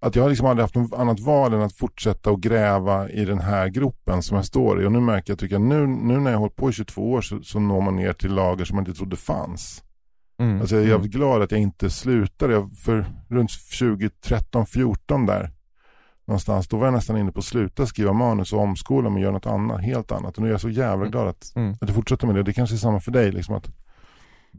att 0.00 0.16
jag 0.16 0.22
har 0.22 0.28
liksom 0.28 0.46
aldrig 0.46 0.62
haft 0.62 0.74
något 0.74 0.92
annat 0.92 1.20
val 1.20 1.52
än 1.52 1.62
att 1.62 1.76
fortsätta 1.76 2.30
att 2.30 2.38
gräva 2.38 3.08
i 3.08 3.24
den 3.24 3.38
här 3.38 3.68
gropen 3.68 4.22
som 4.22 4.36
jag 4.36 4.46
står 4.46 4.82
i. 4.82 4.86
Och 4.86 4.92
nu 4.92 5.00
märker 5.00 5.32
jag, 5.32 5.38
tycker 5.38 5.54
jag, 5.54 5.62
nu, 5.62 5.86
nu 5.86 6.20
när 6.20 6.30
jag 6.30 6.38
har 6.38 6.40
hållit 6.40 6.56
på 6.56 6.70
i 6.70 6.72
22 6.72 7.12
år 7.12 7.20
så, 7.20 7.42
så 7.42 7.60
når 7.60 7.80
man 7.80 7.96
ner 7.96 8.12
till 8.12 8.34
lager 8.34 8.64
som 8.64 8.76
man 8.76 8.86
inte 8.86 8.98
trodde 8.98 9.16
fanns. 9.16 9.84
Mm. 10.38 10.60
Alltså 10.60 10.74
jag 10.76 10.84
är 10.84 10.88
jävligt 10.88 11.12
glad 11.12 11.42
att 11.42 11.50
jag 11.50 11.60
inte 11.60 11.90
slutade. 11.90 12.52
Jag, 12.52 12.70
för 12.76 13.06
runt 13.28 13.50
2013, 13.78 14.66
14 14.66 15.26
där 15.26 15.50
någonstans, 16.24 16.68
då 16.68 16.76
var 16.76 16.84
jag 16.86 16.94
nästan 16.94 17.16
inne 17.16 17.32
på 17.32 17.38
att 17.38 17.44
sluta 17.44 17.86
skriva 17.86 18.12
manus 18.12 18.52
och 18.52 18.60
omskola 18.60 19.10
mig 19.10 19.16
och 19.16 19.22
göra 19.22 19.32
något 19.32 19.46
annat, 19.46 19.80
helt 19.82 20.12
annat. 20.12 20.36
Och 20.36 20.42
nu 20.42 20.48
är 20.48 20.52
jag 20.52 20.60
så 20.60 20.68
jävla 20.70 21.06
glad 21.06 21.28
att, 21.28 21.52
Mm. 21.56 21.72
att 21.72 21.88
jag 21.88 21.94
fortsätter 21.94 22.26
med 22.26 22.36
det. 22.36 22.42
Det 22.42 22.52
kanske 22.52 22.76
är 22.76 22.78
samma 22.78 23.00
för 23.00 23.12
dig, 23.12 23.32
liksom 23.32 23.54
att, 23.54 23.68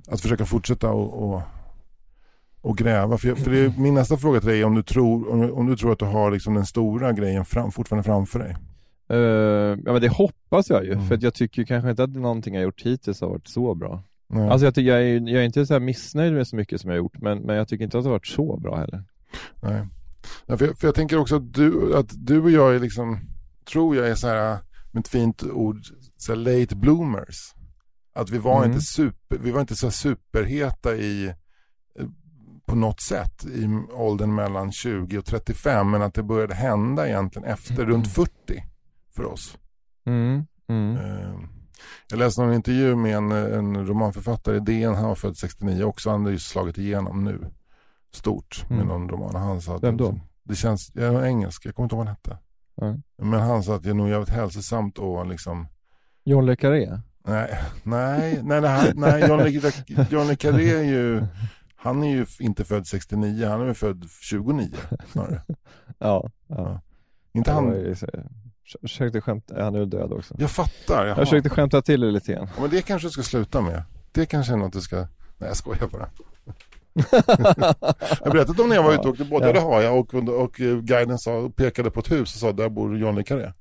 att 0.07 0.21
försöka 0.21 0.45
fortsätta 0.45 0.91
och, 0.91 1.33
och, 1.33 1.41
och 2.61 2.77
gräva. 2.77 3.17
För, 3.17 3.27
jag, 3.27 3.37
för 3.37 3.51
det 3.51 3.57
är, 3.59 3.73
min 3.77 3.93
nästa 3.93 4.17
fråga 4.17 4.39
till 4.39 4.49
dig 4.49 4.61
är 4.61 4.65
om 4.65 4.75
du 4.75 4.83
tror, 4.83 5.31
om, 5.31 5.53
om 5.53 5.65
du 5.67 5.77
tror 5.77 5.91
att 5.91 5.99
du 5.99 6.05
har 6.05 6.31
liksom 6.31 6.53
den 6.53 6.65
stora 6.65 7.11
grejen 7.13 7.45
fram, 7.45 7.71
fortfarande 7.71 8.03
framför 8.03 8.39
dig. 8.39 8.55
Eh, 9.09 9.17
ja 9.85 9.91
men 9.93 10.01
det 10.01 10.09
hoppas 10.09 10.69
jag 10.69 10.85
ju, 10.85 10.93
Mm. 10.93 11.07
för 11.07 11.15
att 11.15 11.23
jag 11.23 11.33
tycker 11.33 11.63
kanske 11.63 11.89
inte 11.89 12.03
att 12.03 12.09
någonting 12.09 12.53
jag 12.55 12.63
gjort 12.63 12.81
hittills 12.81 13.21
har 13.21 13.29
varit 13.29 13.47
så 13.47 13.75
bra. 13.75 14.03
Nej. 14.29 14.49
Alltså 14.49 14.65
jag, 14.65 14.75
tycker, 14.75 14.91
jag, 14.91 15.01
är, 15.01 15.13
jag 15.29 15.41
är 15.41 15.45
inte 15.45 15.65
så 15.65 15.73
här 15.73 15.79
missnöjd 15.79 16.33
med 16.33 16.47
så 16.47 16.55
mycket 16.55 16.81
som 16.81 16.89
jag 16.89 16.97
har 16.97 17.03
gjort, 17.03 17.21
men, 17.21 17.39
men 17.39 17.55
jag 17.55 17.67
tycker 17.67 17.83
inte 17.83 17.97
att 17.97 18.03
det 18.03 18.09
har 18.09 18.15
varit 18.15 18.27
så 18.27 18.57
bra 18.57 18.75
heller. 18.75 19.03
Nej. 19.61 19.87
Ja, 20.45 20.57
för, 20.57 20.65
jag, 20.67 20.77
för 20.77 20.87
jag 20.87 20.95
tänker 20.95 21.17
också 21.17 21.35
att 21.35 21.53
du, 21.53 21.95
att 21.97 22.09
du 22.27 22.41
och 22.41 22.51
jag 22.51 22.75
är 22.75 22.79
liksom, 22.79 23.19
tror 23.71 23.95
jag 23.95 24.09
är 24.09 24.15
så 24.15 24.27
här, 24.27 24.57
med 24.91 25.01
ett 25.01 25.07
fint 25.07 25.43
ord, 25.43 25.77
så 26.17 26.31
här 26.31 26.39
late 26.59 26.75
bloomers. 26.75 27.53
Att 28.13 28.29
vi 28.29 28.37
var 28.37 28.57
Mm. 28.57 28.71
inte 28.71 28.81
super, 28.85 29.37
vi 29.37 29.51
var 29.51 29.61
inte 29.61 29.75
så 29.75 29.91
superheta 29.91 30.95
i, 30.95 31.27
eh, 31.99 32.05
på 32.65 32.75
något 32.75 33.01
sätt 33.01 33.45
i 33.45 33.67
åldern 33.93 34.35
mellan 34.35 34.71
20 34.71 35.17
och 35.17 35.25
35, 35.25 35.91
men 35.91 36.01
att 36.01 36.13
det 36.13 36.23
började 36.23 36.55
hända 36.55 37.07
egentligen 37.07 37.47
efter 37.47 37.85
runt 37.85 38.07
40 38.07 38.31
för 39.15 39.23
oss. 39.25 39.57
Mm. 40.05 40.45
Mm. 40.69 40.95
Eh, 40.97 41.39
Jag 42.09 42.19
läste 42.19 42.43
en 42.43 42.53
intervju 42.53 42.95
med 42.95 43.17
en, 43.17 43.31
en 43.31 43.87
romanförfattare, 43.87 44.59
DN, 44.59 44.95
han 44.95 45.07
var 45.07 45.15
född 45.15 45.37
69 45.37 45.83
också, 45.83 46.09
han 46.09 46.23
har 46.23 46.31
ju 46.31 46.39
slagit 46.39 46.77
igenom 46.77 47.23
nu 47.23 47.45
stort 48.11 48.65
med 48.69 48.75
Mm. 48.81 48.87
någon 48.87 49.09
roman. 49.09 49.35
Han 49.35 49.61
sa 49.61 49.75
att 49.75 49.83
Vem 49.83 49.97
då? 49.97 50.19
Det, 50.43 50.55
känns, 50.55 50.91
jag 50.95 51.15
är 51.15 51.25
engelsk, 51.25 51.65
jag 51.65 51.75
kommer 51.75 51.85
inte 51.85 51.95
ihåg 51.95 52.05
vad 52.05 52.07
han 52.07 52.15
hette. 52.15 52.37
Ja. 52.75 53.25
Men 53.25 53.39
han 53.39 53.63
sa 53.63 53.75
att 53.75 53.83
det 53.83 53.89
är 53.89 53.93
nog 53.93 54.09
jävligt 54.09 54.29
hälsosamt 54.29 54.97
och 54.97 55.25
liksom 55.27 55.67
John 56.23 56.45
Le 56.45 56.55
Carré? 56.55 56.99
Nej, 57.23 57.59
nej, 57.83 58.39
nej, 58.43 58.61
här, 58.61 58.93
nej 58.95 59.27
John, 59.27 59.39
Le, 59.39 59.61
John 60.09 60.27
Le 60.27 60.35
Carré 60.35 60.69
är 60.71 60.83
ju 60.83 61.23
Han 61.75 62.03
är 62.03 62.09
ju 62.11 62.25
inte 62.39 62.63
född 62.65 62.87
69, 62.87 63.47
han 63.47 63.61
är 63.61 63.65
väl 63.65 63.75
född 63.75 64.05
29 64.21 64.69
snarare. 65.11 65.41
Ja. 65.99 66.29
ja. 66.47 66.81
Inte 67.33 67.51
Det 67.51 67.55
var 67.55 67.61
han, 67.63 67.95
försökte 68.81 69.21
skämta, 69.21 69.63
han 69.63 69.75
är 69.75 69.85
död 69.85 70.11
också. 70.13 70.35
jag 70.37 70.51
fattar. 70.51 71.05
Jag 71.05 71.17
försökte 71.17 71.49
skämta 71.49 71.81
till 71.81 72.01
det 72.01 72.11
lite 72.11 72.33
grann. 72.33 72.47
Ja, 72.55 72.61
men 72.61 72.69
det 72.69 72.81
kanske 72.81 73.07
du 73.07 73.11
ska 73.11 73.23
sluta 73.23 73.61
med. 73.61 73.83
Det 74.11 74.25
kanske 74.25 74.53
är 74.53 74.57
något 74.57 74.73
du 74.73 74.81
ska... 74.81 74.95
Nej 74.95 75.07
jag 75.49 75.57
skojar 75.57 75.87
bara. 75.87 76.09
jag 78.23 78.31
berättade 78.31 78.61
om 78.61 78.69
när 78.69 78.75
jag 78.75 78.83
var 78.83 78.93
ute 78.93 79.01
och 79.01 79.09
åkte 79.09 79.25
båt, 79.25 79.43
ja. 79.43 79.53
det 79.53 79.59
har 79.59 79.81
jag. 79.81 79.99
Och, 79.99 80.13
och, 80.13 80.29
och 80.29 80.61
eh, 80.61 80.77
guiden 80.77 81.17
sa, 81.17 81.51
pekade 81.55 81.91
på 81.91 81.99
ett 81.99 82.11
hus 82.11 82.33
och 82.33 82.39
sa 82.39 82.51
där 82.51 82.69
bor 82.69 82.97
John 82.97 83.15
Le 83.15 83.23
Carré. 83.23 83.51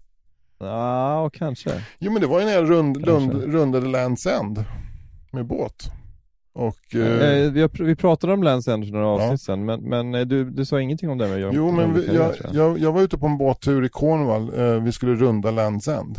Ja, 0.59 1.21
och 1.21 1.35
kanske. 1.35 1.85
Jo 1.99 2.13
men 2.13 2.23
det 2.23 2.29
var 2.29 2.41
ju 2.41 2.47
när 2.47 2.53
jag 2.53 2.71
rund, 2.71 3.05
rund, 3.07 3.33
rundade 3.33 3.87
Lands 3.87 4.27
End 4.27 4.65
med 5.31 5.47
båt. 5.47 5.93
Och... 6.59 6.95
eh, 6.95 7.01
Eh, 7.45 7.51
vi, 7.53 7.61
har, 7.61 7.85
vi 7.85 7.97
pratade 7.97 8.33
om 8.33 8.43
Lance 8.43 8.71
för 8.71 8.93
några 8.93 9.07
Ja. 9.07 9.13
avsnitt 9.25 9.41
sedan, 9.41 9.65
men, 9.65 9.81
men 9.89 10.15
eh, 10.15 10.21
du, 10.21 10.51
du 10.51 10.65
sa 10.65 10.81
ingenting 10.81 11.11
om 11.11 11.19
det 11.19 11.29
med 11.29 11.41
John 11.41 11.53
Jo 11.55 11.71
men 11.73 11.95
vi, 11.95 12.15
jag, 12.15 12.35
jag. 12.53 12.79
jag, 12.79 12.93
var 12.93 13.03
ute 13.03 13.19
på 13.19 13.27
en 13.27 13.39
båttur 13.39 13.85
i 13.85 13.89
Cornwall, 13.89 14.61
eh, 14.61 14.83
vi 14.83 14.93
skulle 14.93 15.15
runda 15.15 15.51
Lands 15.51 15.89
End. 15.89 16.19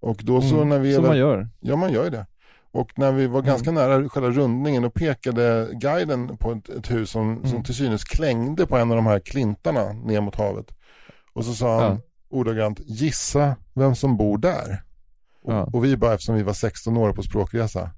Och 0.00 0.20
då 0.22 0.40
så 0.42 0.56
Mm, 0.56 0.68
när 0.68 0.78
vi... 0.78 0.94
Som 0.94 1.04
man 1.06 1.18
gör. 1.18 1.48
Ja 1.60 1.76
man 1.76 1.92
gör 1.92 2.04
ju 2.04 2.10
det. 2.10 2.26
Och 2.72 2.98
när 2.98 3.12
vi 3.12 3.26
var 3.26 3.42
ganska 3.42 3.70
nära 3.70 4.08
själva 4.08 4.30
rundningen 4.30 4.84
och 4.84 4.94
pekade 4.94 5.68
guiden 5.72 6.36
på 6.36 6.52
ett, 6.52 6.68
ett 6.68 6.90
hus 6.90 7.10
som, 7.10 7.40
som 7.42 7.50
Mm. 7.50 7.62
till 7.64 7.74
synes 7.74 8.04
klängde 8.04 8.66
på 8.66 8.76
en 8.76 8.90
av 8.90 8.96
de 8.96 9.06
här 9.06 9.18
klintarna 9.20 9.92
ner 9.92 10.20
mot 10.20 10.34
havet. 10.36 10.66
Och 11.32 11.44
så 11.44 11.52
sa 11.54 11.80
han 11.80 11.90
Ja. 11.92 11.98
ordagrant, 12.38 12.80
gissa 12.84 13.56
vem 13.74 13.94
som 13.94 14.16
bor 14.16 14.38
där. 14.38 14.82
Ja. 15.46 15.62
Och, 15.62 15.74
och 15.74 15.84
vi 15.84 15.96
bara, 15.96 16.12
eftersom 16.14 16.34
vi 16.34 16.42
var 16.42 16.52
16 16.52 16.96
år 16.96 17.12
på 17.12 17.22
språkresa, 17.22 17.90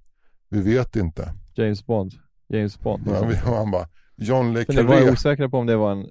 vi 0.49 0.61
vet 0.61 0.97
inte. 0.97 1.33
James 1.57 1.87
Bond. 1.87 2.13
James 2.49 2.79
Bond. 2.79 3.03
Ja, 3.07 3.25
vi, 3.25 3.35
och 3.35 3.57
han 3.57 3.71
bara, 3.71 3.89
John 4.17 4.53
Le 4.53 4.65
Men 4.69 4.77
ni 4.77 4.83
var 4.83 4.95
Carré. 4.99 5.11
osäkra 5.11 5.49
på 5.49 5.59
om 5.59 5.67
det 5.67 5.77
var 5.77 5.93
en... 5.93 6.07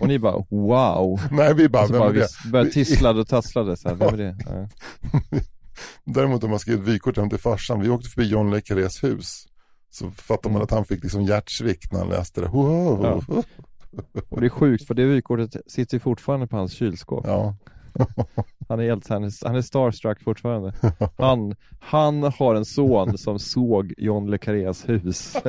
Och 0.00 0.08
ni 0.08 0.18
bara 0.18 0.44
wow. 0.50 1.20
Nej 1.30 1.54
vi 1.54 1.68
bara, 1.68 1.82
Och 1.82 1.86
så 1.88 1.92
vem 1.92 2.00
bara 2.00 2.10
är 2.10 2.14
det? 2.14 2.26
vi 2.44 2.50
började 2.50 2.68
Vi- 2.68 2.74
tisslade 2.74 3.20
och 3.20 3.28
tasslade 3.28 3.76
så 3.76 3.88
här. 3.88 3.94
Vem 3.96 4.08
är 4.14 4.16
det? 4.16 4.36
Ja. 4.46 4.68
Däremot 6.04 6.44
om 6.44 6.50
man 6.50 6.58
skrev 6.58 6.78
ett 6.82 6.88
vykort 6.88 7.16
hem 7.16 7.30
till 7.30 7.38
farsan, 7.38 7.80
vi 7.80 7.88
åkte 7.88 8.08
förbi 8.08 8.28
John 8.28 8.50
Le 8.50 8.60
Carrés 8.60 9.04
hus. 9.04 9.44
Så 9.90 10.10
fattar 10.10 10.50
man 10.50 10.56
Mm. 10.56 10.64
att 10.64 10.70
han 10.70 10.84
fick 10.84 11.02
liksom 11.02 11.22
hjärtsvikt 11.22 11.92
när 11.92 11.98
han 11.98 12.08
läste 12.08 12.40
det. 12.40 12.46
Wow. 12.48 13.04
Ja. 13.28 13.42
Och 14.28 14.40
det 14.40 14.46
är 14.46 14.50
sjukt 14.50 14.86
för 14.86 14.94
det 14.94 15.04
vykortet 15.04 15.56
sitter 15.66 15.94
ju 15.96 16.00
fortfarande 16.00 16.46
på 16.46 16.56
hans 16.56 16.72
kylskåp. 16.72 17.24
Ja. 17.26 17.56
Han 18.68 18.80
är 18.80 18.84
helt, 18.84 19.08
han 19.08 19.24
är, 19.24 19.46
han 19.46 19.56
är 19.56 19.62
starstruck 19.62 20.22
fortfarande. 20.22 20.72
Han, 21.18 21.54
han 21.80 22.22
har 22.22 22.54
en 22.54 22.64
son 22.64 23.18
som 23.18 23.38
såg 23.38 23.94
John 23.98 24.30
Le 24.30 24.38
Carrés 24.38 24.88
hus. 24.88 25.36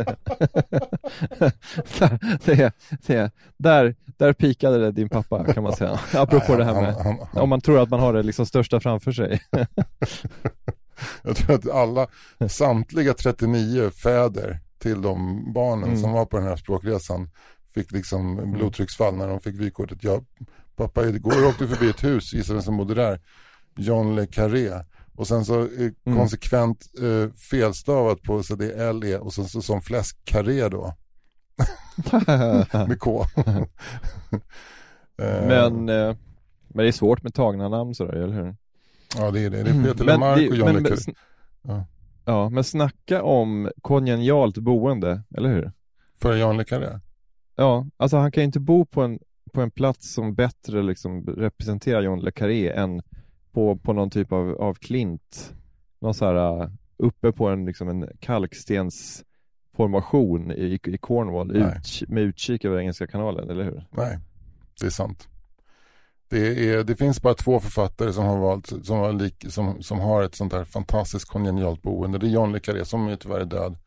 det, 2.45 2.53
är- 2.53 2.71
det, 3.07 3.13
är- 3.15 3.31
där, 3.57 3.95
där 4.17 4.33
pikade 4.33 4.77
det 4.79 4.91
din 4.91 5.09
pappa 5.09 5.53
kan 5.53 5.63
man 5.63 5.73
säga. 5.73 5.99
Apropå 6.13 6.55
det 6.55 6.63
här 6.65 6.73
med, 6.81 7.17
om 7.33 7.49
man 7.49 7.61
tror 7.61 7.79
att 7.79 7.89
man 7.89 7.99
har 7.99 8.13
det 8.13 8.23
liksom 8.23 8.45
största 8.45 8.79
framför 8.79 9.11
sig. 9.11 9.41
Jag 11.23 11.35
tror 11.35 11.55
att 11.55 11.69
alla, 11.69 12.07
samtliga 12.49 13.13
39 13.13 13.89
fäder 13.89 14.59
till 14.77 15.01
de 15.01 15.43
barnen 15.53 15.83
Mm. 15.89 15.97
som 16.01 16.11
var 16.11 16.25
på 16.25 16.37
den 16.37 16.45
här 16.47 16.55
språkresan 16.55 17.29
fick 17.73 17.91
liksom 17.91 18.51
blodtrycksfall 18.53 19.15
när 19.15 19.27
de 19.27 19.39
fick 19.39 19.55
vykortet. 19.55 20.03
Jag, 20.03 20.25
pappa, 20.87 21.07
igår 21.09 21.45
åkte 21.47 21.67
förbi 21.67 21.89
ett 21.89 22.03
hus, 22.03 22.33
gissa 22.33 22.53
vem 22.53 22.61
som 22.61 22.77
bodde 22.77 22.93
där? 22.93 23.19
John 23.77 24.15
Le 24.15 24.25
Carré. 24.27 24.83
Och 25.15 25.27
sen 25.27 25.45
så 25.45 25.61
eh, 25.61 25.67
Mm. 26.05 26.17
konsekvent 26.17 26.85
eh, 27.01 27.33
felstavat 27.33 28.21
på 28.21 28.43
så 28.43 28.55
det 28.55 28.71
är 28.71 28.89
L-E 28.89 29.17
och 29.17 29.33
sen 29.33 29.45
så 29.45 29.61
som 29.61 29.81
fläsk 29.81 30.17
Carré 30.25 30.69
då, 30.69 30.93
med 32.87 32.99
K. 32.99 33.25
Eh, 35.21 35.47
men, 35.47 35.89
eh, 35.89 36.15
men 36.67 36.83
det 36.83 36.87
är 36.87 36.91
svårt 36.91 37.23
med 37.23 37.33
tagna 37.33 37.69
namn 37.69 37.95
sådär, 37.95 38.13
eller 38.13 38.33
hur? 38.33 38.55
Ja 39.17 39.31
det 39.31 39.39
är 39.39 39.49
det, 39.49 39.63
det 39.63 39.69
är 39.69 39.83
Peter 39.83 40.05
Men 40.05 40.13
Lemark 40.13 40.37
det- 40.39 40.49
och 40.49 40.55
John 40.55 40.73
men- 40.73 40.83
men 40.83 40.97
Ja. 41.61 41.85
Ja, 42.25 42.49
men 42.49 42.63
snacka 42.63 43.23
om 43.23 43.71
kongenialt 43.81 44.57
boende, 44.57 45.23
eller 45.37 45.49
hur? 45.49 45.71
För 46.21 46.35
John 46.35 46.57
Le 46.57 46.63
Carré. 46.63 46.99
Ja, 47.55 47.85
alltså 47.97 48.17
han 48.17 48.31
kan 48.31 48.41
ju 48.41 48.45
inte 48.45 48.59
bo 48.59 48.85
på 48.85 49.01
en, 49.01 49.19
på 49.49 49.61
en 49.61 49.71
plats 49.71 50.13
som 50.13 50.35
bättre 50.35 50.83
liksom 50.83 51.25
representerar 51.25 52.01
John 52.01 52.19
Le 52.19 52.31
Carré 52.31 52.69
än 52.69 53.01
på, 53.51 53.75
på 53.75 53.93
någon 53.93 54.09
typ 54.09 54.31
av, 54.31 54.61
av 54.61 54.73
klint. 54.73 55.53
Någon 55.99 56.13
så 56.13 56.25
här, 56.25 56.61
uh, 56.61 56.69
uppe 56.97 57.31
på 57.31 57.47
en, 57.47 57.65
liksom 57.65 57.89
en 57.89 58.09
kalkstensformation 58.19 60.51
i, 60.51 60.79
i 60.83 60.97
Cornwall 60.97 61.51
ut, 61.51 62.03
med 62.07 62.23
utkik 62.23 62.65
över 62.65 62.79
Engelska 62.79 63.07
kanalen, 63.07 63.49
eller 63.49 63.63
hur? 63.63 63.85
Nej, 63.91 64.19
det 64.79 64.85
är 64.85 64.89
sant. 64.89 65.27
Det, 66.29 66.69
är, 66.69 66.83
det 66.83 66.95
finns 66.95 67.21
bara 67.21 67.33
två 67.33 67.59
författare 67.59 68.13
som 68.13 68.25
har, 68.25 68.37
valt, 68.37 68.85
som, 68.85 68.97
har 68.97 69.13
lik, 69.13 69.45
som, 69.49 69.83
som 69.83 69.99
har 69.99 70.23
ett 70.23 70.35
sånt 70.35 70.53
här 70.53 70.63
fantastiskt 70.63 71.25
kongenialt 71.25 71.81
boende. 71.81 72.17
Det 72.17 72.27
är 72.27 72.31
John 72.31 72.51
Le 72.51 72.59
Carré 72.59 72.85
som 72.85 73.07
är 73.07 73.15
tyvärr 73.15 73.39
är 73.39 73.45
död. 73.45 73.77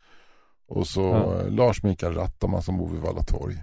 Och 0.66 0.86
så 0.86 1.00
Ja. 1.00 1.42
Lars 1.48 1.82
Mikael 1.82 2.14
Rattama 2.14 2.62
som 2.62 2.78
bor 2.78 2.88
vid 2.88 3.00
Valla 3.00 3.22
torg. 3.22 3.62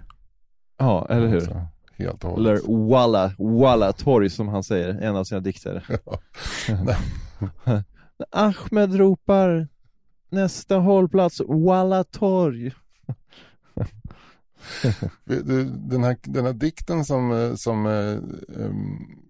Ja, 0.78 1.06
eller 1.10 1.26
hur? 1.26 1.36
Alltså, 1.36 1.66
helt 2.00 2.24
och 2.24 2.30
hållet. 2.30 2.64
Eller 2.64 2.88
Walla, 2.88 3.32
Walla 3.38 3.92
torg 3.92 4.30
som 4.30 4.48
han 4.48 4.62
säger, 4.62 4.88
en 4.88 5.16
av 5.16 5.24
sina 5.24 5.40
dikter. 5.40 5.84
Ahmed 8.30 8.94
ropar 8.94 9.68
nästa 10.28 10.76
hållplats, 10.76 11.40
Walla 11.48 12.04
torg. 12.04 12.72
den, 15.24 16.04
här, 16.04 16.16
den 16.22 16.44
här 16.44 16.52
dikten 16.52 17.04
som, 17.04 17.54
som 17.56 17.86
um, 17.86 19.20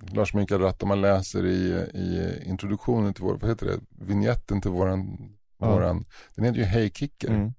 Lars 0.00 0.34
Mikael 0.34 0.60
Ratt, 0.60 0.82
man 0.84 1.00
läser 1.00 1.46
i, 1.46 1.68
i 1.94 2.42
introduktionen 2.46 3.14
till 3.14 3.24
vår, 3.24 3.38
vad 3.38 3.50
heter 3.50 3.66
det, 3.66 3.80
vignetten 3.90 4.60
till 4.60 4.70
våran, 4.70 5.18
ja. 5.58 5.74
våran 5.74 6.04
den 6.34 6.44
heter 6.44 6.58
ju 6.58 6.64
Hej 6.64 6.90
Kicker. 6.90 7.28
Mm. 7.28 7.52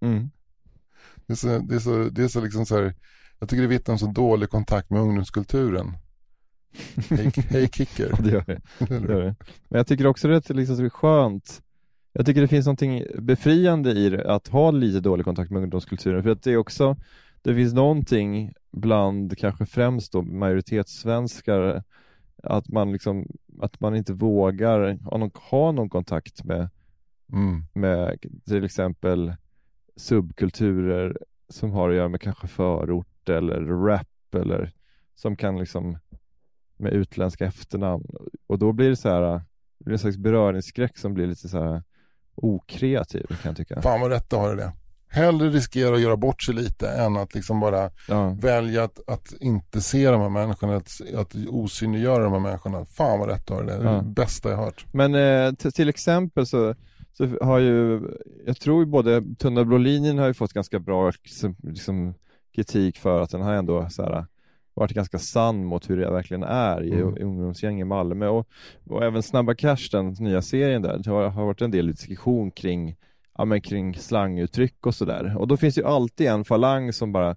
Mm. 0.00 0.30
Det 1.26 1.32
är 1.32 1.36
så, 1.36 1.58
det 1.58 1.74
är 1.74 1.78
så, 1.78 2.08
det 2.08 2.24
är 2.24 2.28
så 2.28 2.40
liksom 2.40 2.66
så 2.66 2.76
här, 2.76 2.94
jag 3.44 3.48
tycker 3.48 3.62
det 3.62 3.68
vittnar 3.68 3.92
om 3.92 3.98
så 3.98 4.06
dålig 4.06 4.50
kontakt 4.50 4.90
med 4.90 5.00
ungdomskulturen. 5.00 5.96
Hej, 7.10 7.32
hej 7.50 7.68
Kicker. 7.68 8.22
det, 8.22 8.30
gör 8.30 8.44
det. 8.46 8.60
det 8.78 8.94
gör 8.94 9.22
det. 9.22 9.34
Men 9.68 9.78
jag 9.78 9.86
tycker 9.86 10.06
också 10.06 10.28
det 10.28 10.50
är 10.50 10.54
liksom 10.54 10.90
skönt 10.90 11.62
jag 12.12 12.26
tycker 12.26 12.40
det 12.40 12.48
finns 12.48 12.66
någonting 12.66 13.04
befriande 13.18 13.90
i 13.90 14.10
det, 14.10 14.34
att 14.34 14.48
ha 14.48 14.70
lite 14.70 15.00
dålig 15.00 15.24
kontakt 15.24 15.50
med 15.50 15.62
ungdomskulturen, 15.62 16.22
för 16.22 16.30
att 16.30 16.42
det 16.42 16.52
är 16.52 16.56
också, 16.56 16.96
det 17.42 17.54
finns 17.54 17.74
någonting 17.74 18.52
bland 18.72 19.38
kanske 19.38 19.66
främst 19.66 20.12
då 20.12 20.22
majoritetssvenskar, 20.22 21.82
att 22.42 22.68
man 22.68 22.92
liksom, 22.92 23.26
att 23.60 23.80
man 23.80 23.96
inte 23.96 24.12
vågar 24.12 24.98
ha 25.10 25.18
någon, 25.18 25.30
ha 25.34 25.72
någon 25.72 25.88
kontakt 25.88 26.44
med, 26.44 26.68
mm. 27.32 27.64
med 27.72 28.18
till 28.44 28.64
exempel 28.64 29.34
subkulturer 29.96 31.18
som 31.48 31.70
har 31.70 31.90
att 31.90 31.96
göra 31.96 32.08
med 32.08 32.20
kanske 32.20 32.46
förort 32.46 33.13
eller 33.28 33.86
rap 33.86 34.34
eller 34.34 34.72
som 35.14 35.36
kan 35.36 35.58
liksom 35.58 35.98
med 36.76 36.92
utländska 36.92 37.46
efternamn 37.46 38.04
och 38.46 38.58
då 38.58 38.72
blir 38.72 38.90
det 38.90 38.96
så 38.96 39.08
här, 39.08 39.20
det 39.78 39.84
blir 39.84 39.92
en 39.92 39.98
slags 39.98 40.16
beröringsskräck 40.16 40.98
som 40.98 41.14
blir 41.14 41.26
lite 41.26 41.48
så 41.48 41.58
här 41.58 41.82
okreativ 42.34 43.26
kan 43.26 43.38
jag 43.42 43.56
tycka. 43.56 43.82
Fan 43.82 44.00
vad 44.00 44.10
rätt 44.10 44.30
du 44.30 44.36
har 44.36 44.56
det. 44.56 44.72
Hellre 45.08 45.48
riskera 45.48 45.94
att 45.94 46.00
göra 46.00 46.16
bort 46.16 46.42
sig 46.42 46.54
lite 46.54 46.88
än 46.88 47.16
att 47.16 47.34
liksom 47.34 47.60
bara 47.60 47.90
ja. 48.08 48.36
välja 48.40 48.84
att, 48.84 49.08
att 49.08 49.32
inte 49.40 49.80
se 49.80 50.10
de 50.10 50.20
här 50.20 50.28
människorna, 50.28 50.76
att, 50.76 51.00
att 51.14 51.34
osynliggöra 51.48 52.24
de 52.24 52.32
här 52.32 52.40
människorna. 52.40 52.84
Fan 52.84 53.18
vad 53.18 53.28
rätt 53.28 53.46
du 53.46 53.54
har 53.54 53.62
det. 53.62 53.76
Det 53.76 53.88
är 53.88 53.94
ja. 53.94 54.02
det 54.02 54.08
bästa 54.08 54.50
jag 54.50 54.56
hört. 54.56 54.86
Men 54.92 55.14
eh, 55.14 55.52
till 55.52 55.88
exempel 55.88 56.46
så, 56.46 56.74
så 57.12 57.26
har 57.40 57.58
ju, 57.58 58.00
jag 58.46 58.56
tror 58.56 58.84
både 58.84 59.22
Tunna 59.38 59.64
blå 59.64 59.78
linjen 59.78 60.18
har 60.18 60.26
ju 60.26 60.34
fått 60.34 60.52
ganska 60.52 60.78
bra 60.78 61.10
liksom, 61.24 61.56
liksom, 61.62 62.14
kritik 62.54 62.98
för 62.98 63.20
att 63.20 63.30
den 63.30 63.40
har 63.40 63.52
ändå 63.52 63.88
så 63.90 64.02
här, 64.02 64.26
varit 64.74 64.92
ganska 64.92 65.18
sann 65.18 65.64
mot 65.64 65.90
hur 65.90 65.96
det 65.96 66.10
verkligen 66.10 66.42
är 66.42 66.82
i 66.82 66.92
mm. 66.92 67.16
ungdomsgäng 67.20 67.80
i 67.80 67.84
Malmö 67.84 68.28
och, 68.28 68.48
och 68.86 69.04
även 69.04 69.22
Snabba 69.22 69.54
Cash, 69.54 69.88
den 69.92 70.16
nya 70.18 70.42
serien 70.42 70.82
där, 70.82 70.98
det 70.98 71.10
har, 71.10 71.28
har 71.28 71.44
varit 71.44 71.62
en 71.62 71.70
del 71.70 71.86
diskussion 71.86 72.50
kring, 72.50 72.96
ja, 73.38 73.44
men 73.44 73.60
kring 73.60 73.94
slanguttryck 73.94 74.86
och 74.86 74.94
sådär. 74.94 75.38
Och 75.38 75.48
då 75.48 75.56
finns 75.56 75.78
ju 75.78 75.84
alltid 75.84 76.26
en 76.26 76.44
falang 76.44 76.92
som 76.92 77.12
bara, 77.12 77.36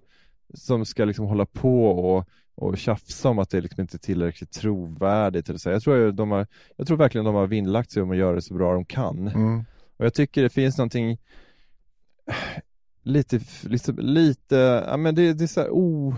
som 0.54 0.84
ska 0.84 1.04
liksom 1.04 1.26
hålla 1.26 1.46
på 1.46 1.86
och 1.86 2.28
och 2.60 2.78
tjafsa 2.78 3.28
om 3.28 3.38
att 3.38 3.50
det 3.50 3.60
liksom 3.60 3.80
inte 3.80 3.96
är 3.96 3.98
tillräckligt 3.98 4.52
trovärdigt. 4.52 5.48
Eller 5.48 5.58
så. 5.58 5.70
Jag, 5.70 5.82
tror 5.82 6.12
de 6.12 6.30
har, 6.30 6.46
jag 6.76 6.86
tror 6.86 6.96
verkligen 6.96 7.24
de 7.24 7.34
har 7.34 7.46
vinnlagt 7.46 7.90
sig 7.90 8.02
om 8.02 8.10
att 8.10 8.16
göra 8.16 8.34
det 8.34 8.42
så 8.42 8.54
bra 8.54 8.72
de 8.72 8.84
kan. 8.84 9.28
Mm. 9.28 9.64
Och 9.96 10.04
jag 10.04 10.14
tycker 10.14 10.42
det 10.42 10.50
finns 10.50 10.78
någonting 10.78 11.18
lite, 13.08 13.36
lite, 13.36 13.68
liksom 13.68 13.98
lite 13.98 14.84
ja 14.86 14.96
men 14.96 15.14
det, 15.14 15.32
det 15.32 15.44
är 15.44 15.48
så 15.48 15.60
här, 15.60 15.68
oh, 15.68 16.16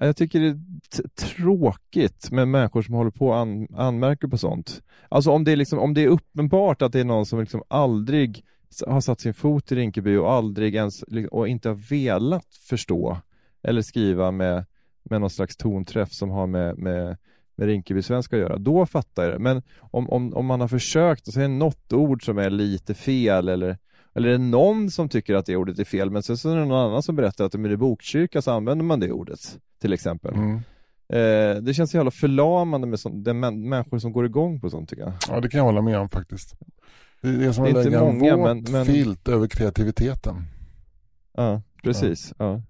jag 0.00 0.16
tycker 0.16 0.40
det 0.40 0.46
är 0.48 1.08
tråkigt 1.08 2.30
med 2.30 2.48
människor 2.48 2.82
som 2.82 2.94
håller 2.94 3.10
på 3.10 3.28
och 3.28 3.36
an 3.36 3.68
anmärker 3.76 4.28
på 4.28 4.38
sånt. 4.38 4.82
Alltså 5.08 5.30
om 5.30 5.44
det, 5.44 5.52
är 5.52 5.56
liksom, 5.56 5.78
om 5.78 5.94
det 5.94 6.04
är 6.04 6.08
uppenbart 6.08 6.82
att 6.82 6.92
det 6.92 7.00
är 7.00 7.04
någon 7.04 7.26
som 7.26 7.40
liksom 7.40 7.62
aldrig 7.68 8.44
har 8.86 9.00
satt 9.00 9.20
sin 9.20 9.34
fot 9.34 9.72
i 9.72 9.74
Rinkeby 9.74 10.16
och 10.16 10.32
aldrig 10.32 10.74
ens 10.74 11.02
och 11.30 11.48
inte 11.48 11.68
har 11.68 11.90
velat 11.90 12.54
förstå 12.54 13.16
eller 13.62 13.82
skriva 13.82 14.30
med, 14.30 14.64
med 15.02 15.20
någon 15.20 15.30
slags 15.30 15.56
tonträff 15.56 16.12
som 16.12 16.30
har 16.30 16.46
med, 16.46 16.78
med, 16.78 17.16
med 17.56 17.66
Rinkeby-svenska 17.66 18.36
att 18.36 18.42
göra, 18.42 18.58
då 18.58 18.86
fattar 18.86 19.22
jag 19.22 19.32
det. 19.32 19.38
Men 19.38 19.62
om, 19.80 20.10
om, 20.10 20.34
om 20.34 20.46
man 20.46 20.60
har 20.60 20.68
försökt 20.68 21.28
och 21.28 21.34
säga 21.34 21.48
något 21.48 21.92
ord 21.92 22.24
som 22.24 22.38
är 22.38 22.50
lite 22.50 22.94
fel 22.94 23.48
eller 23.48 23.78
eller 24.14 24.28
är 24.28 24.32
det 24.32 24.38
någon 24.38 24.90
som 24.90 25.08
tycker 25.08 25.34
att 25.34 25.46
det 25.46 25.56
ordet 25.56 25.78
är 25.78 25.84
fel, 25.84 26.10
men 26.10 26.22
sen 26.22 26.36
så 26.36 26.50
är 26.50 26.56
det 26.56 26.64
någon 26.64 26.90
annan 26.90 27.02
som 27.02 27.16
berättar 27.16 27.44
att 27.44 27.54
i 27.54 27.76
bokkyrka 27.76 28.42
så 28.42 28.50
använder 28.50 28.84
man 28.84 29.00
det 29.00 29.12
ordet, 29.12 29.58
till 29.80 29.92
exempel. 29.92 30.34
Mm. 30.34 30.60
Eh, 31.08 31.62
det 31.62 31.74
känns 31.74 31.90
så 31.90 31.96
jävla 31.96 32.10
förlamande 32.10 32.86
med 32.86 33.00
sånt, 33.00 33.24
det 33.24 33.32
män, 33.32 33.68
människor 33.68 33.98
som 33.98 34.12
går 34.12 34.26
igång 34.26 34.60
på 34.60 34.70
sånt 34.70 34.88
tycker 34.88 35.02
jag. 35.02 35.12
Ja, 35.28 35.40
det 35.40 35.48
kan 35.48 35.58
jag 35.58 35.64
hålla 35.64 35.82
med 35.82 35.98
om 35.98 36.08
faktiskt. 36.08 36.54
Det 37.20 37.28
är, 37.28 37.32
det 37.32 37.44
är 37.44 37.52
som 37.52 37.64
att 37.64 37.72
lägga 37.72 38.00
många, 38.00 38.32
en 38.32 38.38
våt 38.38 38.46
men, 38.46 38.72
men... 38.72 38.86
filt 38.86 39.28
över 39.28 39.48
kreativiteten. 39.48 40.44
Ja, 41.36 41.62
precis. 41.82 42.34
Ja. 42.38 42.52
ja. 42.52 42.62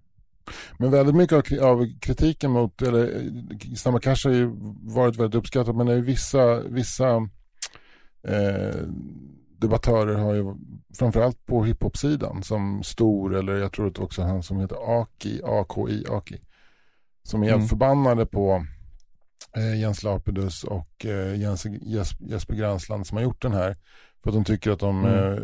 Men 0.78 0.90
väldigt 0.90 1.14
mycket 1.14 1.61
av, 1.62 1.86
kritiken 2.01 2.51
mot, 2.51 2.82
eller 2.82 3.30
Snabba 3.76 3.99
Cash 3.99 4.24
har 4.24 4.32
ju 4.32 4.51
varit 4.82 5.16
väldigt 5.16 5.38
uppskattat, 5.38 5.76
men 5.76 5.86
det 5.86 5.93
är 5.93 6.01
vissa, 6.01 6.61
vissa 6.61 7.16
eh, 8.28 8.86
debattörer 9.63 10.15
har 10.15 10.35
ju 10.35 10.55
framförallt 10.99 11.47
på 11.47 11.65
hiphop-sidan 11.65 12.43
som 12.43 12.83
Stor 12.83 13.35
eller 13.35 13.57
jag 13.57 13.73
tror 13.73 13.87
att 13.89 13.99
också 13.99 14.23
han 14.23 14.43
som 14.43 14.61
heter 14.61 15.01
Aki, 15.01 15.41
AKI, 15.45 16.05
Aki. 16.09 16.41
Som 17.23 17.43
är 17.43 17.53
mm. 17.53 17.67
förbannade 17.67 18.27
på 18.27 18.67
eh, 19.57 19.81
Jens 19.81 20.03
Lapidus 20.03 20.65
och 20.65 21.07
eh, 21.07 21.41
Jens, 21.41 21.67
Jesper 22.21 22.55
Gränsland 22.55 23.07
som 23.07 23.17
har 23.17 23.25
gjort 23.25 23.43
den 23.43 23.53
här. 23.53 23.77
För 24.23 24.31
att 24.31 24.35
de 24.35 24.45
tycker 24.45 24.71
att 24.71 24.81
de, 24.81 25.05
mm. 25.05 25.33
eh, 25.33 25.39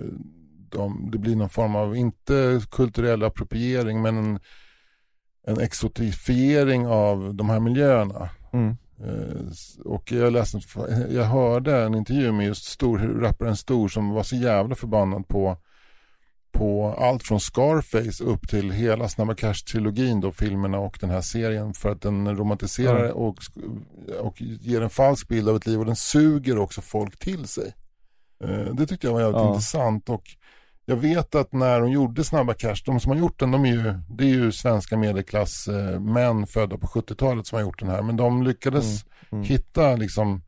de, 0.70 1.10
det 1.10 1.18
blir 1.18 1.36
någon 1.36 1.48
form 1.48 1.76
av, 1.76 1.96
inte 1.96 2.60
kulturell 2.70 3.24
appropriering 3.24 4.02
men 4.02 4.16
en, 4.16 4.40
en 5.46 5.60
exotifiering 5.60 6.86
av 6.86 7.34
de 7.34 7.50
här 7.50 7.60
miljöerna. 7.60 8.30
Mm. 8.52 8.76
Eh, 9.04 9.46
och 9.84 10.12
jag, 10.12 10.32
läste, 10.32 10.60
jag 11.10 11.24
hörde 11.24 11.76
en 11.76 11.94
intervju 11.94 12.32
med 12.32 12.46
just 12.46 12.64
stor, 12.64 12.98
rapparen 12.98 13.56
Stor 13.56 13.88
som 13.88 14.10
var 14.10 14.22
så 14.22 14.36
jävla 14.36 14.74
förbannad 14.74 15.28
på, 15.28 15.56
på 16.52 16.94
allt 16.98 17.22
från 17.22 17.40
Scarface 17.40 18.24
upp 18.24 18.48
till 18.48 18.70
hela 18.70 19.08
Snabba 19.08 19.34
Cash-trilogin 19.34 20.20
då, 20.20 20.32
filmerna 20.32 20.78
och 20.78 20.98
den 21.00 21.10
här 21.10 21.20
serien 21.20 21.74
för 21.74 21.90
att 21.90 22.02
den 22.02 22.36
romantiserar 22.36 23.04
mm. 23.04 23.16
och, 23.16 23.38
och 24.20 24.42
ger 24.42 24.80
en 24.80 24.90
falsk 24.90 25.28
bild 25.28 25.48
av 25.48 25.56
ett 25.56 25.66
liv 25.66 25.78
och 25.78 25.86
den 25.86 25.96
suger 25.96 26.58
också 26.58 26.80
folk 26.80 27.18
till 27.18 27.46
sig. 27.46 27.74
Eh, 28.44 28.74
det 28.74 28.86
tyckte 28.86 29.06
jag 29.06 29.14
var 29.14 29.20
jävligt 29.20 29.40
ja. 29.40 29.48
intressant 29.48 30.08
och 30.08 30.24
jag 30.88 30.96
vet 30.96 31.34
att 31.34 31.52
när 31.52 31.80
de 31.80 31.90
gjorde 31.90 32.24
Snabba 32.24 32.54
Cash, 32.54 32.76
de 32.84 33.00
som 33.00 33.12
har 33.12 33.18
gjort 33.18 33.38
den, 33.38 33.50
de 33.50 33.64
är 33.64 33.72
ju, 33.72 33.94
det 34.08 34.24
är 34.24 34.28
ju 34.28 34.52
svenska 34.52 34.96
medelklass 34.96 35.68
eh, 35.68 36.44
födda 36.46 36.78
på 36.78 36.86
70-talet 36.86 37.46
som 37.46 37.56
har 37.56 37.62
gjort 37.62 37.80
den 37.80 37.88
här. 37.88 38.02
Men 38.02 38.16
de 38.16 38.42
lyckades 38.42 38.84
mm, 38.84 39.06
mm. 39.32 39.44
hitta 39.44 39.96
liksom 39.96 40.42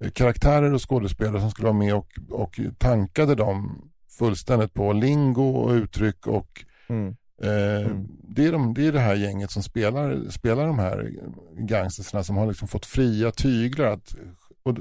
eh, 0.00 0.10
karaktärer 0.10 0.74
och 0.74 0.90
skådespelare 0.90 1.40
som 1.40 1.50
skulle 1.50 1.68
vara 1.68 1.78
med 1.78 1.94
och, 1.94 2.08
och 2.30 2.60
tankade 2.78 3.34
dem 3.34 3.82
fullständigt 4.18 4.74
på 4.74 4.92
lingo 4.92 5.50
och 5.50 5.70
uttryck 5.70 6.26
och 6.26 6.64
mm. 6.88 7.16
Eh, 7.42 7.86
mm. 7.86 8.08
det, 8.22 8.46
är 8.46 8.52
de, 8.52 8.74
det 8.74 8.86
är 8.86 8.92
det 8.92 9.00
här 9.00 9.14
gänget 9.14 9.50
som 9.50 9.62
spelar, 9.62 10.30
spelar 10.30 10.66
de 10.66 10.78
här 10.78 11.10
gangstersna 11.58 12.22
som 12.22 12.36
har 12.36 12.46
liksom 12.46 12.68
fått 12.68 12.86
fria 12.86 13.30
tyglar. 13.30 13.86
Att, 13.86 14.14
och, 14.62 14.76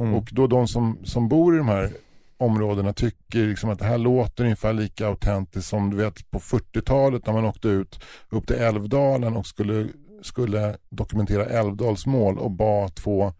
mm. 0.00 0.14
och 0.14 0.28
då 0.32 0.46
de 0.46 0.68
som, 0.68 0.98
som 1.04 1.28
bor 1.28 1.54
i 1.54 1.58
de 1.58 1.68
här 1.68 1.92
områdena 2.40 2.92
tycker 2.92 3.38
liksom 3.38 3.70
att 3.70 3.78
det 3.78 3.84
här 3.84 3.98
låter 3.98 4.44
ungefär 4.44 4.72
lika 4.72 5.06
autentiskt 5.06 5.68
som 5.68 5.90
du 5.90 5.96
vet 5.96 6.30
på 6.30 6.38
40-talet 6.38 7.26
när 7.26 7.32
man 7.32 7.44
åkte 7.44 7.68
ut 7.68 8.00
upp 8.28 8.46
till 8.46 8.56
Älvdalen 8.56 9.36
och 9.36 9.46
skulle, 9.46 9.88
skulle 10.22 10.76
dokumentera 10.90 11.44
Älvdalsmål 11.46 12.38
och 12.38 12.50
bad 12.50 12.94
två 12.94 13.32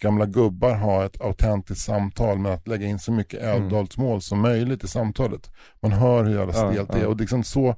gamla 0.00 0.26
gubbar 0.26 0.74
ha 0.74 1.04
ett 1.04 1.20
autentiskt 1.20 1.84
samtal 1.84 2.38
med 2.38 2.52
att 2.52 2.68
lägga 2.68 2.86
in 2.86 2.98
så 2.98 3.12
mycket 3.12 3.42
mm. 3.42 3.62
Älvdalsmål 3.62 4.22
som 4.22 4.40
möjligt 4.40 4.84
i 4.84 4.88
samtalet. 4.88 5.50
Man 5.80 5.92
hör 5.92 6.24
hur 6.24 6.38
jävla 6.38 6.52
stelt 6.52 6.92
det 6.92 7.00
är 7.00 7.06
och 7.06 7.16
liksom 7.16 7.44
så, 7.44 7.74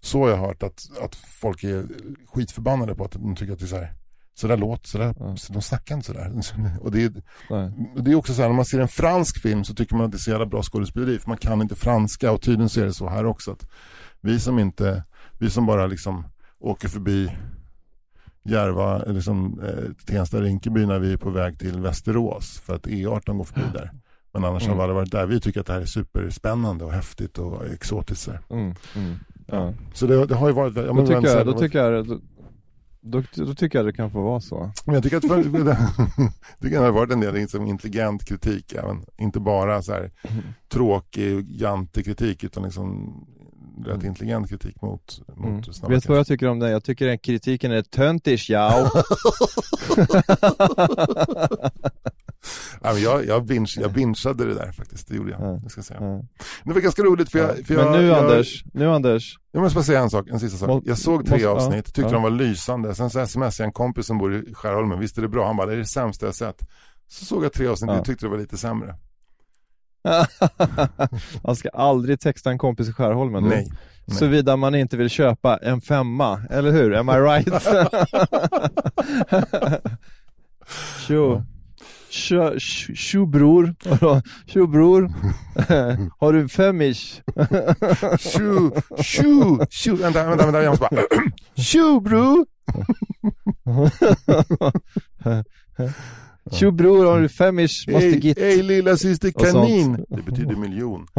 så 0.00 0.22
har 0.22 0.30
jag 0.30 0.36
hört 0.36 0.62
att, 0.62 0.88
att 1.02 1.14
folk 1.14 1.64
är 1.64 1.86
skitförbannade 2.26 2.94
på 2.94 3.04
att 3.04 3.12
de 3.12 3.36
tycker 3.36 3.52
att 3.52 3.58
det 3.58 3.64
är 3.64 3.66
så 3.66 3.76
här 3.76 3.94
så 4.38 4.46
där 4.46 4.56
låter, 4.56 4.88
så 4.88 4.98
där, 4.98 5.14
ja. 5.18 5.36
så 5.36 5.52
de 5.52 5.62
snackar 5.62 5.94
inte 5.94 6.06
sådär. 6.06 6.32
Och 6.80 6.90
det, 6.90 7.02
är, 7.02 7.12
det 8.02 8.10
är 8.10 8.14
också 8.14 8.34
så 8.34 8.42
här, 8.42 8.48
när 8.48 8.56
man 8.56 8.64
ser 8.64 8.80
en 8.80 8.88
fransk 8.88 9.42
film 9.42 9.64
så 9.64 9.74
tycker 9.74 9.96
man 9.96 10.06
att 10.06 10.12
det 10.12 10.16
är 10.16 10.18
så 10.18 10.30
jävla 10.30 10.46
bra 10.46 10.62
skådespeleri 10.62 11.18
för 11.18 11.28
man 11.28 11.38
kan 11.38 11.62
inte 11.62 11.74
franska 11.74 12.32
och 12.32 12.42
tydligen 12.42 12.68
så 12.68 12.80
är 12.80 12.84
det 12.84 12.94
så 12.94 13.08
här 13.08 13.26
också 13.26 13.50
att 13.50 13.68
vi 14.20 14.40
som 14.40 14.58
inte, 14.58 15.04
vi 15.38 15.50
som 15.50 15.66
bara 15.66 15.86
liksom 15.86 16.24
åker 16.58 16.88
förbi 16.88 17.32
Järva, 18.42 18.98
liksom 18.98 19.60
eh, 19.60 20.06
Tensta, 20.06 20.40
Rinkeby 20.40 20.86
när 20.86 20.98
vi 20.98 21.12
är 21.12 21.16
på 21.16 21.30
väg 21.30 21.58
till 21.58 21.80
Västerås 21.80 22.58
för 22.58 22.74
att 22.74 22.86
E18 22.86 23.36
går 23.36 23.44
förbi 23.44 23.66
där. 23.74 23.90
Men 24.32 24.44
annars 24.44 24.62
mm. 24.62 24.70
har 24.70 24.76
vi 24.76 24.82
aldrig 24.82 24.96
varit 24.96 25.12
där. 25.12 25.26
Vi 25.26 25.40
tycker 25.40 25.60
att 25.60 25.66
det 25.66 25.72
här 25.72 25.80
är 25.80 25.86
superspännande 25.86 26.84
och 26.84 26.92
häftigt 26.92 27.38
och 27.38 27.66
exotiskt. 27.66 28.28
Mm. 28.50 28.74
Mm. 28.96 29.14
Ja. 29.46 29.74
Så 29.94 30.06
det, 30.06 30.26
det, 30.26 30.34
har 30.34 30.48
ju 30.48 30.54
varit... 30.54 30.74
Då, 30.74 31.06
tycker 31.06 31.26
jag, 31.26 31.46
då 31.46 31.58
tycker 31.58 31.78
jag, 31.78 32.20
då, 33.06 33.22
då, 33.34 33.54
tycker 33.54 33.78
jag 33.78 33.86
det 33.86 33.92
kan 33.92 34.10
få 34.10 34.22
vara 34.22 34.40
så. 34.40 34.70
Men 34.84 34.94
jag 34.94 35.04
tycker 35.04 35.16
att 35.16 35.26
för, 35.26 35.44
det, 36.58 36.70
kan 36.70 36.84
ha 36.84 36.90
varit 36.90 37.12
en 37.12 37.20
del 37.20 37.34
liksom, 37.34 37.66
intelligent 37.66 38.24
kritik, 38.24 38.72
även, 38.72 39.04
inte 39.16 39.40
bara 39.40 39.82
så 39.82 39.92
här, 39.92 40.10
mm. 40.22 40.44
tråkig, 40.68 41.46
jantig 41.50 42.04
kritik 42.04 42.44
utan 42.44 42.62
liksom 42.62 43.12
rätt 43.84 44.04
intelligent 44.04 44.48
kritik 44.48 44.82
mot, 44.82 45.20
mot 45.36 45.46
Mm. 45.46 45.62
Snabba 45.62 45.94
Vet 45.94 46.02
du 46.02 46.08
vad 46.08 46.18
jag 46.18 46.26
tycker 46.26 46.48
om 46.48 46.58
den? 46.58 46.70
Jag 46.70 46.84
tycker 46.84 47.06
den 47.06 47.18
kritiken 47.18 47.72
är 47.72 47.82
töntish, 47.82 48.50
ja. 48.50 48.90
Men 52.80 53.00
jag, 53.02 53.26
jag, 53.26 53.44
binge, 53.46 53.72
jag 53.80 53.92
bingeade 53.92 54.44
det 54.46 54.54
där 54.54 54.72
faktiskt, 54.72 55.08
det 55.08 55.14
gjorde 55.16 55.30
jag. 55.30 55.40
Ja. 55.40 55.60
Det 55.64 55.70
ska 55.70 55.78
jag 55.78 55.84
säga. 55.84 56.00
Ja. 56.00 56.22
Det 56.64 56.72
var 56.72 56.80
ganska 56.80 57.02
roligt 57.02 57.30
för 57.30 57.38
jag... 57.38 57.66
För 57.66 57.74
jag 57.74 57.90
Men 57.90 58.00
nu 58.00 58.06
jag, 58.06 58.18
Anders, 58.24 58.64
nu 58.74 58.90
Anders. 58.90 59.38
Jag 59.52 59.62
måste 59.62 59.74
bara 59.76 59.84
säga 59.84 60.00
en 60.00 60.10
sak, 60.10 60.28
en 60.28 60.40
sista 60.40 60.58
sak. 60.58 60.68
Må- 60.68 60.82
Jag 60.84 60.98
såg 60.98 61.26
tre 61.26 61.32
måste- 61.34 61.48
avsnitt, 61.48 61.84
tyckte 61.84 62.00
ja. 62.02 62.10
de 62.10 62.22
var 62.22 62.30
lysande. 62.30 62.94
Sen 62.94 63.10
så 63.10 63.26
smsade 63.26 63.52
jag 63.58 63.66
en 63.66 63.72
kompis 63.72 64.06
som 64.06 64.18
bor 64.18 64.34
i 64.34 64.54
Skärholmen, 64.54 65.00
visste 65.00 65.20
det 65.20 65.28
bra? 65.28 65.46
Han 65.46 65.56
bara, 65.56 65.66
det 65.66 65.72
är 65.72 65.76
det 65.76 65.86
sämsta 65.86 66.26
jag 66.26 66.34
sett. 66.34 66.62
Så 67.08 67.24
såg 67.24 67.44
jag 67.44 67.52
tre 67.52 67.66
avsnitt, 67.66 67.90
Ja. 67.90 67.96
jag 67.96 68.04
tyckte 68.04 68.26
det 68.26 68.30
var 68.30 68.38
lite 68.38 68.56
sämre. 68.56 68.94
man 71.42 71.56
ska 71.56 71.68
aldrig 71.68 72.20
texta 72.20 72.50
en 72.50 72.58
kompis 72.58 72.88
i 72.88 72.92
Skärholmen. 72.92 73.44
Nej. 73.44 73.68
Nej. 74.04 74.18
Såvida 74.18 74.56
man 74.56 74.74
inte 74.74 74.96
vill 74.96 75.10
köpa 75.10 75.56
en 75.56 75.80
femma, 75.80 76.40
eller 76.50 76.70
hur? 76.70 76.94
Am 76.94 77.08
I 77.08 77.12
right? 77.12 77.48
Tjo. 81.06 81.42
Tjo, 82.10 82.58
tjo, 82.94 83.26
bror. 83.26 83.74
Tjo 84.46 84.66
bror. 84.66 85.10
Har 86.18 86.32
du 86.32 86.40
en 86.40 86.48
femmish? 86.48 87.22
Tjo, 88.18 88.70
tjo, 89.02 89.66
tjo. 89.70 89.96
Vänta, 89.96 90.28
vänta, 90.28 90.44
vänta, 90.44 90.62
jag 90.62 90.70
måste 90.70 90.88
bara. 90.90 91.02
Tjo 91.56 92.00
bro! 92.00 92.46
Tjo 96.50 96.70
bror, 96.70 97.04
har 97.06 97.20
du 97.20 97.28
femmish? 97.28 97.88
Måste 97.88 98.06
Hej, 98.06 98.18
git. 98.18 98.38
hej 98.38 98.62
lilla 98.62 98.96
syster 98.96 99.30
kanin. 99.30 100.04
Det 100.08 100.22
betyder 100.22 100.56
miljon. 100.56 101.06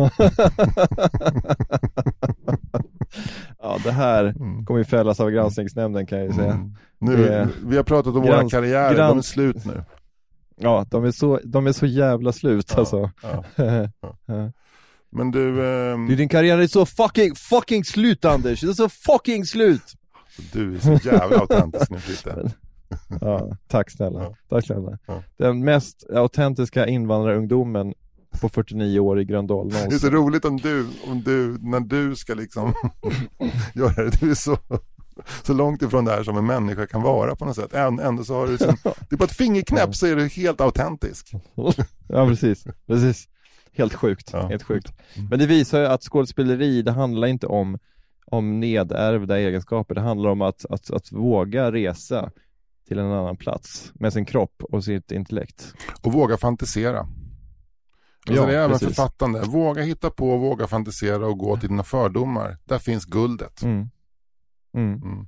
Ja, 3.61 3.78
det 3.84 3.91
här 3.91 4.23
Mm. 4.25 4.65
kommer 4.65 4.78
ju 4.80 4.84
fällas 4.86 5.19
av 5.19 5.30
granskningsnämnden 5.32 6.05
kan 6.05 6.17
jag 6.17 6.28
ju 6.28 6.34
säga. 6.34 6.51
Mm. 6.51 6.75
Nu, 6.99 7.15
Det- 7.17 7.47
vi 7.65 7.78
har 7.78 7.84
pratat 7.84 8.15
om 8.15 8.21
våra 8.21 8.41
Grans- 8.41 8.51
karriärer, 8.51 8.97
de 9.07 9.17
är 9.17 9.21
slut 9.21 9.65
nu. 9.65 9.84
Ja, 10.55 10.86
de 10.91 11.05
är 11.05 11.11
så, 11.11 11.39
de 11.43 11.67
är 11.67 11.71
så 11.71 11.86
jävla 11.86 12.32
slut 12.32 12.65
Ja, 12.73 12.80
alltså. 12.80 13.11
ja. 13.23 13.43
Ja. 14.25 14.51
Men 15.11 15.32
du, 15.32 15.67
ehm, 15.69 16.07
Du, 16.07 16.15
din 16.15 16.30
karriär 16.30 16.57
är 16.57 16.67
så 16.67 16.86
fucking, 16.86 17.36
fucking 17.36 17.84
slut 17.86 18.25
Anders! 18.25 18.61
Det 18.61 18.67
är 18.67 18.73
så 18.73 18.89
fucking 18.89 19.45
slut! 19.45 19.84
du 20.53 20.75
är 20.75 20.80
så 20.80 21.09
jävla 21.09 21.38
autentisk 21.38 21.91
nu 21.91 21.97
Fritte. 21.99 22.51
Ja, 23.21 23.57
tack 23.67 23.91
snälla. 23.91 24.23
Ja. 24.23 24.35
Tack 24.49 24.65
snälla. 24.65 24.97
Ja. 25.05 25.23
Den 25.38 25.63
mest 25.63 26.03
autentiska 26.09 26.88
invandrarungdomen 26.88 27.93
på 28.41 28.49
49 28.49 28.99
år 28.99 29.19
i 29.19 29.25
Gröndal 29.25 29.69
Det 29.89 29.95
är 29.95 29.99
så 29.99 30.09
roligt 30.09 30.45
om 30.45 30.57
du, 30.57 30.88
om 31.07 31.23
du, 31.23 31.57
när 31.61 31.79
du 31.79 32.15
ska 32.15 32.33
liksom 32.33 32.73
göra 33.73 34.03
det, 34.03 34.19
du 34.19 34.31
är 34.31 34.35
så, 34.35 34.57
så 35.43 35.53
långt 35.53 35.81
ifrån 35.81 36.05
det 36.05 36.11
här 36.11 36.23
som 36.23 36.38
en 36.38 36.45
människa 36.45 36.88
kan 36.88 37.01
vara 37.01 37.35
på 37.35 37.45
något 37.45 37.55
sätt. 37.55 37.73
Än- 37.73 37.99
Ändå 37.99 38.23
så 38.23 38.33
har 38.33 38.45
du 38.45 38.51
liksom, 38.51 38.75
det 38.83 39.15
är 39.15 39.17
på 39.17 39.23
ett 39.23 39.31
fingerknäpp 39.38 39.95
så 39.95 40.07
är 40.07 40.15
du 40.15 40.27
helt 40.27 40.61
autentisk. 40.61 41.31
Ja, 42.09 42.27
precis. 42.27 42.63
precis. 42.88 43.27
Helt 43.73 43.93
sjukt. 43.93 44.29
Ja. 44.33 44.47
Helt 44.47 44.63
sjukt. 44.63 44.93
Men 45.29 45.39
det 45.39 45.45
visar 45.45 45.79
ju 45.79 45.85
att 45.85 46.03
skådespeleri, 46.03 46.81
det 46.81 46.91
handlar 46.91 47.27
inte 47.27 47.47
om, 47.47 47.77
om 48.25 48.59
nedärvda 48.59 49.39
egenskaper. 49.39 49.95
Det 49.95 50.01
handlar 50.01 50.29
om 50.29 50.41
att, 50.41 50.65
att, 50.69 50.91
att 50.91 51.11
våga 51.11 51.71
resa 51.71 52.31
till 52.88 52.99
en 52.99 53.11
annan 53.11 53.38
plats 53.38 53.91
med 53.95 54.13
sin 54.13 54.25
kropp 54.25 54.63
och 54.63 54.83
sitt 54.83 55.11
intellekt. 55.11 55.73
Och 56.01 56.13
våga 56.13 56.38
fantisera. 56.38 56.99
Alltså 56.99 58.43
Ja, 58.43 58.45
det 58.45 58.53
är 58.55 58.57
även 58.57 58.71
precis. 58.71 58.88
författande. 58.88 59.41
Våga 59.41 59.81
hitta 59.81 60.09
på, 60.09 60.38
våga 60.38 60.67
fantisera 60.67 61.27
och 61.27 61.38
gå 61.38 61.57
till 61.57 61.69
dina 61.69 61.83
fördomar. 61.83 62.57
Där 62.65 62.79
finns 62.79 63.05
guldet. 63.05 63.61
Mm. 63.63 63.89
Mm. 64.75 64.93
Mm. 65.03 65.27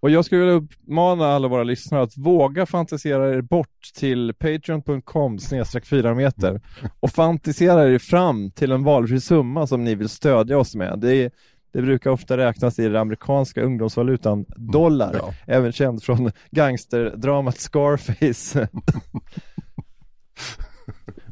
Och 0.00 0.10
jag 0.10 0.24
skulle 0.24 0.40
vilja 0.40 0.54
uppmana 0.54 1.26
alla 1.26 1.48
våra 1.48 1.64
lyssnare 1.64 2.02
att 2.02 2.16
våga 2.16 2.66
fantisera 2.66 3.34
er 3.34 3.40
bort 3.40 3.90
till 3.94 4.34
patreon.com 4.34 5.38
snedstreck 5.38 5.86
4 5.86 6.14
meter 6.14 6.60
och 7.00 7.10
fantisera 7.10 7.88
er 7.88 7.98
fram 7.98 8.50
till 8.50 8.72
en 8.72 8.84
valfri 8.84 9.20
summa 9.20 9.66
som 9.66 9.84
ni 9.84 9.94
vill 9.94 10.08
stödja 10.08 10.58
oss 10.58 10.74
med. 10.74 10.98
Det, 10.98 11.14
är, 11.14 11.30
det 11.72 11.82
brukar 11.82 12.10
ofta 12.10 12.36
räknas 12.36 12.78
i 12.78 12.82
den 12.82 12.96
amerikanska 12.96 13.62
ungdomsvalutan 13.62 14.44
dollar, 14.56 15.14
Ja. 15.18 15.34
även 15.46 15.72
känd 15.72 16.02
från 16.02 16.30
gangsterdramat 16.50 17.58
Scarface. 17.58 18.68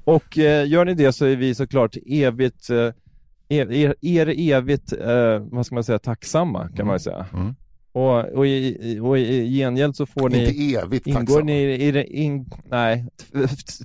och 0.05 0.39
eh, 0.39 0.69
gör 0.69 0.85
ni 0.85 0.95
det 0.95 1.13
så 1.13 1.25
är 1.25 1.37
vi 1.37 1.55
såklart 1.55 1.97
evigt 2.07 2.71
eh, 2.71 2.91
er, 3.49 3.95
er, 4.01 4.35
evigt, 4.53 4.93
eh, 4.93 5.39
vad 5.51 5.67
ska 5.67 5.75
man 5.75 5.85
säga, 5.85 5.99
tacksamma 5.99 6.69
kan 6.77 6.87
man 6.87 6.95
ju 6.97 7.01
säga. 7.01 7.27
Mm. 7.35 7.55
Och, 7.93 8.25
och, 8.25 8.47
i, 8.47 8.99
och 9.03 9.19
i 9.19 9.59
gengäld 9.59 9.97
så 9.97 10.07
får 10.07 10.29
ni, 10.29 10.39
Inte 10.49 10.79
evigt 10.85 11.07
ingår 11.07 11.21
tacksamma. 11.21 11.45
ni 11.45 11.63
i 11.75 11.93
det, 11.93 12.05
in, 12.05 12.51
nej, 12.71 13.07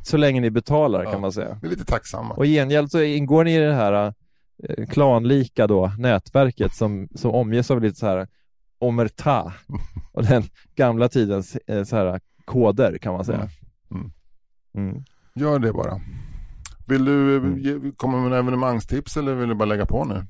så 0.03 0.17
länge 0.17 0.41
ni 0.41 0.49
betalar 0.49 1.03
Ja. 1.03 1.11
kan 1.11 1.21
man 1.21 1.31
säga. 1.31 1.59
Vi 1.61 1.67
är 1.67 1.71
lite 1.71 1.85
tacksamma. 1.85 2.33
Och 2.33 2.45
i 2.45 2.53
gengäld 2.53 2.91
så 2.91 3.01
ingår 3.01 3.43
ni 3.43 3.55
i 3.55 3.59
det 3.59 3.73
här 3.73 4.07
eh, 4.07 4.13
klanlika 4.89 5.67
då, 5.67 5.91
nätverket 5.97 6.73
som, 6.75 7.07
som 7.15 7.31
omges 7.31 7.71
av 7.71 7.81
lite 7.81 7.99
så 7.99 8.05
här 8.05 8.27
omerta 8.79 9.53
och 10.11 10.23
den 10.23 10.43
gamla 10.75 11.09
tidens 11.09 11.55
eh, 11.55 11.83
så 11.83 11.95
här 11.95 12.19
koder 12.45 12.97
kan 12.97 13.13
man 13.13 13.25
säga. 13.25 13.49
Mm. 13.91 14.11
Mm. 14.75 15.03
Gör 15.35 15.59
det 15.59 15.73
bara. 15.73 16.01
Vill 16.87 17.05
du 17.05 17.35
eh, 17.35 17.43
Mm. 17.43 17.59
ge, 17.59 17.91
komma 17.97 18.17
med 18.17 18.31
en 18.31 18.39
evenemangstips 18.39 19.17
eller 19.17 19.33
vill 19.33 19.49
du 19.49 19.55
bara 19.55 19.65
lägga 19.65 19.85
på 19.85 20.05
nu? 20.05 20.25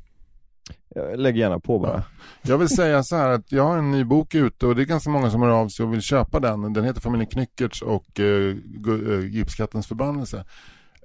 Jag 0.96 1.20
lägger 1.20 1.40
gärna 1.40 1.60
på 1.60 1.80
bara. 1.80 2.04
Jag 2.42 2.58
vill 2.58 2.70
säga 2.70 3.04
så 3.04 3.16
här 3.16 3.30
att 3.30 3.52
jag 3.52 3.64
har 3.64 3.78
en 3.78 3.92
ny 3.92 4.04
bok 4.04 4.36
ute 4.36 4.66
och 4.68 4.76
det 4.76 4.82
är 4.82 4.86
ganska 4.86 5.10
många 5.10 5.30
som 5.30 5.42
hör 5.42 5.50
av 5.50 5.68
sig 5.70 5.86
och 5.86 5.94
vill 5.94 6.02
köpa 6.02 6.40
den. 6.40 6.74
Den 6.74 6.84
heter 6.84 7.02
Familjen 7.02 7.28
Knyckertz 7.28 7.82
och 7.82 8.20
uh, 8.20 8.56
uh, 8.88 9.28
Gipskattens 9.28 9.88
förbannelse. 9.88 10.46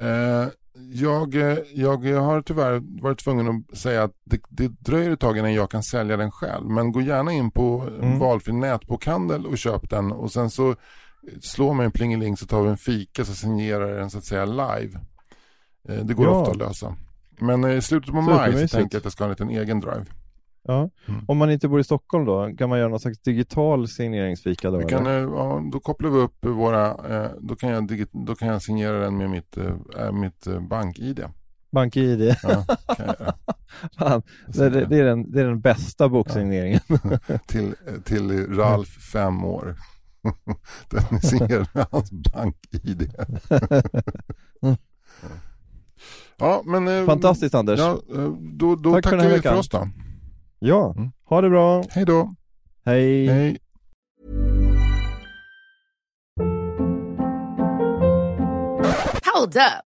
Eh, 0.00 0.46
jag, 0.92 1.34
eh, 1.34 1.58
jag, 1.74 2.06
jag 2.06 2.20
har 2.20 2.42
tyvärr 2.42 3.02
varit 3.02 3.18
tvungen 3.18 3.64
att 3.70 3.78
säga 3.78 4.02
att 4.02 4.12
det, 4.24 4.40
det 4.48 4.68
dröjer 4.68 5.10
ett 5.10 5.20
tag 5.20 5.38
innan 5.38 5.54
jag 5.54 5.70
kan 5.70 5.82
sälja 5.82 6.16
den 6.16 6.30
själv. 6.30 6.66
Men 6.70 6.92
gå 6.92 7.00
gärna 7.00 7.32
in 7.32 7.50
på 7.50 7.84
en 8.00 8.04
Mm. 8.04 8.18
valfri 8.18 8.52
nätbokhandel 8.52 9.46
och 9.46 9.58
köp 9.58 9.90
den 9.90 10.12
och 10.12 10.32
sen 10.32 10.50
så 10.50 10.74
slå 11.40 11.72
mig 11.72 11.86
en 11.86 11.92
plingeling 11.92 12.36
så 12.36 12.46
tar 12.46 12.62
vi 12.62 12.68
en 12.68 12.76
fika 12.78 13.24
så 13.24 13.34
signerar 13.34 13.98
den 13.98 14.10
så 14.10 14.18
att 14.18 14.24
säga 14.24 14.44
live. 14.44 15.00
Eh, 15.88 16.04
det 16.04 16.14
går 16.14 16.26
Ja. 16.26 16.32
ofta 16.32 16.50
att 16.50 16.56
lösa. 16.58 16.96
Men 17.38 17.64
eh, 17.64 17.76
i 17.76 17.82
slutet 17.82 18.10
på 18.14 18.20
maj 18.20 18.52
så 18.52 18.76
tänker 18.76 18.94
jag 18.96 19.00
att 19.00 19.04
jag 19.04 19.12
ska 19.12 19.24
ha 19.24 19.26
en 19.26 19.30
liten 19.30 19.50
egen 19.50 19.80
drive. 19.80 20.04
Ja. 20.62 20.90
Mm. 21.08 21.24
Om 21.28 21.38
man 21.38 21.50
inte 21.50 21.68
bor 21.68 21.80
i 21.80 21.84
Stockholm 21.84 22.24
då, 22.24 22.56
kan 22.58 22.68
man 22.68 22.78
göra 22.78 22.88
någon 22.88 23.00
slags 23.00 23.18
digital 23.18 23.88
signeringsfika 23.88 24.70
då? 24.70 24.78
Vi 24.78 24.84
kan, 24.84 25.06
eh, 25.06 25.12
ja, 25.12 25.62
då 25.72 25.80
kopplar 25.80 26.10
vi 26.10 26.18
upp 26.18 26.46
våra, 26.46 26.86
eh, 26.86 27.30
då, 27.40 27.56
kan 27.56 27.70
jag 27.70 27.88
digit, 27.88 28.08
då 28.12 28.34
kan 28.34 28.48
jag 28.48 28.62
signera 28.62 29.00
den 29.00 29.16
med 29.16 29.30
mitt, 29.30 29.56
eh, 29.96 30.12
mitt 30.12 30.46
bank-id. 30.70 31.24
BankID. 31.72 32.36
Ja. 32.42 32.64
Fan, 33.98 34.22
det, 34.46 34.70
det, 34.70 34.98
är 34.98 35.04
den, 35.04 35.32
det 35.32 35.40
är 35.40 35.44
den 35.44 35.60
bästa 35.60 36.08
boksigneringen. 36.08 36.80
till, 37.46 37.74
till 38.04 38.54
Ralf, 38.56 38.88
fem 39.12 39.44
år. 39.44 39.76
den 40.90 41.04
är 41.10 41.26
signerad 41.26 41.68
med 41.72 41.86
hans 41.90 42.10
bank-id. 42.10 43.12
ja, 46.36 46.62
men... 46.64 47.06
Fantastiskt 47.06 47.54
Anders. 47.54 47.80
Ja, 47.80 48.00
då, 48.52 48.76
då 48.76 48.92
Tack 48.92 49.04
tackar 49.04 49.28
vi 49.28 49.42
för 49.42 49.58
oss 49.58 49.68
då. 49.68 49.88
Ja, 50.62 50.94
Mm. 50.96 51.12
ha 51.24 51.40
det 51.40 51.50
bra. 51.50 51.82
Hej 51.90 52.04
då. 52.04 52.34
Hej. 52.84 53.26
Hej. 53.26 53.58
Hold 59.34 59.56
up. 59.56 59.84